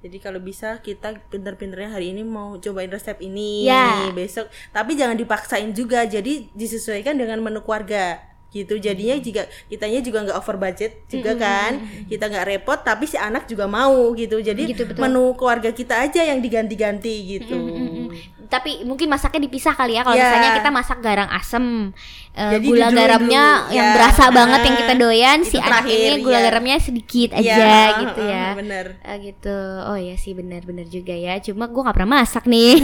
jadi 0.00 0.18
kalau 0.18 0.40
bisa 0.40 0.80
kita 0.80 1.14
pinter-pinternya 1.30 1.92
hari 1.92 2.10
ini 2.10 2.24
mau 2.24 2.56
cobain 2.56 2.88
resep 2.88 3.20
ini 3.20 3.64
Ya. 3.64 4.08
besok 4.10 4.48
tapi 4.70 4.96
jangan 4.96 5.14
dipaksain 5.14 5.70
juga 5.70 6.02
jadi 6.04 6.48
disesuaikan 6.50 7.14
dengan 7.14 7.38
menu 7.38 7.60
keluarga 7.60 8.18
gitu 8.52 8.76
jadinya 8.76 9.16
jika 9.16 9.42
kitanya 9.64 9.98
juga 9.98 10.22
nggak 10.22 10.36
over 10.36 10.56
budget 10.56 10.92
juga 11.06 11.32
kan 11.34 11.80
kita 12.04 12.24
nggak 12.26 12.46
repot 12.46 12.78
tapi 12.78 13.04
si 13.04 13.16
anak 13.16 13.44
juga 13.44 13.64
mau 13.64 14.12
gitu 14.12 14.38
jadi 14.38 14.62
Gitu, 14.64 14.84
betul. 14.86 15.00
menu 15.00 15.32
keluarga 15.32 15.70
kita 15.70 15.98
aja 15.98 16.22
yang 16.22 16.38
diganti-ganti 16.38 17.14
gitu 17.32 17.56
Tapi 18.44 18.84
mungkin 18.84 19.08
masaknya 19.08 19.48
dipisah 19.48 19.72
kali 19.72 19.96
ya. 19.96 20.04
Kalau 20.04 20.12
Ya. 20.12 20.28
misalnya 20.28 20.50
kita 20.52 20.68
masak 20.70 21.00
garang 21.00 21.24
asem, 21.30 21.88
eh, 22.30 22.52
Jadi 22.52 22.66
gula 22.66 22.92
garamnya 22.92 23.44
dulu, 23.64 23.72
yang 23.72 23.88
ya. 23.88 23.94
berasa 23.96 24.24
banget 24.28 24.60
yang 24.60 24.76
kita 24.76 24.94
doyan, 24.94 25.38
si 25.42 25.56
anak 25.56 25.64
terakhir, 25.88 25.96
ini 26.10 26.20
gula 26.20 26.36
ya. 26.36 26.42
garamnya 26.44 26.76
sedikit 26.78 27.30
aja 27.32 27.48
Iya, 27.48 27.80
gitu 27.98 28.20
ya. 28.22 28.46
bener 28.52 28.86
Eh, 29.00 29.16
gitu. 29.24 29.56
Oh 29.82 29.96
ya 29.96 30.14
sih 30.14 30.32
benar-benar 30.32 30.84
juga 30.86 31.16
ya. 31.16 31.40
Cuma 31.40 31.64
gua 31.66 31.80
nggak 31.82 31.96
pernah 31.96 32.12
masak 32.18 32.44
nih. 32.44 32.76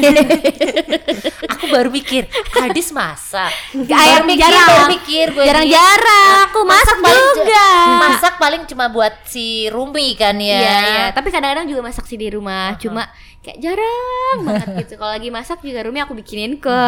Aku 1.52 1.64
baru 1.68 1.90
mikir 1.90 2.24
Hadis 2.54 2.88
masak 2.90 3.50
Ayam 3.74 4.24
Baru 4.24 4.26
mikir, 4.26 4.40
jarang. 4.40 4.88
mikir 4.88 5.26
gue. 5.32 5.44
Jarang-jarang 5.60 6.34
aku 6.46 6.60
masak, 6.62 6.96
paling 6.98 7.26
ju- 7.26 7.36
juga. 7.42 7.66
Masak 7.98 8.34
paling 8.36 8.62
cuma 8.64 8.86
buat 8.86 9.14
si 9.24 9.46
Rumi 9.66 10.14
kan 10.14 10.36
ya 10.36 10.54
Iya, 10.56 10.78
iya. 10.86 11.04
Tapi 11.10 11.28
kadang-kadang 11.28 11.66
juga 11.66 11.82
masak 11.82 12.04
sih 12.04 12.14
di 12.14 12.28
rumah. 12.28 12.78
Cuma 12.78 13.10
kayak 13.38 13.58
jarang 13.62 14.38
banget 14.42 14.68
gitu. 14.84 14.94
Kalau 14.98 15.12
lagi 15.14 15.30
masak 15.30 15.58
juga 15.62 15.86
Rumi 15.86 16.00
aku 16.02 16.14
bikinin 16.18 16.58
ke. 16.58 16.80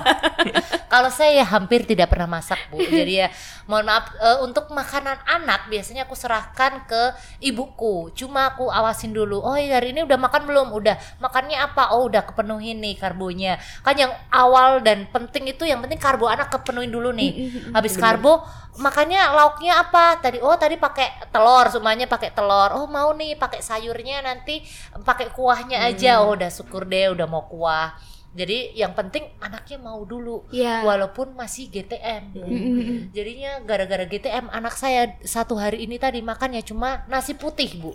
Kalau 0.94 1.10
saya 1.10 1.42
ya 1.42 1.46
hampir 1.46 1.82
tidak 1.82 2.14
pernah 2.14 2.38
masak 2.38 2.70
bu, 2.70 2.78
jadi 3.02 3.26
ya 3.26 3.28
mohon 3.66 3.82
maaf 3.82 4.14
eh, 4.14 4.38
untuk 4.46 4.70
makanan 4.70 5.18
anak 5.26 5.66
biasanya 5.66 6.06
aku 6.06 6.14
serahkan 6.14 6.86
ke 6.86 7.02
ibuku. 7.42 8.14
Cuma 8.14 8.54
aku 8.54 8.70
awasin 8.70 9.10
dulu. 9.10 9.42
Oh 9.42 9.58
ya 9.58 9.82
hari 9.82 9.90
ini 9.90 10.06
udah 10.06 10.14
makan 10.14 10.46
belum? 10.46 10.70
Udah. 10.70 10.94
Makannya 11.18 11.58
apa? 11.58 11.90
Oh 11.98 12.06
udah 12.06 12.22
kepenuhin 12.22 12.78
nih 12.78 12.94
karbonya. 12.94 13.58
Kan 13.82 13.98
yang 13.98 14.12
awal 14.30 14.86
dan 14.86 15.10
penting 15.10 15.50
itu 15.50 15.66
yang 15.66 15.82
penting 15.82 15.98
karbo 15.98 16.30
anak 16.30 16.48
kepenuhin 16.54 16.94
dulu 16.94 17.10
nih. 17.10 17.50
Habis 17.74 17.98
karbo 17.98 18.46
makannya 18.78 19.18
lauknya 19.34 19.82
apa? 19.82 20.22
Tadi 20.22 20.38
oh 20.38 20.54
tadi 20.54 20.78
pakai 20.78 21.26
telur, 21.34 21.66
semuanya 21.74 22.06
pakai 22.06 22.30
telur. 22.30 22.70
Oh 22.78 22.86
mau 22.86 23.10
nih 23.18 23.34
pakai 23.34 23.58
sayurnya 23.58 24.22
nanti 24.22 24.62
pakai 25.02 25.34
kuahnya 25.34 25.73
aja. 25.76 26.10
Oh 26.20 26.32
udah 26.32 26.48
syukur 26.48 26.84
deh 26.84 27.08
udah 27.08 27.24
mau 27.24 27.44
kuah. 27.44 27.94
Jadi 28.30 28.74
yang 28.74 28.92
penting 28.92 29.30
anaknya 29.38 29.78
mau 29.78 30.02
dulu 30.02 30.42
Iya. 30.50 30.82
walaupun 30.82 31.32
masih 31.32 31.68
GTM. 31.68 32.34
Mm-mm. 32.34 33.10
Jadinya 33.10 33.62
gara-gara 33.62 34.02
GTM 34.02 34.48
anak 34.48 34.74
saya 34.74 35.14
satu 35.20 35.54
hari 35.54 35.82
ini 35.82 35.96
tadi 35.96 36.18
makannya 36.18 36.58
cuma 36.60 37.06
nasi 37.06 37.32
putih 37.32 37.70
bu, 37.76 37.94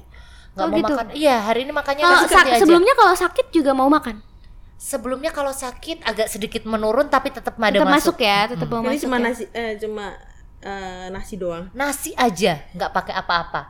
nggak 0.54 0.64
Oh, 0.64 0.70
mau 0.70 0.80
gitu? 0.80 0.94
makan. 0.96 1.08
Iya 1.12 1.44
hari 1.44 1.60
ini 1.62 1.72
makannya 1.72 2.02
Kalau 2.02 2.16
nasi 2.18 2.28
sak- 2.30 2.40
putih 2.40 2.54
aja. 2.54 2.62
sebelumnya 2.62 2.94
kalau 2.94 3.14
sakit 3.14 3.46
juga 3.52 3.72
mau 3.74 3.88
makan. 3.88 4.16
Sebelumnya 4.76 5.28
kalau 5.30 5.52
sakit 5.52 6.08
agak 6.08 6.28
sedikit 6.30 6.64
menurun 6.64 7.08
tapi 7.08 7.30
tetap 7.30 7.60
ada 7.60 7.76
Tetap 7.76 7.84
masuk 7.86 8.16
masuk. 8.16 8.24
ya, 8.24 8.40
tetap 8.48 8.68
mau 8.70 8.80
ini 8.80 8.88
masuk. 8.90 9.04
cuma 9.04 9.18
ya. 9.18 9.24
nasi 9.28 9.44
eh, 9.52 9.72
cuma 9.76 10.06
eh, 10.62 11.06
nasi 11.10 11.36
doang 11.36 11.68
Nasi 11.74 12.16
aja 12.16 12.64
nggak 12.72 12.92
pakai 12.94 13.12
apa-apa. 13.14 13.62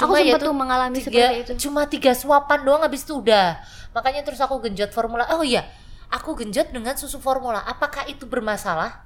Aku 0.00 0.16
ya 0.16 0.34
sempat 0.36 0.48
tuh 0.48 0.56
mengalami 0.56 0.98
tiga, 1.04 1.34
seperti 1.36 1.40
itu. 1.44 1.52
Cuma 1.68 1.84
tiga 1.84 2.12
suapan 2.16 2.60
doang 2.64 2.82
habis 2.86 3.04
itu 3.04 3.20
udah. 3.20 3.60
Makanya 3.92 4.24
terus 4.24 4.40
aku 4.40 4.56
genjot 4.64 4.88
formula. 4.94 5.28
Oh 5.36 5.44
iya, 5.44 5.68
aku 6.08 6.32
genjot 6.38 6.72
dengan 6.72 6.96
susu 6.96 7.20
formula. 7.20 7.60
Apakah 7.68 8.08
itu 8.08 8.24
bermasalah? 8.24 9.04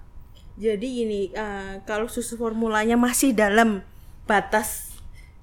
Jadi 0.56 0.86
gini, 1.02 1.20
eh, 1.34 1.82
kalau 1.84 2.06
susu 2.06 2.38
formulanya 2.38 2.94
masih 2.94 3.34
dalam 3.34 3.82
batas 4.30 4.85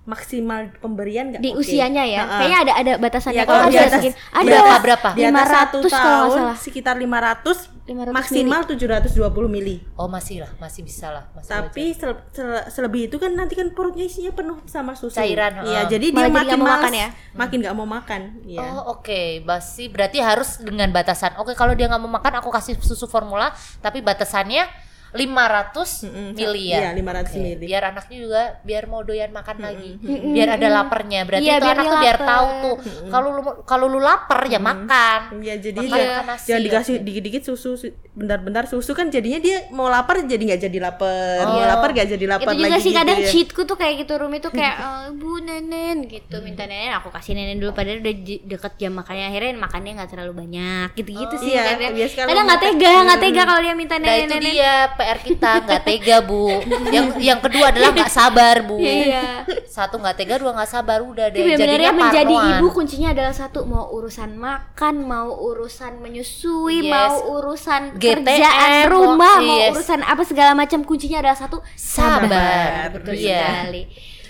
maksimal 0.03 0.67
pemberian 0.77 1.31
nggak 1.31 1.39
Di 1.39 1.51
oke. 1.51 1.63
usianya 1.63 2.03
ya. 2.03 2.21
Ha-ha. 2.21 2.37
Kayaknya 2.37 2.59
ada 2.59 2.73
ada 2.75 2.91
batasannya. 2.99 3.39
Ya, 3.39 3.45
Kalau 3.45 3.63
di 3.65 3.77
atas, 3.77 4.03
Ada 4.29 4.43
Berapa, 4.43 4.75
berapa? 4.77 5.09
Di 5.11 5.23
atas 5.23 5.47
500 5.47 5.55
satu 5.55 5.77
tahun 5.87 6.37
salah. 6.43 6.57
sekitar 6.59 6.95
500, 6.97 7.71
500 7.85 8.11
maksimal 8.11 8.61
720 8.65 9.15
mili. 9.47 9.79
Oh 9.93 10.05
masih 10.05 10.43
lah, 10.43 10.51
masih 10.57 10.83
bisa 10.83 11.07
lah. 11.07 11.23
Masih 11.31 11.49
Tapi 11.49 11.83
sel- 11.93 12.19
sel- 12.29 12.67
selebih 12.67 13.07
itu 13.07 13.15
kan 13.15 13.31
nanti 13.31 13.55
kan 13.55 13.71
perutnya 13.71 14.03
isinya 14.03 14.31
penuh 14.31 14.59
sama 14.65 14.91
susu. 14.91 15.15
Cairan, 15.15 15.63
Iya, 15.63 15.81
ha. 15.81 15.89
jadi 15.89 16.05
Malah 16.09 16.19
dia 16.19 16.27
jadi 16.27 16.33
makin 16.33 16.43
nggak 16.45 16.59
mau 16.59 16.67
makan 16.69 16.91
ya? 16.93 17.07
makin 17.33 17.57
nggak 17.61 17.75
mau 17.75 17.87
makan. 17.87 18.21
Iya. 18.43 18.59
Oh 18.61 18.81
oke, 18.93 19.21
basi 19.41 19.87
berarti 19.87 20.19
harus 20.19 20.59
dengan 20.59 20.91
batasan. 20.91 21.35
Oke 21.37 21.53
kalau 21.53 21.71
dia 21.71 21.87
nggak 21.87 22.01
mau 22.01 22.11
makan, 22.13 22.33
aku 22.37 22.51
kasih 22.51 22.75
susu 22.77 23.03
formula, 23.05 23.55
tapi 23.79 23.99
batasannya 23.99 24.67
500 25.13 26.03
Mm-mm, 26.03 26.27
miliar. 26.33 26.81
Iya, 26.83 26.89
500 26.93 27.21
Oke, 27.23 27.37
mili. 27.39 27.65
Biar 27.65 27.83
anaknya 27.85 28.17
juga 28.19 28.41
biar 28.61 28.83
mau 28.85 29.01
doyan 29.01 29.29
makan 29.29 29.57
lagi. 29.59 29.91
Biar 30.03 30.49
ada 30.51 30.67
laparnya. 30.71 31.21
Berarti 31.23 31.43
Iya, 31.43 31.55
itu 31.55 31.63
biar 31.63 31.75
anak 31.75 31.85
tuh 31.85 31.99
biar 31.99 32.17
tahu 32.19 32.47
tuh. 32.59 32.75
Kalau 33.07 33.29
lu 33.31 33.41
kalau 33.63 33.85
lu 33.85 33.99
lapar 33.99 34.41
ya 34.45 34.57
makan. 34.57 35.19
Ya 35.39 35.55
jadi 35.55 35.77
Makan 35.79 35.93
jangan, 35.95 36.25
nasi, 36.27 36.45
jangan 36.45 36.61
dikasih 36.63 36.95
dikit-dikit 36.99 37.43
susu, 37.43 37.71
su- 37.75 37.93
bentar-bentar 38.11 38.65
susu 38.65 38.91
kan 38.91 39.07
jadinya 39.07 39.37
dia 39.37 39.69
mau 39.69 39.85
lapar 39.85 40.21
jadi 40.23 40.37
nggak 40.43 40.61
jadi 40.63 40.77
lapar, 40.79 41.41
Oh. 41.43 41.51
mau 41.51 41.63
lapar 41.63 41.89
nggak 41.91 42.09
jadi 42.11 42.25
lapar 42.27 42.45
itu 42.47 42.57
juga 42.59 42.69
lagi 42.69 42.79
sih 42.79 42.89
gitu 42.89 42.99
kadang 42.99 43.17
ya. 43.17 43.27
cheatku 43.27 43.61
tuh 43.63 43.75
kayak 43.75 43.93
gitu 43.99 44.13
Rumi 44.15 44.37
tuh 44.37 44.51
kayak 44.51 44.75
eh, 44.75 45.07
bu 45.13 45.31
nenen 45.39 45.97
gitu. 46.05 46.35
Minta 46.39 46.63
nenen 46.63 46.93
aku 46.93 47.09
kasih 47.09 47.33
nenen 47.33 47.57
dulu 47.57 47.71
padahal 47.71 47.99
udah 47.99 48.15
deket 48.43 48.73
jam 48.77 48.93
makannya. 48.93 49.25
Akhirnya 49.25 49.51
makannya 49.55 49.91
nggak 49.95 50.09
terlalu 50.09 50.33
banyak 50.35 50.87
gitu 50.95 51.11
gitu 51.11 51.35
sih 51.37 51.51
Iya, 51.51 51.63
kadang 51.69 51.93
biasa 51.93 52.13
kalau 52.15 52.27
kadang 52.27 52.45
nggak 52.45 52.61
tega 52.61 52.91
nggak 53.03 53.19
tega 53.19 53.41
kalau 53.43 53.61
dia 53.61 53.73
minta 53.73 53.95
Nah 53.95 54.05
nenen 54.07 54.29
itu 54.31 54.37
dia 54.51 54.73
PR 55.03 55.19
kita 55.19 55.49
nggak 55.61 55.81
tega 55.83 56.17
bu. 56.19 56.47
Yang 56.87 57.05
yang 57.19 57.39
kedua 57.39 57.65
adalah 57.69 57.91
nggak 57.91 58.07
sabar 58.09 58.55
bu. 58.61 58.79
iya 58.79 59.43
Satu 59.65 59.97
nggak 59.97 60.15
tega, 60.15 60.35
dua 60.37 60.53
nggak 60.53 60.69
sabar 60.69 60.99
udah 60.99 61.27
deh. 61.27 61.43
Sebenarnya 61.43 61.59
Jadinya 61.83 61.91
menjadi 61.93 62.33
parnoan. 62.33 62.55
ibu 62.55 62.67
kuncinya 62.71 63.09
adalah 63.11 63.33
satu 63.33 63.59
mau 63.63 63.89
urusan 63.91 64.31
makan, 64.33 64.95
mau 65.01 65.29
urusan 65.33 65.99
menyusui, 65.99 66.79
Yes. 66.79 66.89
mau 66.89 67.13
urusan 67.33 67.81
GTM, 67.95 68.23
kerjaan 68.23 68.71
mau- 68.79 68.91
rumah, 69.11 69.35
mau 69.39 69.57
yes. 69.59 69.71
urusan 69.73 69.99
apa 70.01 70.23
segala 70.23 70.53
macam 70.53 70.79
kuncinya 70.81 71.19
adalah 71.19 71.35
satu 71.35 71.59
Sabar. 71.75 72.93
Betul 72.93 73.17
Iya. 73.17 73.67
sekali. 73.67 73.83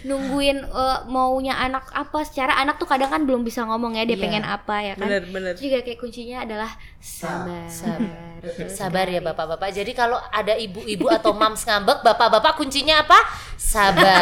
Nungguin 0.03 0.57
eh, 0.61 0.99
maunya 1.05 1.55
anak 1.55 1.87
apa 1.89 2.21
secara 2.21 2.55
anak 2.55 2.75
tuh 2.75 2.85
kadang 2.85 3.07
kan 3.07 3.23
belum 3.23 3.41
bisa 3.41 3.63
ngomong 3.63 3.93
ya 3.93 4.03
dia 4.03 4.13
Iya. 4.13 4.21
pengen 4.21 4.43
apa 4.43 4.75
ya 4.79 4.93
kan. 4.93 5.07
Bener 5.07 5.23
bener. 5.25 5.53
Juga 5.55 5.79
kayak 5.79 5.97
kuncinya 5.97 6.43
adalah 6.43 6.71
sabar. 6.97 7.65
Sabar. 7.65 8.11
Sabar 8.67 9.05
ya 9.07 9.19
bapak-bapak. 9.19 9.71
Jadi 9.71 9.91
kalau 9.91 10.19
ada 10.29 10.53
ibu-ibu 10.53 11.07
atau 11.07 11.31
mams 11.31 11.63
ngambek, 11.63 12.03
bapak-bapak 12.03 12.53
kuncinya 12.53 12.99
apa? 12.99 13.15
Sabar. 13.55 14.19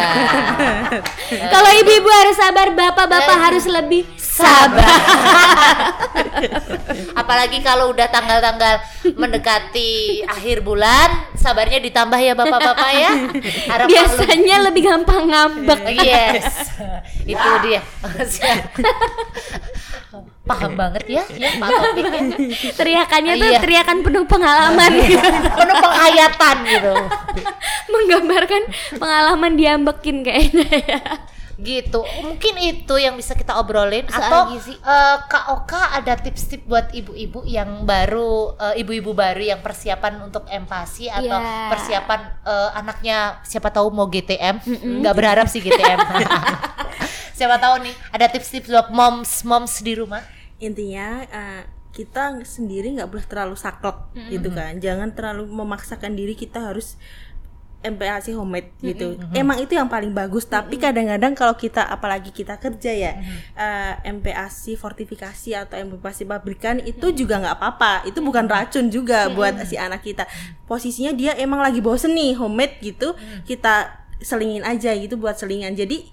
Kalau 1.53 1.71
ibu-ibu 1.75 2.05
harus 2.07 2.37
sabar, 2.37 2.69
bapak-bapak 2.69 3.33
Eh. 3.33 3.41
harus 3.41 3.65
lebih 3.65 4.05
Sabar. 4.41 4.89
Apalagi 7.21 7.61
kalau 7.61 7.93
udah 7.93 8.09
tanggal-tanggal 8.09 8.81
mendekati 9.15 10.25
akhir 10.25 10.65
bulan, 10.65 11.31
sabarnya 11.37 11.77
ditambah 11.79 12.17
ya 12.17 12.33
bapak-bapak 12.33 12.91
ya. 12.97 13.11
Harap. 13.69 13.87
Biasanya 13.87 14.57
lebih 14.67 14.89
gampang 14.89 15.29
ngambek. 15.29 15.81
Yes, 16.01 16.73
itu 17.23 17.49
dia. 17.63 17.81
Paham 20.41 20.73
banget 20.75 21.05
ya, 21.07 21.23
ya 21.37 21.49
Pak 21.61 21.69
topiknya. 21.69 22.21
Teriakannya 22.75 23.33
tuh 23.39 23.47
Iya. 23.47 23.59
teriakan 23.61 23.97
penuh 24.03 24.25
pengalaman. 24.27 24.91
Penuh 25.55 25.75
penghayatan 25.79 26.55
gitu. 26.67 26.93
menggambarkan 27.93 28.61
pengalaman 28.97 29.53
diambekin 29.55 30.25
kayaknya 30.25 30.67
ya. 30.67 30.99
Gitu. 31.61 32.01
Mungkin 32.19 32.55
itu 32.57 32.95
yang 32.95 33.13
bisa 33.13 33.31
kita 33.31 33.53
obrolin 33.55 34.03
Soal 34.05 34.17
atau 34.23 34.41
gizi. 34.51 34.73
eh, 34.73 35.17
Kak 35.23 35.45
Oka 35.53 35.93
ada 35.93 36.13
tips-tips 36.15 36.65
buat 36.65 36.89
ibu-ibu 36.89 37.41
yang 37.43 37.83
baru 37.83 38.31
eh, 38.57 38.81
ibu-ibu 38.81 39.13
baru 39.13 39.39
yang 39.47 39.61
persiapan 39.61 40.19
untuk 40.21 40.43
empati 40.45 41.05
atau 41.07 41.29
Iya. 41.31 41.69
persiapan 41.69 42.19
eh, 42.41 42.69
anaknya 42.75 43.17
siapa 43.43 43.69
tahu 43.69 43.87
mau 43.89 44.05
GTM. 44.05 44.57
nggak 44.99 45.13
berharap 45.13 45.45
sih 45.45 45.59
GTM. 45.59 45.99
siapa 47.37 47.57
tahu 47.57 47.81
nih 47.81 47.95
ada 48.09 48.25
tips-tips 48.27 48.67
buat 48.67 48.89
moms 48.89 49.41
moms 49.43 49.79
di 49.79 49.93
rumah. 49.93 50.21
Intinya 50.57 51.07
eh, 51.23 51.63
kita 51.91 52.39
sendiri 52.41 52.95
nggak 52.95 53.05
boleh 53.05 53.25
terlalu 53.25 53.53
saklek 53.53 53.97
gitu 54.29 54.49
kan. 54.49 54.79
Jangan 54.79 55.11
terlalu 55.11 55.43
memaksakan 55.45 56.13
diri 56.13 56.33
kita 56.33 56.63
harus 56.63 56.95
MPASI 57.81 58.37
homemade 58.37 58.69
gitu. 58.79 59.17
Emang 59.33 59.57
itu 59.57 59.73
yang 59.73 59.89
paling 59.89 60.13
bagus, 60.13 60.45
tapi 60.45 60.77
kadang-kadang 60.77 61.33
kalau 61.33 61.57
kita 61.57 61.81
apalagi 61.81 62.29
kita 62.29 62.61
kerja 62.61 62.91
ya, 62.93 63.13
eh, 63.57 63.93
MPASI 64.05 64.77
fortifikasi 64.77 65.57
atau 65.57 65.75
MPASI 65.81 66.29
pabrikan 66.29 66.77
itu 66.85 67.09
juga 67.11 67.41
nggak 67.41 67.57
apa-apa. 67.57 68.05
Itu 68.05 68.21
bukan 68.21 68.45
racun 68.45 68.93
juga 68.93 69.27
buat 69.33 69.65
si 69.65 69.75
anak 69.81 70.05
kita. 70.05 70.29
Posisinya 70.69 71.11
dia 71.11 71.33
emang 71.35 71.59
lagi 71.59 71.81
bosen 71.81 72.13
nih 72.13 72.37
homemade 72.37 72.77
gitu, 72.85 73.17
kita 73.49 74.05
selingin 74.21 74.61
aja 74.61 74.93
gitu 74.93 75.17
buat 75.17 75.35
selingan. 75.35 75.73
Jadi 75.73 76.05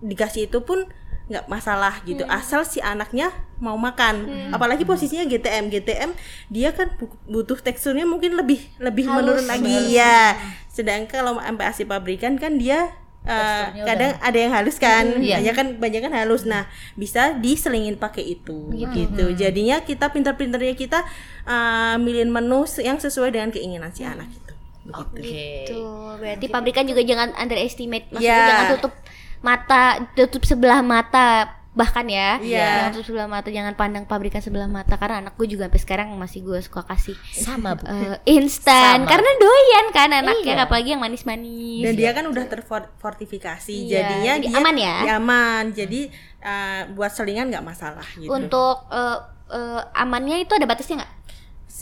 dikasih 0.00 0.48
itu 0.48 0.62
pun 0.62 0.86
nggak 1.30 1.46
masalah 1.46 2.02
gitu. 2.02 2.26
Asal 2.26 2.66
si 2.66 2.82
anaknya 2.82 3.30
mau 3.56 3.78
makan. 3.78 4.26
Apalagi 4.50 4.82
posisinya 4.82 5.22
GTM 5.22 5.70
GTM 5.70 6.10
dia 6.48 6.74
kan 6.74 6.90
bu- 6.98 7.14
butuh 7.24 7.56
teksturnya 7.56 8.02
mungkin 8.02 8.34
lebih 8.34 8.58
lebih 8.76 9.06
Halus. 9.06 9.16
menurun 9.16 9.46
lagi. 9.46 9.94
Ya 9.94 10.34
sedangkan 10.66 11.06
kalau 11.06 11.38
MPASI 11.38 11.84
pabrikan 11.84 12.34
kan 12.34 12.56
dia 12.56 12.90
uh, 13.22 13.64
kadang 13.84 14.18
ada 14.18 14.34
yang 14.34 14.50
halus 14.50 14.76
kan. 14.76 15.22
Iya. 15.22 15.38
banyak 15.38 15.54
kan 15.54 15.66
banyak 15.78 16.00
kan 16.02 16.12
halus. 16.12 16.42
Nah 16.42 16.66
bisa 16.94 17.38
diselingin 17.38 17.94
pakai 17.94 18.34
itu. 18.34 18.66
Gitu. 18.74 19.24
Jadinya 19.32 19.80
kita 19.80 20.10
pinter-pinternya 20.10 20.74
kita 20.74 21.06
uh, 21.44 21.94
milihin 21.94 22.28
menu 22.28 22.66
yang 22.76 22.98
sesuai 22.98 23.30
dengan 23.30 23.54
keinginan 23.54 23.94
si 23.94 24.02
anak 24.02 24.26
itu. 24.26 24.50
Begitu. 24.82 25.22
Oke. 25.22 25.46
Tuh, 25.70 26.18
berarti 26.18 26.46
pabrikan 26.48 26.82
juga 26.82 27.04
jangan 27.04 27.30
underestimate, 27.36 28.10
maksudnya 28.10 28.26
Iya. 28.34 28.48
jangan 28.48 28.66
tutup 28.74 28.92
mata, 29.40 29.82
tutup 30.12 30.42
sebelah 30.42 30.80
mata 30.80 31.28
bahkan 31.70 32.02
ya, 32.04 32.36
Iya. 32.36 32.66
jangan 32.82 32.90
tutup 32.92 33.06
sebelah 33.08 33.30
mata, 33.30 33.48
jangan 33.48 33.72
pandang 33.72 34.02
pabrikan 34.02 34.38
sebelah 34.38 34.66
mata 34.66 34.94
karena 34.94 35.22
anak 35.22 35.34
gue 35.34 35.46
juga 35.46 35.64
sampai 35.64 35.78
sekarang 35.78 36.08
masih 36.14 36.42
gue 36.42 36.58
suka 36.58 36.82
kasih 36.82 37.14
Sama 37.32 37.72
bu. 37.72 37.86
eh, 37.86 38.18
instan 38.28 39.06
karena 39.06 39.30
doyan 39.38 39.86
kan 39.90 40.10
anaknya, 40.10 40.54
Iya. 40.56 40.66
apalagi 40.66 40.88
yang 40.90 41.00
manis-manis. 41.00 41.80
dan 41.80 41.94
dia 41.94 42.10
kan 42.10 42.26
udah 42.26 42.44
terfortifikasi 42.44 43.70
Iya, 43.70 44.02
jadinya 44.02 44.32
jadi 44.36 44.46
dia 44.46 44.58
aman 44.58 44.76
ya? 44.76 44.96
aman 45.14 45.64
jadi 45.70 46.00
uh, 46.40 46.80
buat 46.92 47.10
selingan 47.10 47.48
nggak 47.48 47.62
masalah 47.64 48.06
gitu 48.12 48.28
Untuk 48.28 48.76
eh, 48.90 49.18
eh, 49.50 49.80
amannya 49.94 50.36
itu 50.40 50.52
ada 50.52 50.66
batasnya 50.66 51.00
nggak? 51.00 51.12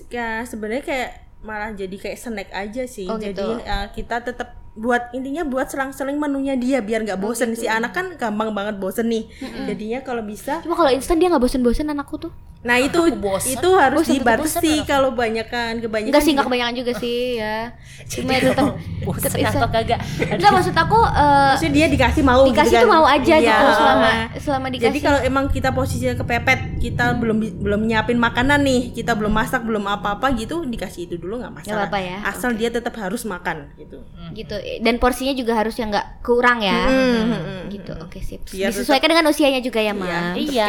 ya 0.09 0.45
sebenarnya 0.45 0.85
kayak 0.85 1.11
malah 1.41 1.73
jadi 1.73 1.97
kayak 1.97 2.19
snack 2.19 2.51
aja 2.53 2.85
sih 2.85 3.09
Oh, 3.09 3.17
jadi 3.17 3.33
gitu. 3.33 3.57
uh, 3.59 3.89
kita 3.91 4.21
tetap 4.21 4.55
buat 4.79 5.11
intinya 5.11 5.43
buat 5.43 5.67
selang-seling 5.67 6.15
menunya 6.17 6.55
dia 6.55 6.79
biar 6.79 7.01
Oh, 7.01 7.05
nggak 7.05 7.19
bosen 7.19 7.51
gitu. 7.51 7.61
si 7.61 7.67
anak 7.69 7.91
kan 7.91 8.15
gampang 8.15 8.51
banget 8.51 8.77
bosen 8.77 9.07
nih 9.07 9.27
jadinya 9.65 9.99
kalau 10.01 10.23
bisa 10.23 10.61
Cuma 10.61 10.75
kalau 10.75 10.89
instan 10.89 11.17
dia 11.17 11.27
nggak 11.27 11.41
bosen-bosen 11.41 11.87
anakku 11.87 12.15
tuh. 12.17 12.31
nah 12.59 12.75
itu 12.75 12.99
bosen. 13.15 13.55
itu 13.55 13.71
harus 13.73 14.03
Bosen, 14.03 14.19
dibatasi 14.19 14.83
kalau 14.85 15.11
banyak 15.13 15.47
kan 15.47 15.79
kebanyakan 15.79 16.11
Enggak 16.11 16.23
sih, 16.23 16.33
nggak 16.33 16.43
kebanyakan 16.45 16.75
juga 16.75 16.93
sih 16.93 17.19
ya. 17.41 17.71
Cuma 18.05 18.31
ya 18.33 18.41
tetap 18.45 18.67
bosen 19.01 19.31
atau 19.41 19.69
kagak? 19.69 20.01
Enggak 20.29 20.51
maksud 20.53 20.75
aku 20.75 20.99
eh, 20.99 21.51
maksudnya 21.55 21.73
dia 21.73 21.87
dikasih 21.89 22.23
mau 22.25 22.43
dikasih 22.45 22.67
gitu 22.69 22.79
tuh 22.81 22.89
kan. 22.89 22.97
mau 22.97 23.07
aja 23.07 23.35
Iya. 23.37 23.47
gitu 23.49 23.67
selama 23.73 24.09
selama 24.37 24.67
dikasih. 24.69 24.87
Jadi 24.91 24.99
kalau 25.01 25.21
emang 25.23 25.45
kita 25.49 25.71
posisinya 25.71 26.15
kepepet, 26.17 26.61
kita 26.83 27.15
belum 27.15 27.37
bi- 27.39 27.55
belum 27.57 27.81
nyiapin 27.85 28.19
makanan 28.19 28.59
nih, 28.61 28.91
kita 28.93 29.15
belum 29.15 29.31
masak, 29.31 29.63
belum 29.63 29.87
apa-apa 29.87 30.27
gitu, 30.35 30.63
dikasih 30.65 31.07
itu 31.07 31.15
dulu 31.15 31.39
nggak 31.39 31.55
masalah. 31.57 31.87
apa-apa 31.87 31.99
ya. 32.01 32.17
Asal 32.25 32.51
dia 32.53 32.69
tetap 32.69 32.95
harus 32.97 33.23
makan 33.25 33.71
gitu. 33.77 34.03
gitu 34.35 34.57
dan 34.79 34.97
porsinya 34.97 35.33
juga 35.33 35.53
harus 35.55 35.75
yang 35.75 35.89
nggak 35.89 36.21
kurang 36.21 36.61
ya 36.61 36.85
Hmm, 36.85 37.15
hmm, 37.25 37.29
hmm. 37.33 37.63
gitu 37.71 37.93
oke 37.97 38.19
sip 38.19 38.45
Biar 38.45 38.69
disesuaikan 38.69 39.09
dengan 39.09 39.27
usianya 39.27 39.59
juga 39.59 39.79
ya 39.79 39.91
Iya, 39.91 39.99
ma 39.99 40.07
untuk 40.31 40.45
Iya. 40.47 40.69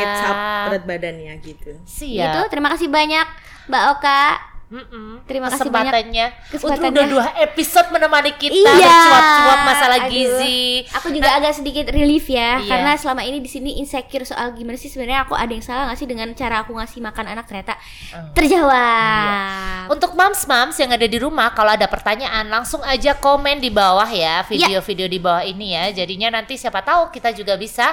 berat 0.66 0.84
badannya 0.86 1.34
gitu. 1.39 1.72
Siap. 1.84 2.47
terima 2.47 2.70
kasih 2.70 2.88
banyak 2.88 3.26
mbak 3.68 3.84
Oka 3.93 4.22
Mm-mm. 4.70 5.26
Terima 5.26 5.49
kasih 5.49 5.65
Kesempatannya. 5.65 6.28
Kesempatannya. 6.53 6.93
Udah 6.93 7.05
dua 7.09 7.26
episode 7.41 7.89
menemani 7.89 8.38
kita 8.38 8.53
Iya. 8.53 8.86
bercuap-cuap 8.86 9.59
masalah 9.65 9.99
Aduh. 9.99 10.11
gizi. 10.13 10.61
aku 10.89 11.07
juga 11.09 11.30
agak 11.34 11.53
sedikit 11.53 11.86
relief 11.89 12.30
ya 12.30 12.61
Iya. 12.61 12.70
karena 12.70 12.91
selama 12.93 13.26
ini 13.26 13.41
di 13.41 13.49
sini 13.49 13.82
insecure 13.82 14.22
soal 14.24 14.53
gimana 14.53 14.78
sih 14.78 14.86
sebenarnya 14.86 15.26
aku 15.26 15.34
ada 15.34 15.49
yang 15.49 15.65
salah 15.65 15.89
nggak 15.89 15.97
sih 15.97 16.05
dengan 16.05 16.30
cara 16.34 16.61
aku 16.61 16.72
ngasih 16.72 17.01
makan 17.01 17.26
anak 17.28 17.45
ternyata 17.45 17.74
Hmm. 18.13 18.30
terjawab 18.32 19.89
Untuk 19.89 20.13
mams-mams 20.13 20.78
yang 20.78 20.93
ada 20.93 21.03
di 21.03 21.17
rumah, 21.17 21.49
kalau 21.49 21.74
ada 21.74 21.89
pertanyaan 21.89 22.45
langsung 22.45 22.86
aja 22.86 23.17
komen 23.17 23.57
di 23.57 23.74
bawah 23.74 24.05
ya 24.05 24.45
video-video 24.45 25.09
di 25.09 25.17
bawah 25.17 25.41
ini 25.41 25.74
ya. 25.74 25.89
Jadinya 25.91 26.30
nanti 26.32 26.55
siapa 26.55 26.80
tahu 26.80 27.09
kita 27.09 27.34
juga 27.34 27.57
bisa 27.57 27.89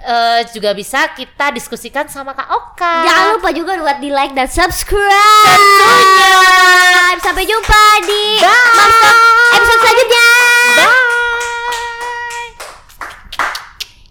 eh, 0.00 0.40
juga 0.52 0.76
bisa 0.76 1.12
kita 1.16 1.52
diskusikan 1.52 2.08
sama 2.08 2.36
Kak 2.36 2.48
Oka. 2.50 2.94
Jangan 3.04 3.26
lupa 3.38 3.48
juga 3.52 3.72
buat 3.80 3.98
di 4.00 4.10
like 4.12 4.34
dan 4.36 4.48
subscribe. 4.48 5.60
Sampai 7.22 7.42
jumpa 7.48 7.82
di 8.06 8.38
Bye. 8.38 9.56
Episode 9.56 9.80
selanjutnya. 9.82 10.28
Bye. 10.78 11.04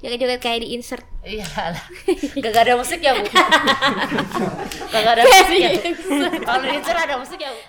Joget-joget 0.06 0.40
kayak 0.44 0.60
di 0.62 0.68
insert. 0.78 1.06
Iya 1.26 1.50
lah. 1.50 1.82
Gak 2.38 2.62
ada 2.70 2.78
musik 2.78 3.02
ya, 3.02 3.18
Bu? 3.18 3.26
Gak 4.94 5.02
ada 5.02 5.26
musik 5.26 5.58
ya? 5.58 5.72
Kalau 6.46 6.62
di 6.62 6.70
insert 6.78 7.00
ada 7.02 7.16
musik 7.18 7.40
ya, 7.42 7.50
Bu? 7.50 7.62